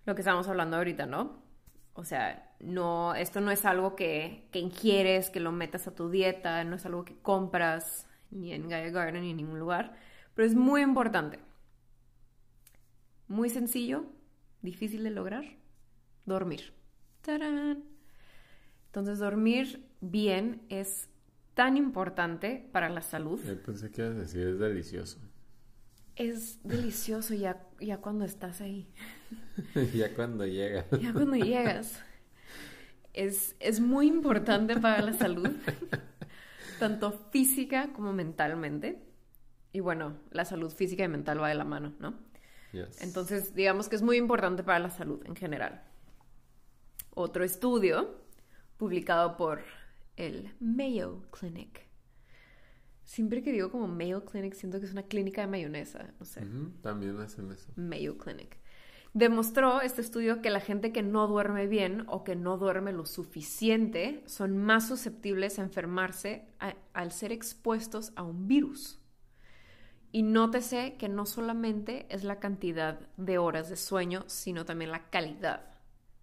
Lo 0.04 0.14
que 0.14 0.20
estamos 0.20 0.46
hablando 0.48 0.76
ahorita, 0.76 1.06
¿no? 1.06 1.42
O 1.94 2.04
sea, 2.04 2.51
no, 2.62 3.14
esto 3.14 3.40
no 3.40 3.50
es 3.50 3.64
algo 3.64 3.96
que, 3.96 4.48
que 4.50 4.58
ingieres, 4.58 5.30
que 5.30 5.40
lo 5.40 5.52
metas 5.52 5.86
a 5.86 5.94
tu 5.94 6.10
dieta, 6.10 6.64
no 6.64 6.76
es 6.76 6.86
algo 6.86 7.04
que 7.04 7.16
compras 7.20 8.06
ni 8.30 8.52
en 8.52 8.68
Gaia 8.68 8.90
Garden 8.90 9.22
ni 9.22 9.30
en 9.30 9.36
ningún 9.36 9.58
lugar, 9.58 9.96
pero 10.34 10.46
es 10.46 10.54
muy 10.54 10.80
importante. 10.82 11.38
Muy 13.28 13.50
sencillo, 13.50 14.04
difícil 14.62 15.04
de 15.04 15.10
lograr, 15.10 15.44
dormir. 16.24 16.72
¡Tarán! 17.22 17.84
Entonces, 18.86 19.18
dormir 19.18 19.88
bien 20.00 20.62
es 20.68 21.08
tan 21.54 21.76
importante 21.76 22.68
para 22.72 22.88
la 22.88 23.02
salud. 23.02 23.40
Yo 23.44 23.62
pensé 23.62 23.90
que 23.90 24.02
ibas 24.02 24.16
a 24.16 24.20
decir 24.20 24.46
es 24.46 24.58
delicioso 24.58 25.18
es 26.16 26.60
delicioso 26.62 27.34
ya, 27.34 27.66
ya 27.80 27.98
cuando 27.98 28.24
estás 28.24 28.60
ahí. 28.60 28.88
ya 29.94 30.14
cuando 30.14 30.46
llegas. 30.46 30.86
ya 31.00 31.12
cuando 31.12 31.36
llegas. 31.36 32.00
Es, 33.12 33.56
es 33.60 33.80
muy 33.80 34.06
importante 34.06 34.78
para 34.78 35.02
la 35.02 35.12
salud, 35.12 35.48
tanto 36.78 37.12
física 37.30 37.92
como 37.92 38.12
mentalmente. 38.12 39.02
Y 39.72 39.80
bueno, 39.80 40.18
la 40.30 40.44
salud 40.44 40.70
física 40.70 41.04
y 41.04 41.08
mental 41.08 41.42
va 41.42 41.48
de 41.48 41.54
la 41.54 41.64
mano, 41.64 41.94
¿no? 41.98 42.14
Entonces, 43.00 43.54
digamos 43.54 43.90
que 43.90 43.96
es 43.96 44.02
muy 44.02 44.16
importante 44.16 44.62
para 44.62 44.78
la 44.78 44.90
salud 44.90 45.20
en 45.26 45.36
general. 45.36 45.82
Otro 47.14 47.44
estudio 47.44 48.16
publicado 48.78 49.36
por 49.36 49.60
el 50.16 50.54
Mayo 50.58 51.22
Clinic 51.30 51.92
Siempre 53.04 53.42
que 53.42 53.52
digo 53.52 53.70
como 53.70 53.88
Mayo 53.88 54.24
Clinic, 54.24 54.54
siento 54.54 54.78
que 54.80 54.86
es 54.86 54.92
una 54.92 55.02
clínica 55.02 55.42
de 55.42 55.46
mayonesa, 55.48 56.14
no 56.18 56.24
sé. 56.24 56.46
también 56.80 57.18
hacen 57.20 57.50
eso. 57.50 57.70
Mayo 57.76 58.16
Clinic. 58.16 58.56
Demostró 59.14 59.82
este 59.82 60.00
estudio 60.00 60.40
que 60.40 60.48
la 60.48 60.60
gente 60.60 60.90
que 60.90 61.02
no 61.02 61.26
duerme 61.26 61.66
bien 61.66 62.04
o 62.08 62.24
que 62.24 62.34
no 62.34 62.56
duerme 62.56 62.92
lo 62.92 63.04
suficiente 63.04 64.22
son 64.26 64.56
más 64.56 64.88
susceptibles 64.88 65.58
a 65.58 65.62
enfermarse 65.62 66.46
al 66.94 67.12
ser 67.12 67.30
expuestos 67.30 68.12
a 68.16 68.22
un 68.22 68.48
virus. 68.48 68.98
Y 70.12 70.22
nótese 70.22 70.94
que 70.98 71.10
no 71.10 71.26
solamente 71.26 72.06
es 72.08 72.24
la 72.24 72.38
cantidad 72.38 73.00
de 73.18 73.36
horas 73.36 73.68
de 73.68 73.76
sueño, 73.76 74.24
sino 74.28 74.64
también 74.64 74.90
la 74.90 75.10
calidad, 75.10 75.74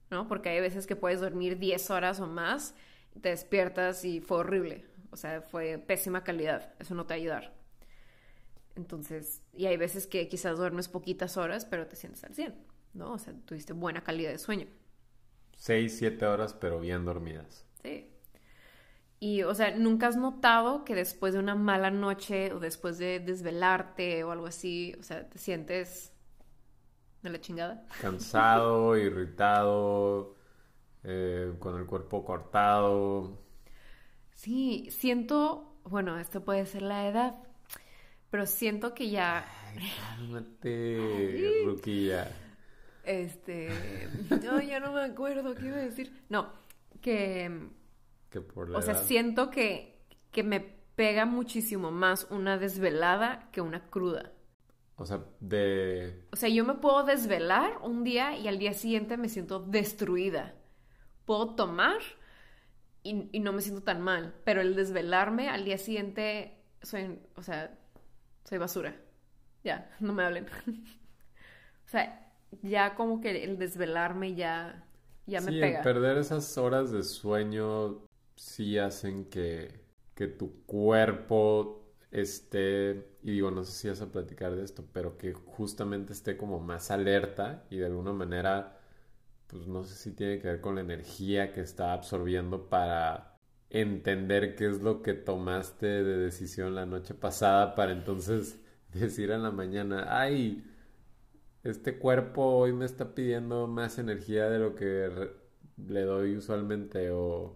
¿no? 0.10 0.28
Porque 0.28 0.50
hay 0.50 0.60
veces 0.60 0.88
que 0.88 0.96
puedes 0.96 1.22
dormir 1.22 1.60
10 1.60 1.92
horas 1.92 2.20
o 2.20 2.28
más, 2.28 2.74
te 3.22 3.30
despiertas 3.30 4.04
y 4.04 4.20
fue 4.20 4.38
horrible. 4.38 4.86
O 5.12 5.18
sea, 5.18 5.42
fue 5.42 5.78
pésima 5.78 6.24
calidad. 6.24 6.74
Eso 6.80 6.96
no 6.96 7.06
te 7.06 7.28
va. 7.28 7.42
Entonces, 8.76 9.42
y 9.54 9.66
hay 9.66 9.78
veces 9.78 10.08
que 10.08 10.28
quizás 10.28 10.58
duermes 10.58 10.88
poquitas 10.88 11.38
horas, 11.38 11.66
pero 11.66 11.88
te 11.88 11.96
sientes 11.96 12.24
al 12.24 12.34
100, 12.34 12.56
¿no? 12.94 13.14
O 13.14 13.18
sea, 13.20 13.34
tuviste 13.46 13.74
buena 13.74 14.04
calidad 14.04 14.32
de 14.32 14.38
sueño. 14.38 14.68
Seis, 15.58 15.98
siete 15.98 16.26
horas, 16.26 16.54
pero 16.54 16.80
bien 16.80 17.06
dormidas. 17.06 17.66
Sí. 17.84 18.10
Y, 19.20 19.44
o 19.44 19.54
sea, 19.54 19.76
¿nunca 19.76 20.08
has 20.08 20.16
notado 20.16 20.86
que 20.86 20.96
después 20.96 21.34
de 21.34 21.40
una 21.40 21.56
mala 21.56 21.92
noche 21.92 22.54
o 22.54 22.60
después 22.60 22.98
de 22.98 23.20
desvelarte 23.20 24.24
o 24.24 24.32
algo 24.32 24.48
así, 24.48 24.96
o 24.98 25.04
sea, 25.04 25.28
te 25.30 25.38
sientes 25.38 26.14
de 27.22 27.30
la 27.30 27.42
chingada? 27.42 27.86
Cansado, 28.02 28.96
irritado, 28.98 30.36
eh, 31.04 31.54
con 31.60 31.78
el 31.78 31.86
cuerpo 31.86 32.24
cortado. 32.24 33.38
Sí, 34.36 34.88
siento, 34.90 35.76
bueno, 35.84 36.18
esto 36.18 36.46
puede 36.46 36.66
ser 36.66 36.84
la 36.84 37.06
edad, 37.10 37.36
pero 38.30 38.46
siento 38.46 38.94
que 38.94 39.10
ya... 39.10 39.46
Ay, 39.76 39.92
cálmate, 40.00 41.62
Ruquilla. 41.66 42.49
Este, 43.10 43.70
yo 44.44 44.62
ya 44.62 44.80
no 44.80 44.94
me 44.94 45.02
acuerdo 45.02 45.56
qué 45.56 45.66
iba 45.66 45.78
a 45.78 45.82
decir. 45.82 46.14
No, 46.30 46.54
que... 47.02 47.70
Que 48.30 48.40
por 48.40 48.70
la 48.70 48.78
O 48.78 48.82
sea, 48.84 48.94
siento 48.94 49.50
que, 49.50 50.06
que 50.30 50.44
me 50.44 50.60
pega 50.60 51.26
muchísimo 51.26 51.90
más 51.90 52.28
una 52.30 52.60
desvelada 52.60 53.50
que 53.52 53.62
una 53.62 53.90
cruda. 53.90 54.32
O 54.96 55.08
sea, 55.08 55.26
de... 55.40 56.24
O 56.32 56.36
sea, 56.36 56.50
yo 56.50 56.64
me 56.64 56.76
puedo 56.76 57.04
desvelar 57.04 57.80
un 57.82 58.04
día 58.04 58.38
y 58.38 58.48
al 58.48 58.60
día 58.60 58.74
siguiente 58.76 59.18
me 59.18 59.28
siento 59.28 59.60
destruida. 59.60 60.54
Puedo 61.26 61.56
tomar 61.56 61.98
y, 63.02 63.28
y 63.32 63.40
no 63.40 63.54
me 63.54 63.64
siento 63.64 63.82
tan 63.82 64.02
mal, 64.02 64.36
pero 64.44 64.62
el 64.62 64.76
desvelarme 64.76 65.50
al 65.50 65.66
día 65.66 65.80
siguiente 65.80 66.62
soy, 66.84 67.18
o 67.36 67.42
sea, 67.42 67.76
soy 68.44 68.60
basura. 68.60 68.96
Ya, 69.64 69.90
no 70.00 70.14
me 70.14 70.24
hablen. 70.24 70.46
o 71.88 71.90
sea, 71.90 72.29
ya 72.62 72.96
como 72.96 73.22
que 73.22 73.44
el 73.44 73.58
desvelarme 73.58 74.36
ya, 74.36 74.86
ya 75.26 75.42
me 75.42 75.52
sí, 75.52 75.60
pega. 75.60 75.80
el 75.80 75.84
perder 75.84 76.18
esas 76.18 76.58
horas 76.58 76.92
de 76.92 77.04
sueño 77.04 78.02
sí 78.36 78.78
hacen 78.78 79.26
que, 79.30 79.82
que 80.16 80.28
tu 80.28 80.64
cuerpo 80.66 81.84
esté, 82.12 83.18
y 83.24 83.32
digo, 83.34 83.52
no 83.52 83.64
sé 83.64 83.72
si 83.74 83.88
vas 83.90 84.02
a 84.02 84.12
platicar 84.12 84.56
de 84.56 84.64
esto, 84.64 84.86
pero 84.94 85.18
que 85.18 85.34
justamente 85.34 86.14
esté 86.14 86.38
como 86.38 86.60
más 86.60 86.92
alerta 86.92 87.66
y 87.70 87.78
de 87.78 87.86
alguna 87.86 88.14
manera, 88.14 88.80
pues 89.48 89.68
no 89.68 89.84
sé 89.84 89.96
si 89.96 90.12
tiene 90.14 90.40
que 90.40 90.48
ver 90.50 90.62
con 90.62 90.76
la 90.76 90.82
energía 90.82 91.52
que 91.54 91.62
está 91.62 91.94
absorbiendo 91.94 92.70
para 92.70 93.38
entender 93.70 94.56
qué 94.56 94.68
es 94.70 94.82
lo 94.82 95.02
que 95.04 95.14
tomaste 95.14 95.86
de 95.88 96.18
decisión 96.18 96.76
la 96.76 96.86
noche 96.86 97.14
pasada 97.14 97.76
para 97.76 97.92
entonces 97.94 98.60
decir 98.94 99.32
en 99.32 99.44
la 99.44 99.52
mañana, 99.52 100.08
ay, 100.20 100.64
este 101.64 101.98
cuerpo 101.98 102.44
hoy 102.44 102.74
me 102.74 102.86
está 102.86 103.14
pidiendo 103.14 103.68
más 103.68 104.00
energía 104.00 104.50
de 104.50 104.60
lo 104.60 104.76
que 104.76 105.32
le 105.78 106.02
doy 106.02 106.38
usualmente 106.38 107.12
o 107.12 107.56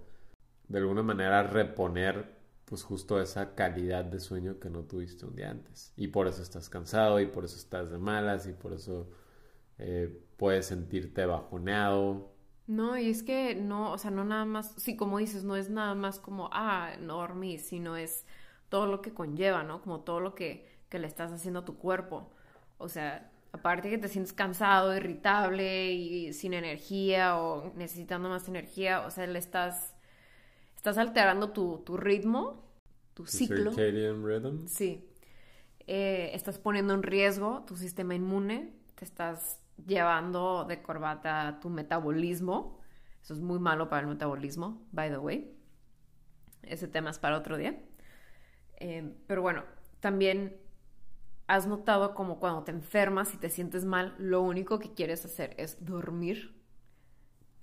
de 0.67 0.79
alguna 0.79 1.03
manera 1.03 1.43
reponer 1.43 2.33
pues 2.65 2.83
justo 2.83 3.21
esa 3.21 3.55
calidad 3.55 4.05
de 4.05 4.19
sueño 4.19 4.59
que 4.59 4.69
no 4.69 4.83
tuviste 4.83 5.25
un 5.25 5.35
día 5.35 5.51
antes. 5.51 5.93
Y 5.95 6.07
por 6.07 6.27
eso 6.27 6.41
estás 6.41 6.69
cansado 6.69 7.19
y 7.19 7.27
por 7.27 7.45
eso 7.45 7.57
estás 7.57 7.91
de 7.91 7.97
malas 7.97 8.47
y 8.47 8.53
por 8.53 8.73
eso 8.73 9.09
eh, 9.77 10.23
puedes 10.37 10.67
sentirte 10.67 11.25
bajoneado. 11.25 12.31
No, 12.65 12.97
y 12.97 13.09
es 13.09 13.23
que 13.23 13.55
no, 13.55 13.91
o 13.91 13.97
sea, 13.97 14.09
no 14.11 14.23
nada 14.23 14.45
más, 14.45 14.73
sí, 14.77 14.95
como 14.95 15.17
dices, 15.17 15.43
no 15.43 15.55
es 15.55 15.69
nada 15.69 15.93
más 15.95 16.19
como, 16.19 16.49
ah, 16.53 16.95
no 16.99 17.17
dormí, 17.17 17.59
sino 17.59 17.97
es 17.97 18.25
todo 18.69 18.87
lo 18.87 19.01
que 19.01 19.13
conlleva, 19.13 19.63
¿no? 19.63 19.81
Como 19.81 19.99
todo 19.99 20.21
lo 20.21 20.33
que, 20.33 20.65
que 20.89 20.97
le 20.99 21.07
estás 21.07 21.31
haciendo 21.31 21.59
a 21.59 21.65
tu 21.65 21.77
cuerpo. 21.77 22.31
O 22.77 22.87
sea, 22.87 23.32
aparte 23.53 23.89
que 23.89 23.99
te 23.99 24.07
sientes 24.09 24.33
cansado, 24.33 24.95
irritable 24.95 25.93
y 25.93 26.33
sin 26.33 26.53
energía 26.53 27.37
o 27.37 27.71
necesitando 27.75 28.27
más 28.27 28.47
energía, 28.47 29.01
o 29.05 29.11
sea, 29.11 29.27
le 29.27 29.39
estás, 29.39 29.95
estás 30.75 30.97
alterando 30.97 31.51
tu, 31.51 31.77
tu 31.85 31.95
ritmo, 31.95 32.67
tu 33.13 33.25
ciclo. 33.27 33.71
Rhythm. 33.71 34.67
Sí. 34.67 35.07
Eh, 35.85 36.31
estás 36.33 36.57
poniendo 36.57 36.93
en 36.95 37.03
riesgo 37.03 37.63
tu 37.67 37.77
sistema 37.77 38.15
inmune, 38.15 38.73
te 38.95 39.05
estás 39.05 39.61
llevando 39.85 40.65
de 40.65 40.81
corbata 40.81 41.59
tu 41.61 41.69
metabolismo. 41.69 42.79
Eso 43.21 43.35
es 43.35 43.39
muy 43.39 43.59
malo 43.59 43.87
para 43.87 44.01
el 44.01 44.07
metabolismo, 44.07 44.81
by 44.91 45.11
the 45.11 45.17
way. 45.17 45.55
Ese 46.63 46.87
tema 46.87 47.11
es 47.11 47.19
para 47.19 47.37
otro 47.37 47.57
día. 47.57 47.79
Eh, 48.77 49.13
pero 49.27 49.43
bueno, 49.43 49.63
también 49.99 50.57
has 51.47 51.67
notado 51.67 52.13
como 52.13 52.39
cuando 52.39 52.63
te 52.63 52.71
enfermas 52.71 53.33
y 53.33 53.37
te 53.37 53.49
sientes 53.49 53.85
mal, 53.85 54.15
lo 54.17 54.41
único 54.41 54.79
que 54.79 54.93
quieres 54.93 55.25
hacer 55.25 55.55
es 55.57 55.83
dormir. 55.85 56.55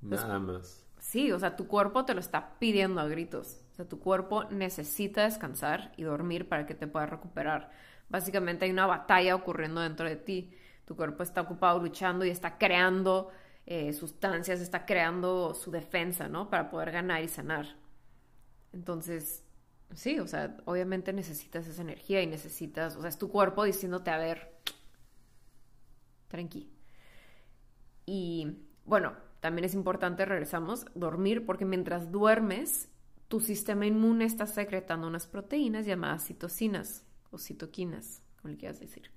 Nada 0.00 0.38
más. 0.38 0.86
Sí, 0.98 1.32
o 1.32 1.38
sea, 1.38 1.56
tu 1.56 1.66
cuerpo 1.66 2.04
te 2.04 2.14
lo 2.14 2.20
está 2.20 2.58
pidiendo 2.58 3.00
a 3.00 3.08
gritos. 3.08 3.62
O 3.72 3.74
sea, 3.74 3.88
tu 3.88 4.00
cuerpo 4.00 4.44
necesita 4.44 5.24
descansar 5.24 5.92
y 5.96 6.02
dormir 6.02 6.48
para 6.48 6.66
que 6.66 6.74
te 6.74 6.86
puedas 6.86 7.08
recuperar. 7.08 7.70
Básicamente 8.08 8.66
hay 8.66 8.70
una 8.70 8.86
batalla 8.86 9.34
ocurriendo 9.34 9.80
dentro 9.80 10.06
de 10.08 10.16
ti. 10.16 10.52
Tu 10.84 10.96
cuerpo 10.96 11.22
está 11.22 11.40
ocupado 11.40 11.80
luchando 11.80 12.24
y 12.24 12.30
está 12.30 12.58
creando 12.58 13.30
eh, 13.66 13.92
sustancias, 13.92 14.60
está 14.60 14.84
creando 14.84 15.54
su 15.54 15.70
defensa, 15.70 16.28
¿no? 16.28 16.50
Para 16.50 16.68
poder 16.70 16.90
ganar 16.90 17.22
y 17.22 17.28
sanar. 17.28 17.76
Entonces, 18.72 19.44
sí, 19.94 20.18
o 20.18 20.26
sea, 20.26 20.56
obviamente 20.64 21.12
necesitas 21.12 21.66
esa 21.66 21.82
energía 21.82 22.22
y 22.22 22.26
necesitas, 22.26 22.96
o 22.96 23.00
sea, 23.00 23.08
es 23.08 23.18
tu 23.18 23.28
cuerpo 23.28 23.64
diciéndote, 23.64 24.10
a 24.10 24.18
ver, 24.18 24.52
tranqui. 26.28 26.70
Y 28.06 28.58
bueno, 28.84 29.14
también 29.40 29.64
es 29.64 29.74
importante, 29.74 30.24
regresamos, 30.24 30.86
dormir, 30.94 31.46
porque 31.46 31.64
mientras 31.64 32.10
duermes, 32.10 32.88
tu 33.28 33.40
sistema 33.40 33.86
inmune 33.86 34.24
está 34.24 34.46
secretando 34.46 35.06
unas 35.06 35.26
proteínas 35.26 35.86
llamadas 35.86 36.24
citocinas 36.24 37.04
o 37.30 37.38
citoquinas, 37.38 38.22
como 38.40 38.52
le 38.52 38.58
quieras 38.58 38.80
decir, 38.80 39.10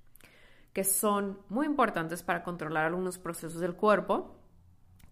que 0.72 0.84
son 0.84 1.40
muy 1.48 1.66
importantes 1.66 2.22
para 2.22 2.42
controlar 2.42 2.86
algunos 2.86 3.18
procesos 3.18 3.60
del 3.60 3.74
cuerpo, 3.74 4.40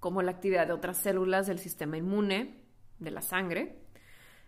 como 0.00 0.22
la 0.22 0.32
actividad 0.32 0.66
de 0.66 0.72
otras 0.72 0.98
células 0.98 1.46
del 1.46 1.58
sistema 1.58 1.96
inmune, 1.96 2.62
de 2.98 3.10
la 3.10 3.22
sangre. 3.22 3.81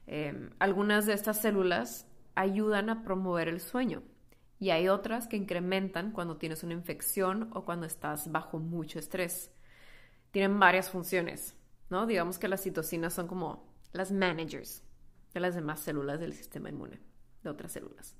Eh, 0.06 0.50
algunas 0.58 1.06
de 1.06 1.14
estas 1.14 1.40
células 1.40 2.06
ayudan 2.34 2.90
a 2.90 3.02
promover 3.04 3.48
el 3.48 3.60
sueño 3.60 4.02
y 4.58 4.70
hay 4.70 4.88
otras 4.88 5.28
que 5.28 5.36
incrementan 5.36 6.12
cuando 6.12 6.36
tienes 6.36 6.62
una 6.62 6.74
infección 6.74 7.50
o 7.54 7.64
cuando 7.64 7.86
estás 7.86 8.30
bajo 8.30 8.58
mucho 8.58 8.98
estrés. 8.98 9.50
Tienen 10.30 10.58
varias 10.58 10.90
funciones, 10.90 11.56
¿no? 11.90 12.06
Digamos 12.06 12.38
que 12.38 12.48
las 12.48 12.62
citocinas 12.62 13.14
son 13.14 13.26
como 13.26 13.66
las 13.92 14.12
managers 14.12 14.82
de 15.32 15.40
las 15.40 15.54
demás 15.54 15.80
células 15.80 16.20
del 16.20 16.32
sistema 16.32 16.68
inmune, 16.68 17.00
de 17.42 17.50
otras 17.50 17.72
células. 17.72 18.16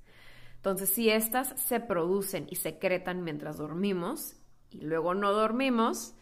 Entonces, 0.57 0.89
si 0.89 1.09
estas 1.09 1.59
se 1.61 1.79
producen 1.79 2.47
y 2.49 2.55
secretan 2.55 3.23
mientras 3.23 3.57
dormimos 3.57 4.35
y 4.69 4.81
luego 4.81 5.13
no 5.13 5.31
dormimos, 5.31 6.15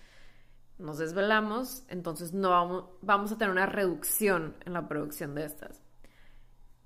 nos 0.78 0.98
desvelamos, 0.98 1.84
entonces 1.88 2.34
no 2.34 2.50
vamos, 2.50 2.86
vamos 3.02 3.32
a 3.32 3.38
tener 3.38 3.52
una 3.52 3.66
reducción 3.66 4.56
en 4.66 4.74
la 4.74 4.88
producción 4.88 5.36
de 5.36 5.46
estas. 5.46 5.82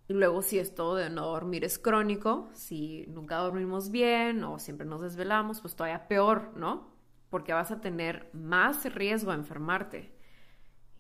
Y 0.08 0.14
luego 0.14 0.42
si 0.42 0.58
esto 0.58 0.96
de 0.96 1.10
no 1.10 1.28
dormir 1.28 1.66
es 1.66 1.78
crónico, 1.78 2.50
si 2.54 3.06
nunca 3.08 3.38
dormimos 3.38 3.92
bien 3.92 4.44
o 4.44 4.58
siempre 4.58 4.88
nos 4.88 5.02
desvelamos, 5.02 5.60
pues 5.60 5.76
todavía 5.76 6.08
peor, 6.08 6.54
¿no? 6.56 6.96
Porque 7.30 7.52
vas 7.52 7.72
a 7.72 7.82
tener 7.82 8.30
más 8.34 8.86
riesgo 8.94 9.32
a 9.32 9.36
enfermarte. 9.36 10.14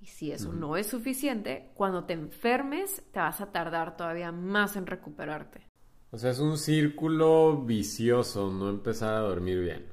Y 0.01 0.07
si 0.07 0.31
eso 0.31 0.51
no 0.51 0.75
es 0.75 0.87
suficiente, 0.87 1.71
cuando 1.73 2.03
te 2.03 2.13
enfermes 2.13 3.01
te 3.11 3.19
vas 3.19 3.39
a 3.39 3.51
tardar 3.51 3.95
todavía 3.95 4.31
más 4.31 4.75
en 4.75 4.85
recuperarte. 4.85 5.65
O 6.11 6.17
sea, 6.17 6.31
es 6.31 6.39
un 6.39 6.57
círculo 6.57 7.63
vicioso 7.63 8.51
no 8.51 8.69
empezar 8.69 9.13
a 9.13 9.19
dormir 9.19 9.59
bien. 9.59 9.85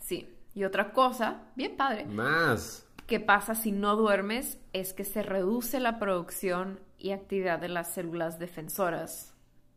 Sí. 0.00 0.28
Y 0.54 0.64
otra 0.64 0.92
cosa, 0.92 1.50
bien 1.56 1.76
padre. 1.76 2.04
Más. 2.06 2.86
¿Qué 3.06 3.20
pasa 3.20 3.54
si 3.54 3.72
no 3.72 3.96
duermes? 3.96 4.58
Es 4.72 4.92
que 4.92 5.04
se 5.04 5.22
reduce 5.22 5.80
la 5.80 5.98
producción 5.98 6.80
y 6.98 7.10
actividad 7.10 7.58
de 7.58 7.68
las 7.68 7.92
células 7.92 8.38
defensoras, 8.38 9.34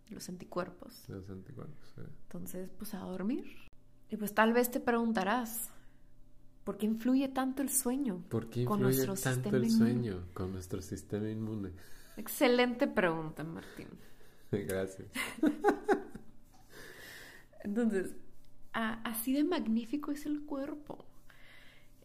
los 0.10 0.30
anticuerpos. 0.30 1.04
Los 1.10 1.30
anticuerpos, 1.30 1.94
sí. 1.96 2.02
Entonces, 2.24 2.70
pues 2.78 2.94
a 2.94 3.00
dormir. 3.00 3.46
Y 4.10 4.18
pues 4.18 4.34
tal 4.34 4.54
vez 4.54 4.70
te 4.70 4.80
preguntarás, 4.80 5.72
¿por 6.64 6.78
qué 6.78 6.86
influye 6.86 7.28
tanto 7.30 7.62
el 7.62 7.70
sueño? 7.70 8.24
¿Por 8.30 8.50
qué 8.50 8.66
con 8.66 8.80
influye 8.80 9.06
nuestro 9.08 9.32
tanto 9.32 9.50
el 9.50 9.66
inmune? 9.66 9.78
sueño 9.78 10.24
con 10.34 10.52
nuestro 10.52 10.82
sistema 10.82 11.30
inmune? 11.30 11.72
Excelente 12.18 12.88
pregunta, 12.88 13.44
Martín. 13.44 13.88
Gracias. 14.52 15.08
Entonces, 17.64 18.16
a- 18.76 19.02
así 19.04 19.34
de 19.34 19.46
magnífico 19.46 20.12
es 20.14 20.28
el 20.28 20.44
cuerpo. 20.46 21.06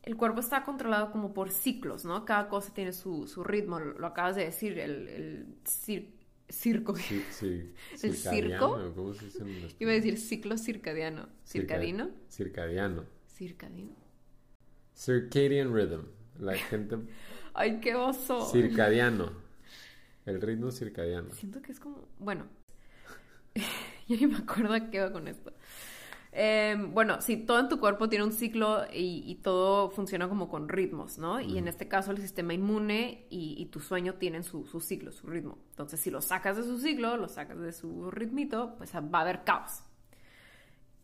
El 0.03 0.17
cuerpo 0.17 0.41
está 0.41 0.65
controlado 0.65 1.13
como 1.13 1.35
por 1.35 1.51
ciclos, 1.51 2.05
¿no? 2.05 2.25
Cada 2.25 2.49
cosa 2.49 2.73
tiene 2.73 2.93
su, 2.93 3.27
su 3.29 3.45
ritmo, 3.45 3.79
lo, 3.81 3.99
lo 3.99 4.07
acabas 4.07 4.37
de 4.37 4.45
decir, 4.45 4.79
el, 4.79 5.09
el 5.09 5.47
cir- 5.65 6.13
circo. 6.49 6.95
Sí, 6.97 7.27
sí. 7.31 7.73
¿El 8.03 8.15
circo? 8.17 8.93
¿Cómo 8.95 9.15
se 9.15 9.27
dice 9.27 9.43
en? 9.43 9.69
Iba 9.79 9.91
a 9.93 9.95
decir 9.95 10.19
ciclo 10.19 10.57
circadiano. 10.59 11.29
¿Circadino? 11.45 12.11
Circadiano. 12.29 13.05
Circadino. 13.27 13.97
Circadian 14.95 15.73
rhythm. 15.75 16.05
La 16.39 16.55
gente. 16.57 16.97
¡Ay, 17.55 17.81
qué 17.81 17.95
oso! 17.95 18.41
Circadiano. 18.53 19.33
El 20.27 20.41
ritmo 20.41 20.71
circadiano. 20.73 21.31
Siento 21.31 21.63
que 21.63 21.73
es 21.73 21.81
como. 21.81 22.09
Bueno, 22.19 22.47
ya 24.09 24.17
ni 24.17 24.27
me 24.27 24.37
acuerdo 24.39 24.75
a 24.75 24.91
qué 24.91 25.01
va 25.01 25.13
con 25.13 25.29
esto. 25.29 25.53
Em, 26.33 26.95
bueno, 26.95 27.21
sí, 27.21 27.37
todo 27.37 27.59
en 27.59 27.69
tu 27.69 27.81
cuerpo 27.81 28.09
tiene 28.09 28.25
un 28.25 28.33
ciclo 28.33 28.85
y, 28.93 29.35
todo 29.43 29.91
funciona 29.91 30.29
como 30.29 30.49
con 30.49 30.69
ritmos, 30.69 31.19
¿no? 31.19 31.41
Y 31.41 31.59
en 31.59 31.67
este 31.67 31.89
caso 31.89 32.13
el 32.13 32.19
sistema 32.19 32.55
inmune 32.55 33.27
y, 33.31 33.67
tu 33.67 33.81
sueño 33.81 34.15
tienen 34.15 34.45
su, 34.45 34.65
ciclo, 34.81 35.13
su 35.13 35.27
ritmo. 35.27 35.59
Entonces, 35.71 36.01
si 36.01 36.11
lo 36.11 36.21
sacas 36.21 36.57
de 36.57 36.63
su 36.63 36.79
ciclo, 36.79 37.17
lo 37.17 37.29
sacas 37.29 37.59
de 37.59 37.73
su 37.73 38.11
ritmito, 38.11 38.77
pues 38.77 38.95
va 38.95 39.19
a 39.19 39.23
haber 39.23 39.45
caos. 39.45 39.83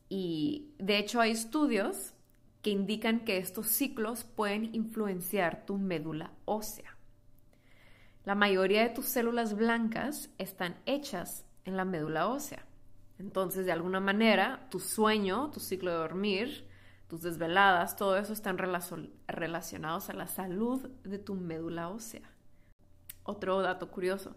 Y 0.08 0.74
de 0.78 0.98
hecho 0.98 1.20
hay 1.20 1.32
estudios 1.32 2.14
que 2.62 2.70
indican 2.70 3.24
que 3.24 3.38
estos 3.38 3.66
ciclos 3.68 4.24
pueden 4.24 4.74
influenciar 4.74 5.66
tu 5.66 5.78
médula 5.78 6.32
ósea. 6.44 6.96
La 8.24 8.34
mayoría 8.34 8.82
de 8.82 8.90
tus 8.90 9.06
células 9.06 9.54
blancas 9.54 10.30
están 10.38 10.76
hechas 10.86 11.44
en 11.64 11.76
la 11.76 11.84
médula 11.84 12.28
ósea. 12.28 12.64
Entonces, 13.18 13.64
de 13.64 13.72
alguna 13.72 14.00
manera, 14.00 14.68
tu 14.70 14.78
sueño, 14.78 15.50
tu 15.50 15.60
ciclo 15.60 15.90
de 15.90 15.96
dormir, 15.96 16.66
tus 17.08 17.22
desveladas, 17.22 17.96
todo 17.96 18.16
eso 18.16 18.32
están 18.32 18.58
relacionados 18.58 20.10
a 20.10 20.12
la 20.12 20.26
salud 20.26 20.88
de 21.04 21.18
tu 21.18 21.34
médula 21.34 21.88
ósea. 21.88 22.30
Otro 23.22 23.60
dato 23.62 23.90
curioso. 23.90 24.36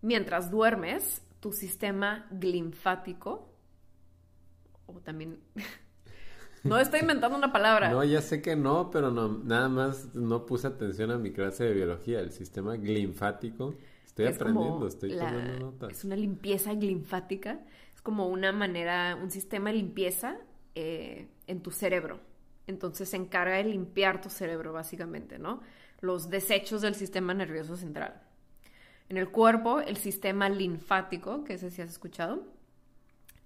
Mientras 0.00 0.50
duermes, 0.50 1.22
tu 1.40 1.52
sistema 1.52 2.26
linfático, 2.40 3.52
o 4.86 5.00
también... 5.00 5.40
no 6.62 6.78
estoy 6.78 7.00
inventando 7.00 7.36
una 7.36 7.52
palabra. 7.52 7.90
No, 7.90 8.04
ya 8.04 8.22
sé 8.22 8.42
que 8.42 8.54
no, 8.54 8.90
pero 8.90 9.10
nada 9.10 9.68
más 9.68 10.14
no 10.14 10.46
puse 10.46 10.68
atención 10.68 11.10
a 11.10 11.18
mi 11.18 11.32
clase 11.32 11.64
de 11.64 11.72
biología. 11.72 12.20
El 12.20 12.32
sistema 12.32 12.76
linfático 12.76 13.74
Estoy 14.12 14.26
aprendiendo, 14.26 14.86
estoy 14.86 15.16
tomando 15.16 15.58
notas. 15.58 15.90
Es 15.90 16.04
una 16.04 16.16
limpieza 16.16 16.74
linfática, 16.74 17.60
es 17.94 18.02
como 18.02 18.28
una 18.28 18.52
manera, 18.52 19.16
un 19.16 19.30
sistema 19.30 19.70
de 19.70 19.76
limpieza 19.76 20.36
eh, 20.74 21.28
en 21.46 21.62
tu 21.62 21.70
cerebro. 21.70 22.20
Entonces 22.66 23.08
se 23.08 23.16
encarga 23.16 23.56
de 23.56 23.64
limpiar 23.64 24.20
tu 24.20 24.28
cerebro, 24.28 24.74
básicamente, 24.74 25.38
¿no? 25.38 25.62
Los 26.02 26.28
desechos 26.28 26.82
del 26.82 26.94
sistema 26.94 27.32
nervioso 27.32 27.74
central. 27.74 28.20
En 29.08 29.16
el 29.16 29.30
cuerpo, 29.30 29.80
el 29.80 29.96
sistema 29.96 30.50
linfático, 30.50 31.42
que 31.44 31.54
ese 31.54 31.70
sí 31.70 31.80
has 31.80 31.88
escuchado, 31.88 32.44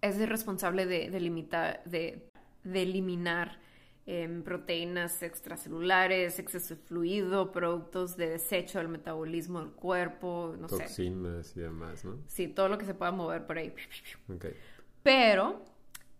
es 0.01 0.19
el 0.19 0.29
responsable 0.29 0.85
de, 0.85 1.21
limitar, 1.21 1.81
de, 1.85 2.29
de 2.64 2.83
eliminar 2.83 3.61
proteínas 4.45 5.23
extracelulares, 5.23 6.39
exceso 6.39 6.77
de 6.77 6.81
fluido, 6.81 7.51
productos 7.51 8.17
de 8.17 8.29
desecho 8.31 8.79
del 8.79 8.89
metabolismo 8.89 9.61
del 9.61 9.73
cuerpo, 9.73 10.55
no 10.59 10.69
sé. 10.69 10.79
Toxinas 10.79 11.57
y 11.57 11.61
demás, 11.61 12.05
¿no? 12.05 12.19
Sí, 12.29 12.47
todo 12.47 12.69
lo 12.69 12.79
que 12.79 12.85
se 12.85 12.95
pueda 12.95 13.11
mover 13.11 13.47
por 13.47 13.59
ahí. 13.59 13.75
Pero 15.03 15.65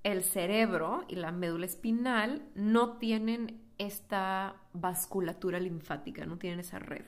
el 0.03 0.25
cerebro 0.25 1.05
y 1.09 1.15
la 1.15 1.31
médula 1.31 1.67
espinal 1.67 2.43
no 2.57 2.99
tienen 2.99 3.61
esta 3.79 4.57
vasculatura 4.73 5.61
linfática, 5.61 6.27
no 6.27 6.39
tienen 6.39 6.61
esa 6.61 6.81
red. 6.81 7.05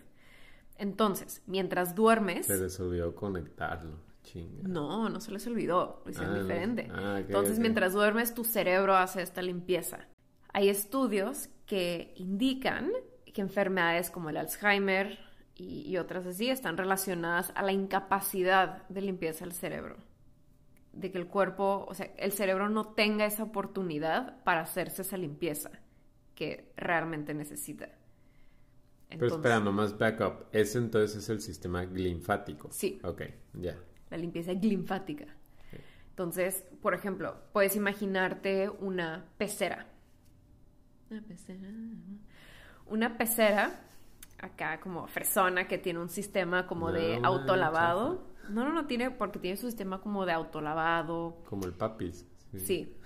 Entonces, 0.76 1.43
mientras 1.47 1.97
duermes... 1.97 2.47
Se 2.47 2.57
les 2.57 2.79
olvidó 2.79 3.16
conectarlo. 3.16 3.97
Chinga. 4.22 4.68
No, 4.68 5.09
no 5.09 5.20
se 5.20 5.33
les 5.33 5.47
olvidó, 5.47 6.03
es 6.07 6.20
ah, 6.20 6.35
diferente. 6.35 6.89
Ah, 6.93 7.18
Entonces, 7.18 7.59
mientras 7.59 7.95
duermes, 7.95 8.35
tu 8.35 8.45
cerebro 8.45 8.95
hace 8.95 9.22
esta 9.22 9.43
limpieza. 9.43 10.07
Hay 10.53 10.68
estudios 10.68 11.49
que 11.66 12.14
indican 12.16 12.90
que 13.32 13.40
enfermedades 13.40 14.11
como 14.11 14.30
el 14.30 14.36
Alzheimer 14.36 15.18
y, 15.55 15.96
otras 15.96 16.24
así 16.24 16.49
están 16.49 16.76
relacionadas 16.76 17.53
a 17.57 17.62
la 17.62 17.72
incapacidad 17.72 18.86
de 18.88 19.03
limpieza 19.03 19.44
del 19.44 19.53
cerebro. 19.53 19.96
De 20.92 21.11
que 21.11 21.18
el 21.18 21.26
cuerpo, 21.26 21.84
o 21.88 21.94
sea, 21.94 22.12
el 22.16 22.32
cerebro 22.32 22.68
no 22.68 22.88
tenga 22.94 23.26
esa 23.26 23.42
oportunidad 23.42 24.42
para 24.44 24.61
hacerse 24.61 25.03
esa 25.03 25.16
limpieza 25.16 25.70
que 26.36 26.72
realmente 26.76 27.34
necesita. 27.34 27.88
Pero 29.09 29.26
espera, 29.26 29.59
nomás 29.59 29.99
backup. 29.99 30.46
Ese 30.53 30.78
entonces 30.78 31.24
es 31.24 31.28
el 31.28 31.40
sistema 31.40 31.84
linfático. 31.84 32.68
Sí. 32.70 33.01
Ok, 33.03 33.22
ya. 33.55 33.76
La 34.11 34.16
limpieza 34.16 34.53
linfática. 34.53 35.26
Entonces, 36.11 36.64
por 36.82 36.94
ejemplo, 36.94 37.36
puedes 37.53 37.76
imaginarte 37.76 38.68
una 38.68 39.26
pecera 39.38 39.86
una 41.11 41.22
pecera. 41.22 41.68
Una 42.86 43.18
pecera, 43.18 43.80
acá 44.38 44.80
como 44.80 45.06
fresona, 45.06 45.66
que 45.66 45.78
tiene 45.78 46.00
un 46.00 46.09
sistema 46.09 46.66
como 46.66 46.92
de 46.92 47.20
autolavado. 47.22 48.26
No, 48.48 48.64
no, 48.64 48.72
no 48.72 48.86
tiene, 48.86 49.11
porque 49.11 49.38
tiene 49.38 49.56
su 49.56 49.66
sistema 49.66 50.00
como 50.00 50.24
de 50.24 50.32
autolavado. 50.32 51.42
Como 51.48 51.66
el 51.66 51.72
papis. 51.72 52.26
Sí. 52.56 52.96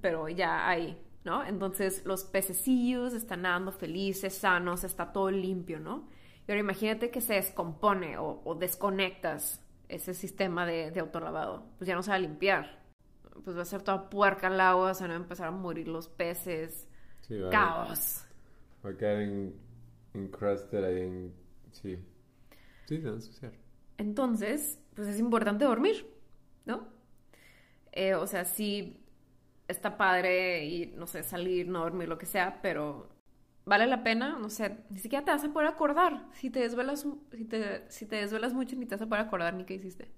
pero 0.00 0.28
ya 0.28 0.68
hay, 0.68 1.00
¿no? 1.24 1.44
Entonces 1.44 2.04
los 2.04 2.24
pececillos 2.24 3.14
están 3.14 3.42
nadando 3.42 3.72
felices, 3.72 4.34
sanos, 4.34 4.84
está 4.84 5.12
todo 5.12 5.30
limpio, 5.30 5.80
¿no? 5.80 6.08
Y 6.46 6.50
ahora 6.50 6.60
imagínate 6.60 7.10
que 7.10 7.20
se 7.20 7.34
descompone 7.34 8.18
o, 8.18 8.56
desconectas 8.58 9.64
ese 9.88 10.14
sistema 10.14 10.66
de, 10.66 10.90
de, 10.90 11.00
autolavado. 11.00 11.64
Pues 11.78 11.88
ya 11.88 11.94
no 11.94 12.02
se 12.02 12.10
va 12.10 12.16
a 12.16 12.20
limpiar. 12.20 12.80
Pues 13.44 13.56
va 13.56 13.62
a 13.62 13.64
ser 13.64 13.82
toda 13.82 14.10
puerca 14.10 14.48
el 14.48 14.60
agua, 14.60 14.92
se 14.94 15.04
van 15.04 15.12
a 15.12 15.16
empezar 15.16 15.48
a 15.48 15.50
morir 15.50 15.88
los 15.88 16.08
peces. 16.08 16.89
Caos. 17.50 18.24
Va 18.84 18.90
a 18.90 18.96
quedar 18.96 19.22
encrusted 20.14 20.84
ahí 20.84 21.02
en... 21.02 21.32
Sí. 21.72 21.98
Sí, 22.86 23.00
se 23.00 23.46
va 23.46 23.52
Entonces, 23.98 24.80
pues 24.94 25.08
es 25.08 25.20
importante 25.20 25.64
dormir, 25.64 26.06
¿no? 26.64 26.88
Eh, 27.92 28.14
o 28.14 28.26
sea, 28.26 28.44
sí 28.44 29.00
está 29.68 29.96
padre 29.96 30.64
y, 30.64 30.86
no 30.96 31.06
sé, 31.06 31.22
salir, 31.22 31.68
no 31.68 31.80
dormir, 31.80 32.08
lo 32.08 32.18
que 32.18 32.26
sea, 32.26 32.60
pero 32.62 33.08
vale 33.64 33.86
la 33.86 34.02
pena, 34.02 34.38
no 34.38 34.50
sé, 34.50 34.78
ni 34.90 34.98
siquiera 34.98 35.24
te 35.24 35.30
vas 35.30 35.44
a 35.44 35.52
poder 35.52 35.68
acordar. 35.68 36.26
Si 36.32 36.50
te 36.50 36.60
desvelas, 36.60 37.06
si 37.32 37.44
te, 37.44 37.90
si 37.90 38.06
te 38.06 38.16
desvelas 38.16 38.52
mucho, 38.52 38.74
ni 38.76 38.86
te 38.86 38.96
vas 38.96 39.02
a 39.02 39.06
poder 39.06 39.24
acordar 39.24 39.54
ni 39.54 39.64
qué 39.64 39.74
hiciste 39.74 40.10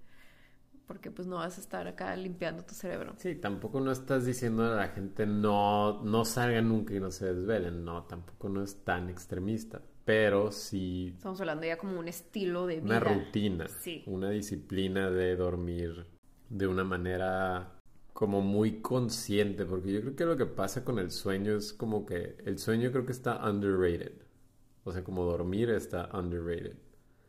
porque 0.87 1.11
pues 1.11 1.27
no 1.27 1.37
vas 1.37 1.59
a 1.59 1.61
estar 1.61 1.87
acá 1.87 2.15
limpiando 2.17 2.65
tu 2.65 2.75
cerebro. 2.75 3.15
Sí, 3.17 3.35
tampoco 3.35 3.81
no 3.81 3.93
estás 3.93 4.27
diciendo 4.27 4.65
a 4.65 4.77
la 4.77 4.89
gente 4.89 5.27
no, 5.27 6.03
no 6.03 6.25
salgan 6.25 6.69
nunca 6.69 6.95
y 6.95 7.01
no 7.01 7.11
se 7.11 7.33
desvelen, 7.33 7.85
no, 7.85 8.05
tampoco 8.05 8.49
no 8.49 8.63
es 8.63 8.85
tan 8.85 9.09
extremista, 9.09 9.81
pero 10.05 10.53
sí... 10.53 11.15
Estamos 11.17 11.41
hablando 11.41 11.67
ya 11.67 11.77
como 11.77 11.99
un 11.99 12.09
estilo 12.09 12.67
de 12.67 12.81
vida. 12.81 12.99
Una 12.99 13.01
rutina, 13.01 13.69
sí. 13.69 14.03
una 14.07 14.31
disciplina 14.31 15.11
de 15.11 15.37
dormir 15.37 16.07
de 16.49 16.67
una 16.67 16.85
manera 16.85 17.79
como 18.13 18.41
muy 18.41 18.81
consciente, 18.81 19.65
porque 19.65 19.93
yo 19.93 20.01
creo 20.01 20.17
que 20.17 20.25
lo 20.25 20.37
que 20.37 20.47
pasa 20.47 20.85
con 20.85 20.99
el 20.99 21.11
sueño 21.11 21.57
es 21.57 21.73
como 21.73 22.05
que 22.05 22.37
el 22.45 22.59
sueño 22.59 22.93
creo 22.93 23.07
que 23.07 23.13
está 23.13 23.49
underrated, 23.49 24.13
o 24.85 24.93
sea, 24.93 25.03
como 25.03 25.25
dormir 25.25 25.71
está 25.71 26.11
underrated. 26.13 26.77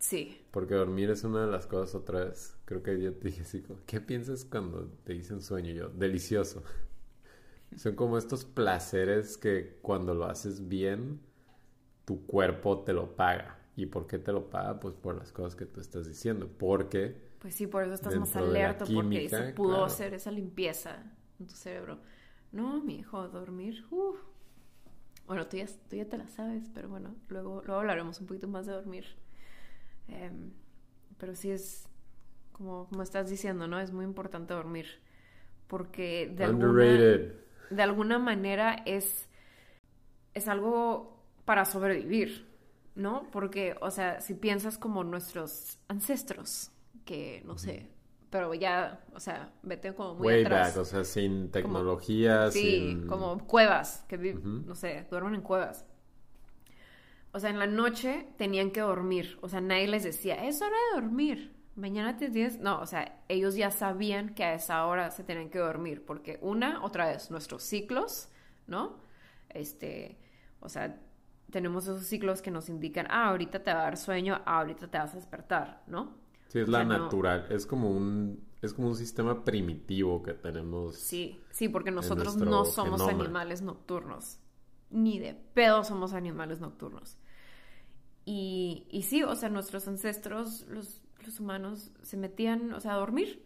Sí. 0.04 0.38
Porque 0.52 0.76
dormir 0.76 1.10
es 1.12 1.24
una 1.24 1.46
de 1.46 1.48
las 1.50 1.66
cosas 1.66 1.96
otra 1.96 2.26
vez. 2.26 2.58
Creo 2.66 2.84
que 2.84 3.02
yo 3.02 3.14
te 3.14 3.30
dije 3.30 3.44
así, 3.44 3.64
¿qué 3.86 4.02
piensas 4.02 4.44
cuando 4.44 4.90
te 5.06 5.14
dicen 5.14 5.42
sueño? 5.42 5.72
yo, 5.72 5.88
delicioso. 5.88 6.62
Son 7.78 7.96
como 7.96 8.18
estos 8.18 8.44
placeres 8.44 9.38
que 9.38 9.80
cuando 9.82 10.14
lo 10.14 10.26
haces 10.26 10.68
bien, 10.68 11.22
tu 12.04 12.26
cuerpo 12.26 12.84
te 12.84 12.92
lo 12.92 13.16
paga. 13.16 13.58
¿Y 13.78 13.86
por 13.86 14.06
qué 14.06 14.20
te 14.20 14.34
lo 14.34 14.50
paga? 14.50 14.78
Pues 14.78 14.94
por 14.94 15.16
las 15.16 15.32
cosas 15.32 15.56
que 15.56 15.66
tú 15.66 15.80
estás 15.80 16.06
diciendo. 16.06 16.50
Porque... 16.60 17.16
Pues 17.40 17.56
sí, 17.56 17.66
por 17.66 17.84
eso 17.84 17.94
estás 17.94 18.14
más 18.18 18.36
alerta, 18.36 18.84
porque 18.84 19.30
se 19.30 19.54
pudo 19.54 19.86
hacer 19.86 20.14
esa 20.14 20.32
limpieza 20.32 21.02
en 21.40 21.48
tu 21.48 21.56
cerebro. 21.56 22.00
No, 22.52 22.84
mi 22.84 23.00
hijo, 23.00 23.30
dormir, 23.30 23.86
Bueno, 25.28 25.48
tú 25.48 25.56
ya, 25.56 25.66
tú 25.90 25.96
ya 25.96 26.10
te 26.10 26.18
la 26.18 26.28
sabes, 26.28 26.70
pero 26.74 26.90
bueno, 26.90 27.16
luego, 27.30 27.62
luego 27.66 27.80
hablaremos 27.80 28.20
un 28.20 28.28
poquito 28.28 28.50
más 28.50 28.66
de 28.66 28.74
dormir. 28.74 29.23
Em, 30.08 30.52
pero 31.18 31.36
sí 31.36 31.52
es, 31.52 31.88
como, 32.52 32.88
como 32.88 33.04
estás 33.04 33.30
diciendo, 33.30 33.68
¿no? 33.68 33.80
Es 33.80 33.92
muy 33.92 34.06
importante 34.06 34.54
dormir. 34.54 34.88
Porque 35.68 36.32
de, 36.36 36.44
alguna, 36.44 36.84
de 37.70 37.82
alguna 37.82 38.20
manera 38.20 38.84
es, 38.86 39.28
es 40.34 40.48
algo 40.48 41.24
para 41.46 41.66
sobrevivir, 41.66 42.48
¿no? 42.96 43.30
Porque, 43.32 43.76
o 43.82 43.90
sea, 43.90 44.22
si 44.22 44.34
piensas 44.34 44.78
como 44.78 45.04
nuestros 45.04 45.80
ancestros, 45.88 46.72
que 47.06 47.42
no 47.46 47.58
sé, 47.58 47.90
pero 48.30 48.54
ya, 48.54 49.04
o 49.14 49.20
sea, 49.20 49.54
vete 49.64 49.94
como 49.94 50.16
muy 50.16 50.28
Way 50.28 50.44
atrás. 50.44 50.78
o 50.78 50.86
sea, 50.86 51.04
sin 51.04 51.50
tecnología, 51.50 52.52
sí, 52.52 53.02
como 53.08 53.46
cuevas, 53.48 54.06
que, 54.08 54.18
no 54.18 54.76
sé, 54.76 55.08
duermen 55.10 55.36
en 55.36 55.42
cuevas 55.42 55.86
o 57.34 57.40
sea, 57.40 57.50
en 57.50 57.60
la 57.60 57.68
noche 57.68 58.28
tenían 58.38 58.72
que 58.72 58.82
dormir. 58.82 59.38
O 59.42 59.50
sea, 59.50 59.60
nadie 59.60 59.88
les 59.88 60.04
decía, 60.04 60.36
es 60.46 60.62
hora 60.62 60.72
de 60.72 61.02
dormir. 61.02 61.56
Mañana 61.76 62.16
te 62.16 62.30
tienes... 62.30 62.60
No, 62.60 62.80
o 62.80 62.86
sea, 62.86 63.24
ellos 63.28 63.56
ya 63.56 63.72
sabían 63.72 64.36
que 64.36 64.44
a 64.44 64.54
esa 64.54 64.86
hora 64.86 65.10
se 65.12 65.24
tenían 65.24 65.50
que 65.50 65.60
dormir. 65.60 66.06
Porque 66.06 66.38
una, 66.42 66.84
otra 66.84 67.08
vez, 67.08 67.32
nuestros 67.32 67.64
ciclos, 67.64 68.30
¿no? 68.68 69.00
Este, 69.50 70.20
o 70.60 70.70
sea, 70.70 71.02
tenemos 71.50 71.86
esos 71.86 72.06
ciclos 72.06 72.42
que 72.42 72.52
nos 72.52 72.70
indican, 72.70 73.08
ah, 73.10 73.30
ahorita 73.30 73.64
te 73.64 73.74
va 73.74 73.82
a 73.82 73.84
dar 73.84 73.98
sueño, 73.98 74.42
ah, 74.46 74.60
ahorita 74.60 74.88
te 74.90 74.98
vas 74.98 75.14
a 75.14 75.16
despertar, 75.16 75.84
¿no? 75.88 76.16
Sí, 76.48 76.60
es 76.60 76.68
la 76.68 76.86
natural. 76.86 77.48
Es 77.50 77.66
como 77.66 77.90
un 77.90 78.44
es 78.64 78.74
como 78.74 78.88
un 78.88 78.96
sistema 78.96 79.44
primitivo 79.44 80.24
que 80.24 80.34
tenemos. 80.34 80.96
Sí, 80.96 81.42
sí, 81.52 81.68
porque 81.68 81.92
nosotros 81.92 82.38
no 82.38 82.64
somos 82.64 83.02
animales 83.02 83.62
nocturnos. 83.62 84.40
Ni 84.90 85.20
de 85.20 85.34
pedo 85.34 85.84
somos 85.84 86.14
animales 86.14 86.62
nocturnos. 86.62 87.18
Y, 88.26 88.86
y 88.90 89.04
sí, 89.04 89.24
o 89.24 89.36
sea, 89.36 89.50
nuestros 89.50 89.88
ancestros, 89.88 90.66
los, 90.68 91.02
los 91.26 91.40
humanos, 91.40 91.92
se 92.02 92.18
metían, 92.18 92.74
o 92.74 92.80
sea, 92.80 92.94
a 92.94 92.98
dormir. 92.98 93.44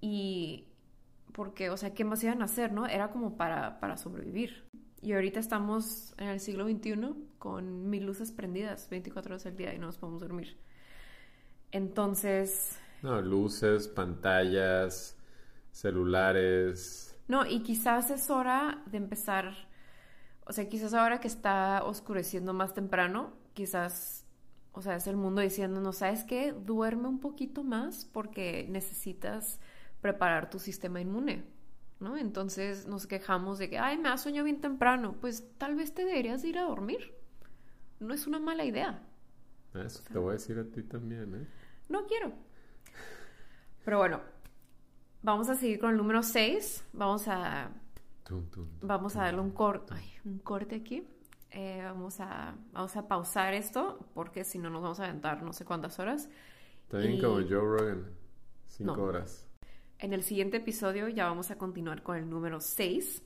Y 0.00 0.68
porque, 1.32 1.70
o 1.70 1.76
sea, 1.76 1.94
¿qué 1.94 2.04
más 2.04 2.22
iban 2.24 2.42
a 2.42 2.46
hacer, 2.46 2.72
no? 2.72 2.86
Era 2.86 3.10
como 3.10 3.36
para, 3.36 3.80
para 3.80 3.96
sobrevivir. 3.96 4.64
Y 5.02 5.12
ahorita 5.12 5.38
estamos 5.38 6.14
en 6.18 6.28
el 6.28 6.40
siglo 6.40 6.66
XXI 6.66 7.14
con 7.38 7.90
mil 7.90 8.06
luces 8.06 8.32
prendidas 8.32 8.88
24 8.88 9.34
horas 9.34 9.46
al 9.46 9.56
día 9.56 9.74
y 9.74 9.78
no 9.78 9.86
nos 9.86 9.98
podemos 9.98 10.20
dormir. 10.22 10.56
Entonces, 11.70 12.78
no, 13.02 13.20
luces, 13.20 13.88
pantallas, 13.88 15.16
celulares. 15.70 17.16
No, 17.28 17.44
y 17.44 17.62
quizás 17.62 18.10
es 18.10 18.30
hora 18.30 18.82
de 18.86 18.96
empezar, 18.96 19.68
o 20.46 20.52
sea, 20.52 20.68
quizás 20.68 20.94
ahora 20.94 21.20
que 21.20 21.28
está 21.28 21.84
oscureciendo 21.84 22.54
más 22.54 22.72
temprano, 22.72 23.32
quizás, 23.56 24.26
o 24.72 24.82
sea, 24.82 24.96
es 24.96 25.06
el 25.06 25.16
mundo 25.16 25.40
diciéndonos, 25.40 25.96
¿sabes 25.96 26.24
qué? 26.24 26.52
Duerme 26.52 27.08
un 27.08 27.18
poquito 27.18 27.64
más 27.64 28.04
porque 28.04 28.66
necesitas 28.68 29.58
preparar 30.02 30.50
tu 30.50 30.58
sistema 30.58 31.00
inmune, 31.00 31.42
¿no? 31.98 32.18
Entonces 32.18 32.86
nos 32.86 33.06
quejamos 33.06 33.58
de 33.58 33.70
que, 33.70 33.78
ay, 33.78 33.96
me 33.96 34.10
ha 34.10 34.18
sueño 34.18 34.44
bien 34.44 34.60
temprano, 34.60 35.16
pues 35.20 35.42
tal 35.56 35.74
vez 35.74 35.94
te 35.94 36.04
deberías 36.04 36.44
ir 36.44 36.58
a 36.58 36.64
dormir. 36.64 37.14
No 37.98 38.12
es 38.12 38.26
una 38.26 38.38
mala 38.38 38.66
idea. 38.66 39.02
Eso 39.74 40.02
te 40.12 40.18
voy 40.18 40.30
a 40.30 40.32
decir 40.34 40.58
a 40.58 40.64
ti 40.64 40.82
también, 40.82 41.34
¿eh? 41.34 41.46
No 41.88 42.04
quiero. 42.06 42.32
Pero 43.86 43.98
bueno, 43.98 44.20
vamos 45.22 45.48
a 45.48 45.54
seguir 45.54 45.78
con 45.78 45.92
el 45.92 45.96
número 45.96 46.22
6. 46.22 46.84
Vamos 46.92 47.26
a. 47.26 47.70
vamos 48.82 49.16
a 49.16 49.22
darle 49.22 49.40
un, 49.40 49.52
corte 49.52 49.94
un 50.26 50.40
corte 50.40 50.74
aquí. 50.74 51.06
Eh, 51.58 51.80
vamos, 51.82 52.20
a, 52.20 52.54
vamos 52.72 52.94
a 52.96 53.08
pausar 53.08 53.54
esto 53.54 53.98
porque 54.12 54.44
si 54.44 54.58
no 54.58 54.68
nos 54.68 54.82
vamos 54.82 55.00
a 55.00 55.04
aventar 55.04 55.42
no 55.42 55.54
sé 55.54 55.64
cuántas 55.64 55.98
horas. 55.98 56.28
También 56.88 57.18
como 57.18 57.36
Joe 57.36 57.60
Rogan, 57.60 58.10
5 58.66 59.02
horas. 59.02 59.48
En 59.98 60.12
el 60.12 60.22
siguiente 60.22 60.58
episodio 60.58 61.08
ya 61.08 61.24
vamos 61.24 61.50
a 61.50 61.56
continuar 61.56 62.02
con 62.02 62.18
el 62.18 62.28
número 62.28 62.60
6, 62.60 63.22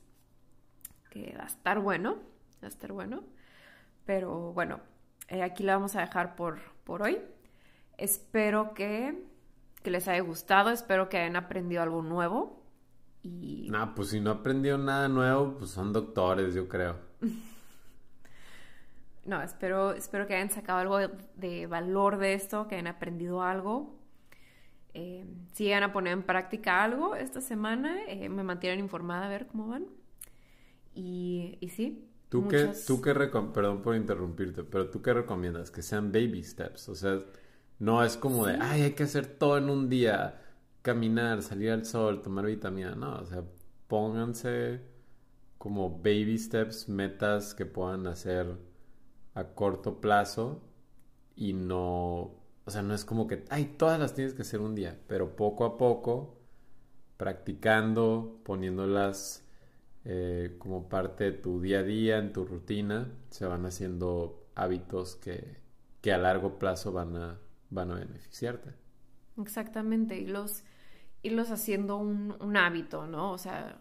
que 1.11 1.35
va 1.37 1.43
a 1.43 1.49
estar 1.49 1.81
bueno, 1.81 2.19
va 2.63 2.67
a 2.67 2.69
estar 2.69 2.93
bueno. 2.93 3.25
Pero 4.07 4.53
bueno, 4.53 4.79
eh, 5.27 5.43
aquí 5.43 5.65
la 5.65 5.75
vamos 5.75 5.97
a 5.97 6.03
dejar 6.03 6.37
por, 6.37 6.61
por 6.85 7.03
hoy. 7.03 7.19
Espero 7.99 8.75
que 8.75 9.27
que 9.83 9.91
les 9.91 10.07
haya 10.09 10.21
gustado, 10.21 10.71
espero 10.71 11.09
que 11.09 11.19
hayan 11.19 11.35
aprendido 11.35 11.83
algo 11.83 12.01
nuevo. 12.03 12.63
Y... 13.23 13.69
No, 13.71 13.95
pues 13.95 14.11
si 14.11 14.21
no 14.21 14.31
aprendieron 14.31 14.85
nada 14.85 15.09
nuevo, 15.09 15.57
pues 15.59 15.71
son 15.71 15.93
doctores, 15.93 16.55
yo 16.55 16.69
creo. 16.69 16.97
no, 19.25 19.43
espero, 19.43 19.93
espero 19.93 20.27
que 20.27 20.35
hayan 20.35 20.51
sacado 20.51 20.79
algo 20.79 21.15
de, 21.37 21.67
valor 21.67 22.19
de 22.19 22.35
esto, 22.35 22.69
que 22.69 22.77
hayan 22.77 22.87
aprendido 22.87 23.43
algo. 23.43 23.99
Eh, 24.95 25.25
si 25.53 25.65
llegan 25.65 25.83
a 25.83 25.93
poner 25.93 26.15
en 26.15 26.23
práctica 26.23 26.83
algo 26.83 27.15
esta 27.15 27.41
semana, 27.41 27.99
eh, 28.09 28.29
me 28.29 28.43
mantienen 28.43 28.81
informada 28.81 29.27
a 29.27 29.29
ver 29.29 29.47
cómo 29.47 29.69
van. 29.69 29.87
Y, 30.95 31.59
y 31.61 31.69
sí. 31.69 32.07
¿Tú 32.29 32.47
qué, 32.49 32.71
tú 32.87 33.01
qué 33.01 33.13
perdón 33.13 33.83
por 33.83 33.97
interrumpirte, 33.97 34.63
pero 34.63 34.89
tú 34.89 35.03
qué 35.03 35.13
recomiendas? 35.13 35.71
Que 35.71 35.83
sean 35.83 36.13
baby 36.13 36.43
steps, 36.45 36.89
o 36.89 36.95
sea, 36.95 37.19
no 37.81 38.05
es 38.05 38.17
como 38.17 38.47
de, 38.47 38.57
ay, 38.61 38.83
hay 38.83 38.93
que 38.93 39.03
hacer 39.03 39.27
todo 39.27 39.59
en 39.59 39.69
un 39.69 39.89
día, 39.89 40.41
caminar, 40.83 41.43
salir 41.43 41.71
al 41.71 41.85
sol, 41.85 42.23
tomar 42.23 42.47
vitamina. 42.47 42.95
No, 42.95 43.17
o 43.17 43.25
sea, 43.25 43.43
pónganse 43.89 44.81
como 45.59 45.91
baby 45.99 46.39
steps, 46.39 46.89
metas 46.89 47.55
que 47.55 47.67
puedan 47.67 48.07
hacer 48.07 48.70
a 49.35 49.45
corto 49.55 50.01
plazo 50.01 50.63
y 51.37 51.53
no, 51.53 52.35
o 52.65 52.71
sea, 52.71 52.83
no 52.83 52.95
es 52.95 53.05
como 53.05 53.27
que, 53.27 53.45
ay, 53.51 53.75
todas 53.77 53.99
las 53.99 54.15
tienes 54.15 54.35
que 54.35 54.43
hacer 54.43 54.61
un 54.61 54.75
día, 54.75 54.99
pero 55.07 55.37
poco 55.37 55.65
a 55.65 55.79
poco, 55.79 56.39
practicando, 57.17 58.41
poniéndolas 58.45 59.45
eh, 60.05 60.57
como 60.59 60.89
parte 60.89 61.25
de 61.25 61.33
tu 61.33 61.61
día 61.61 61.81
a 61.81 61.83
día, 61.83 62.19
en 62.19 62.33
tu 62.33 62.45
rutina, 62.45 63.13
se 63.31 63.47
van 63.47 63.67
haciendo 63.67 64.47
hábitos 64.55 65.17
que, 65.17 65.59
que 66.01 66.13
a 66.13 66.19
largo 66.19 66.59
plazo 66.59 66.93
van 66.93 67.17
a 67.17 67.39
van 67.71 67.91
a 67.93 67.95
beneficiarte. 67.95 68.71
Exactamente, 69.41 70.19
y 70.19 70.27
los 70.27 71.51
haciendo 71.51 71.97
un, 71.97 72.57
hábito, 72.57 73.07
¿no? 73.07 73.33
O 73.33 73.39
sea, 73.39 73.81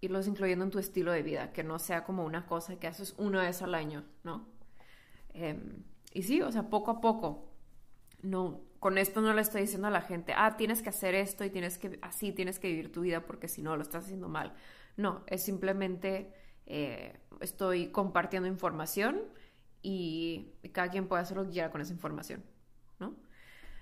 irlos 0.00 0.26
incluyendo 0.26 0.64
en 0.64 0.70
tu 0.70 0.78
estilo 0.78 1.12
de 1.12 1.22
vida, 1.22 1.52
que 1.52 1.62
no 1.62 1.78
sea 1.78 2.04
como 2.04 2.24
una 2.24 2.46
cosa 2.46 2.78
que 2.78 2.86
haces 2.86 3.14
una 3.18 3.42
vez 3.42 3.62
al 3.62 3.74
año, 3.74 4.04
¿no? 4.24 4.46
Em, 5.34 5.84
y 6.12 6.22
sí, 6.22 6.40
o 6.42 6.50
sea, 6.50 6.68
poco 6.70 6.90
a 6.90 7.00
poco. 7.00 7.52
No, 8.22 8.60
con 8.78 8.98
esto 8.98 9.20
no 9.20 9.32
le 9.32 9.42
estoy 9.42 9.62
diciendo 9.62 9.88
a 9.88 9.90
la 9.90 10.02
gente, 10.02 10.32
ah, 10.36 10.56
tienes 10.56 10.82
que 10.82 10.88
hacer 10.88 11.14
esto 11.14 11.44
y 11.44 11.50
tienes 11.50 11.78
que, 11.78 11.98
así 12.02 12.32
tienes 12.32 12.58
que 12.58 12.68
vivir 12.68 12.92
tu 12.92 13.02
vida 13.02 13.26
porque 13.26 13.48
si 13.48 13.62
no 13.62 13.76
lo 13.76 13.82
estás 13.82 14.04
haciendo 14.04 14.28
mal. 14.28 14.54
No, 14.96 15.22
es 15.26 15.42
simplemente 15.42 16.32
eh, 16.66 17.18
estoy 17.40 17.88
compartiendo 17.88 18.48
información 18.48 19.22
y, 19.82 20.52
y, 20.62 20.68
cada 20.70 20.90
quien 20.90 21.08
puede 21.08 21.22
hacer 21.22 21.36
lo 21.36 21.44
que 21.44 21.50
quiera 21.50 21.70
con 21.70 21.80
esa 21.80 21.92
información. 21.92 22.42
¿no? 22.98 23.14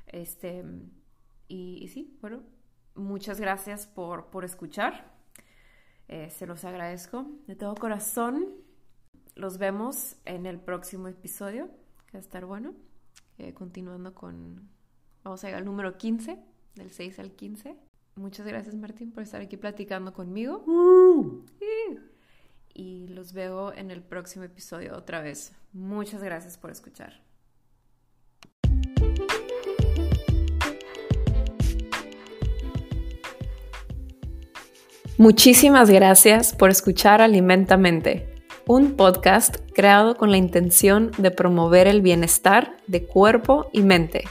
Este, 0.07 0.65
y, 1.49 1.89
sí, 1.89 2.17
bueno, 2.21 2.43
muchas 2.95 3.41
gracias 3.41 3.87
por, 3.87 4.27
por 4.27 4.45
escuchar. 4.45 5.18
Eh, 6.09 6.31
se 6.31 6.47
los 6.47 6.65
agradezco 6.65 7.27
de 7.47 7.55
todo 7.55 7.75
corazón. 7.75 8.49
Los 9.35 9.59
vemos 9.59 10.17
en 10.25 10.47
el 10.47 10.59
próximo 10.59 11.09
episodio, 11.09 11.69
que 12.07 12.13
va 12.15 12.19
a 12.19 12.23
estar 12.23 12.45
bueno. 12.45 12.75
Eh, 13.37 13.55
continuando 13.55 14.15
con, 14.15 14.69
vamos 15.23 15.45
a 15.45 15.47
llegar 15.47 15.61
al 15.61 15.67
número 15.67 15.97
15, 15.97 16.39
del 16.75 16.91
6 16.91 17.19
al 17.19 17.33
15. 17.33 17.77
Muchas 18.17 18.47
gracias 18.47 18.75
Martín 18.75 19.13
por 19.13 19.23
estar 19.23 19.41
aquí 19.41 19.57
platicando 19.57 20.13
conmigo. 20.13 20.65
Y 22.75 23.09
los 23.09 23.33
veo 23.33 23.73
en 23.73 23.91
el 23.91 24.03
próximo 24.03 24.45
episodio 24.45 24.97
otra 24.97 25.21
vez. 25.21 25.53
Muchas 25.73 26.23
gracias 26.23 26.59
por 26.59 26.71
escuchar. 26.71 27.28
Muchísimas 35.19 35.91
gracias 35.91 36.55
por 36.55 36.71
escuchar 36.71 37.21
Alimentamente, 37.21 38.37
un 38.69 38.93
podcast 38.95 39.57
creado 39.75 40.17
con 40.17 40.31
la 40.31 40.37
intención 40.37 41.11
de 41.19 41.33
promover 41.33 41.89
el 41.89 42.03
bienestar 42.03 42.77
de 42.87 43.05
cuerpo 43.05 43.69
y 43.73 43.83
mente. 43.83 44.23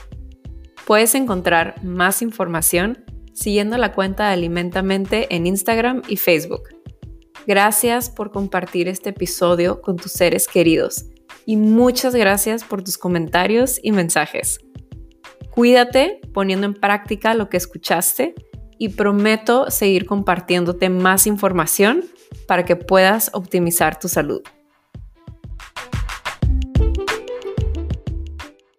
Puedes 0.86 1.14
encontrar 1.14 1.74
más 1.84 2.22
información 2.22 3.04
siguiendo 3.34 3.76
la 3.76 3.92
cuenta 3.92 4.28
de 4.28 4.32
Alimentamente 4.32 5.26
en 5.28 5.46
Instagram 5.46 6.00
y 6.08 6.16
Facebook. 6.16 6.70
Gracias 7.46 8.08
por 8.08 8.32
compartir 8.32 8.88
este 8.88 9.10
episodio 9.10 9.82
con 9.82 9.96
tus 9.96 10.12
seres 10.12 10.48
queridos 10.48 11.04
y 11.44 11.58
muchas 11.58 12.14
gracias 12.14 12.64
por 12.64 12.82
tus 12.82 12.96
comentarios 12.96 13.78
y 13.82 13.92
mensajes. 13.92 14.58
Cuídate 15.50 16.22
poniendo 16.32 16.66
en 16.66 16.72
práctica 16.72 17.34
lo 17.34 17.50
que 17.50 17.58
escuchaste 17.58 18.34
y 18.78 18.90
prometo 18.90 19.70
seguir 19.70 20.06
compartiéndote 20.06 20.88
más 20.88 21.26
información 21.26 22.04
para 22.46 22.64
que 22.64 22.76
puedas 22.76 23.30
optimizar 23.34 23.98
tu 23.98 24.08
salud. 24.08 24.42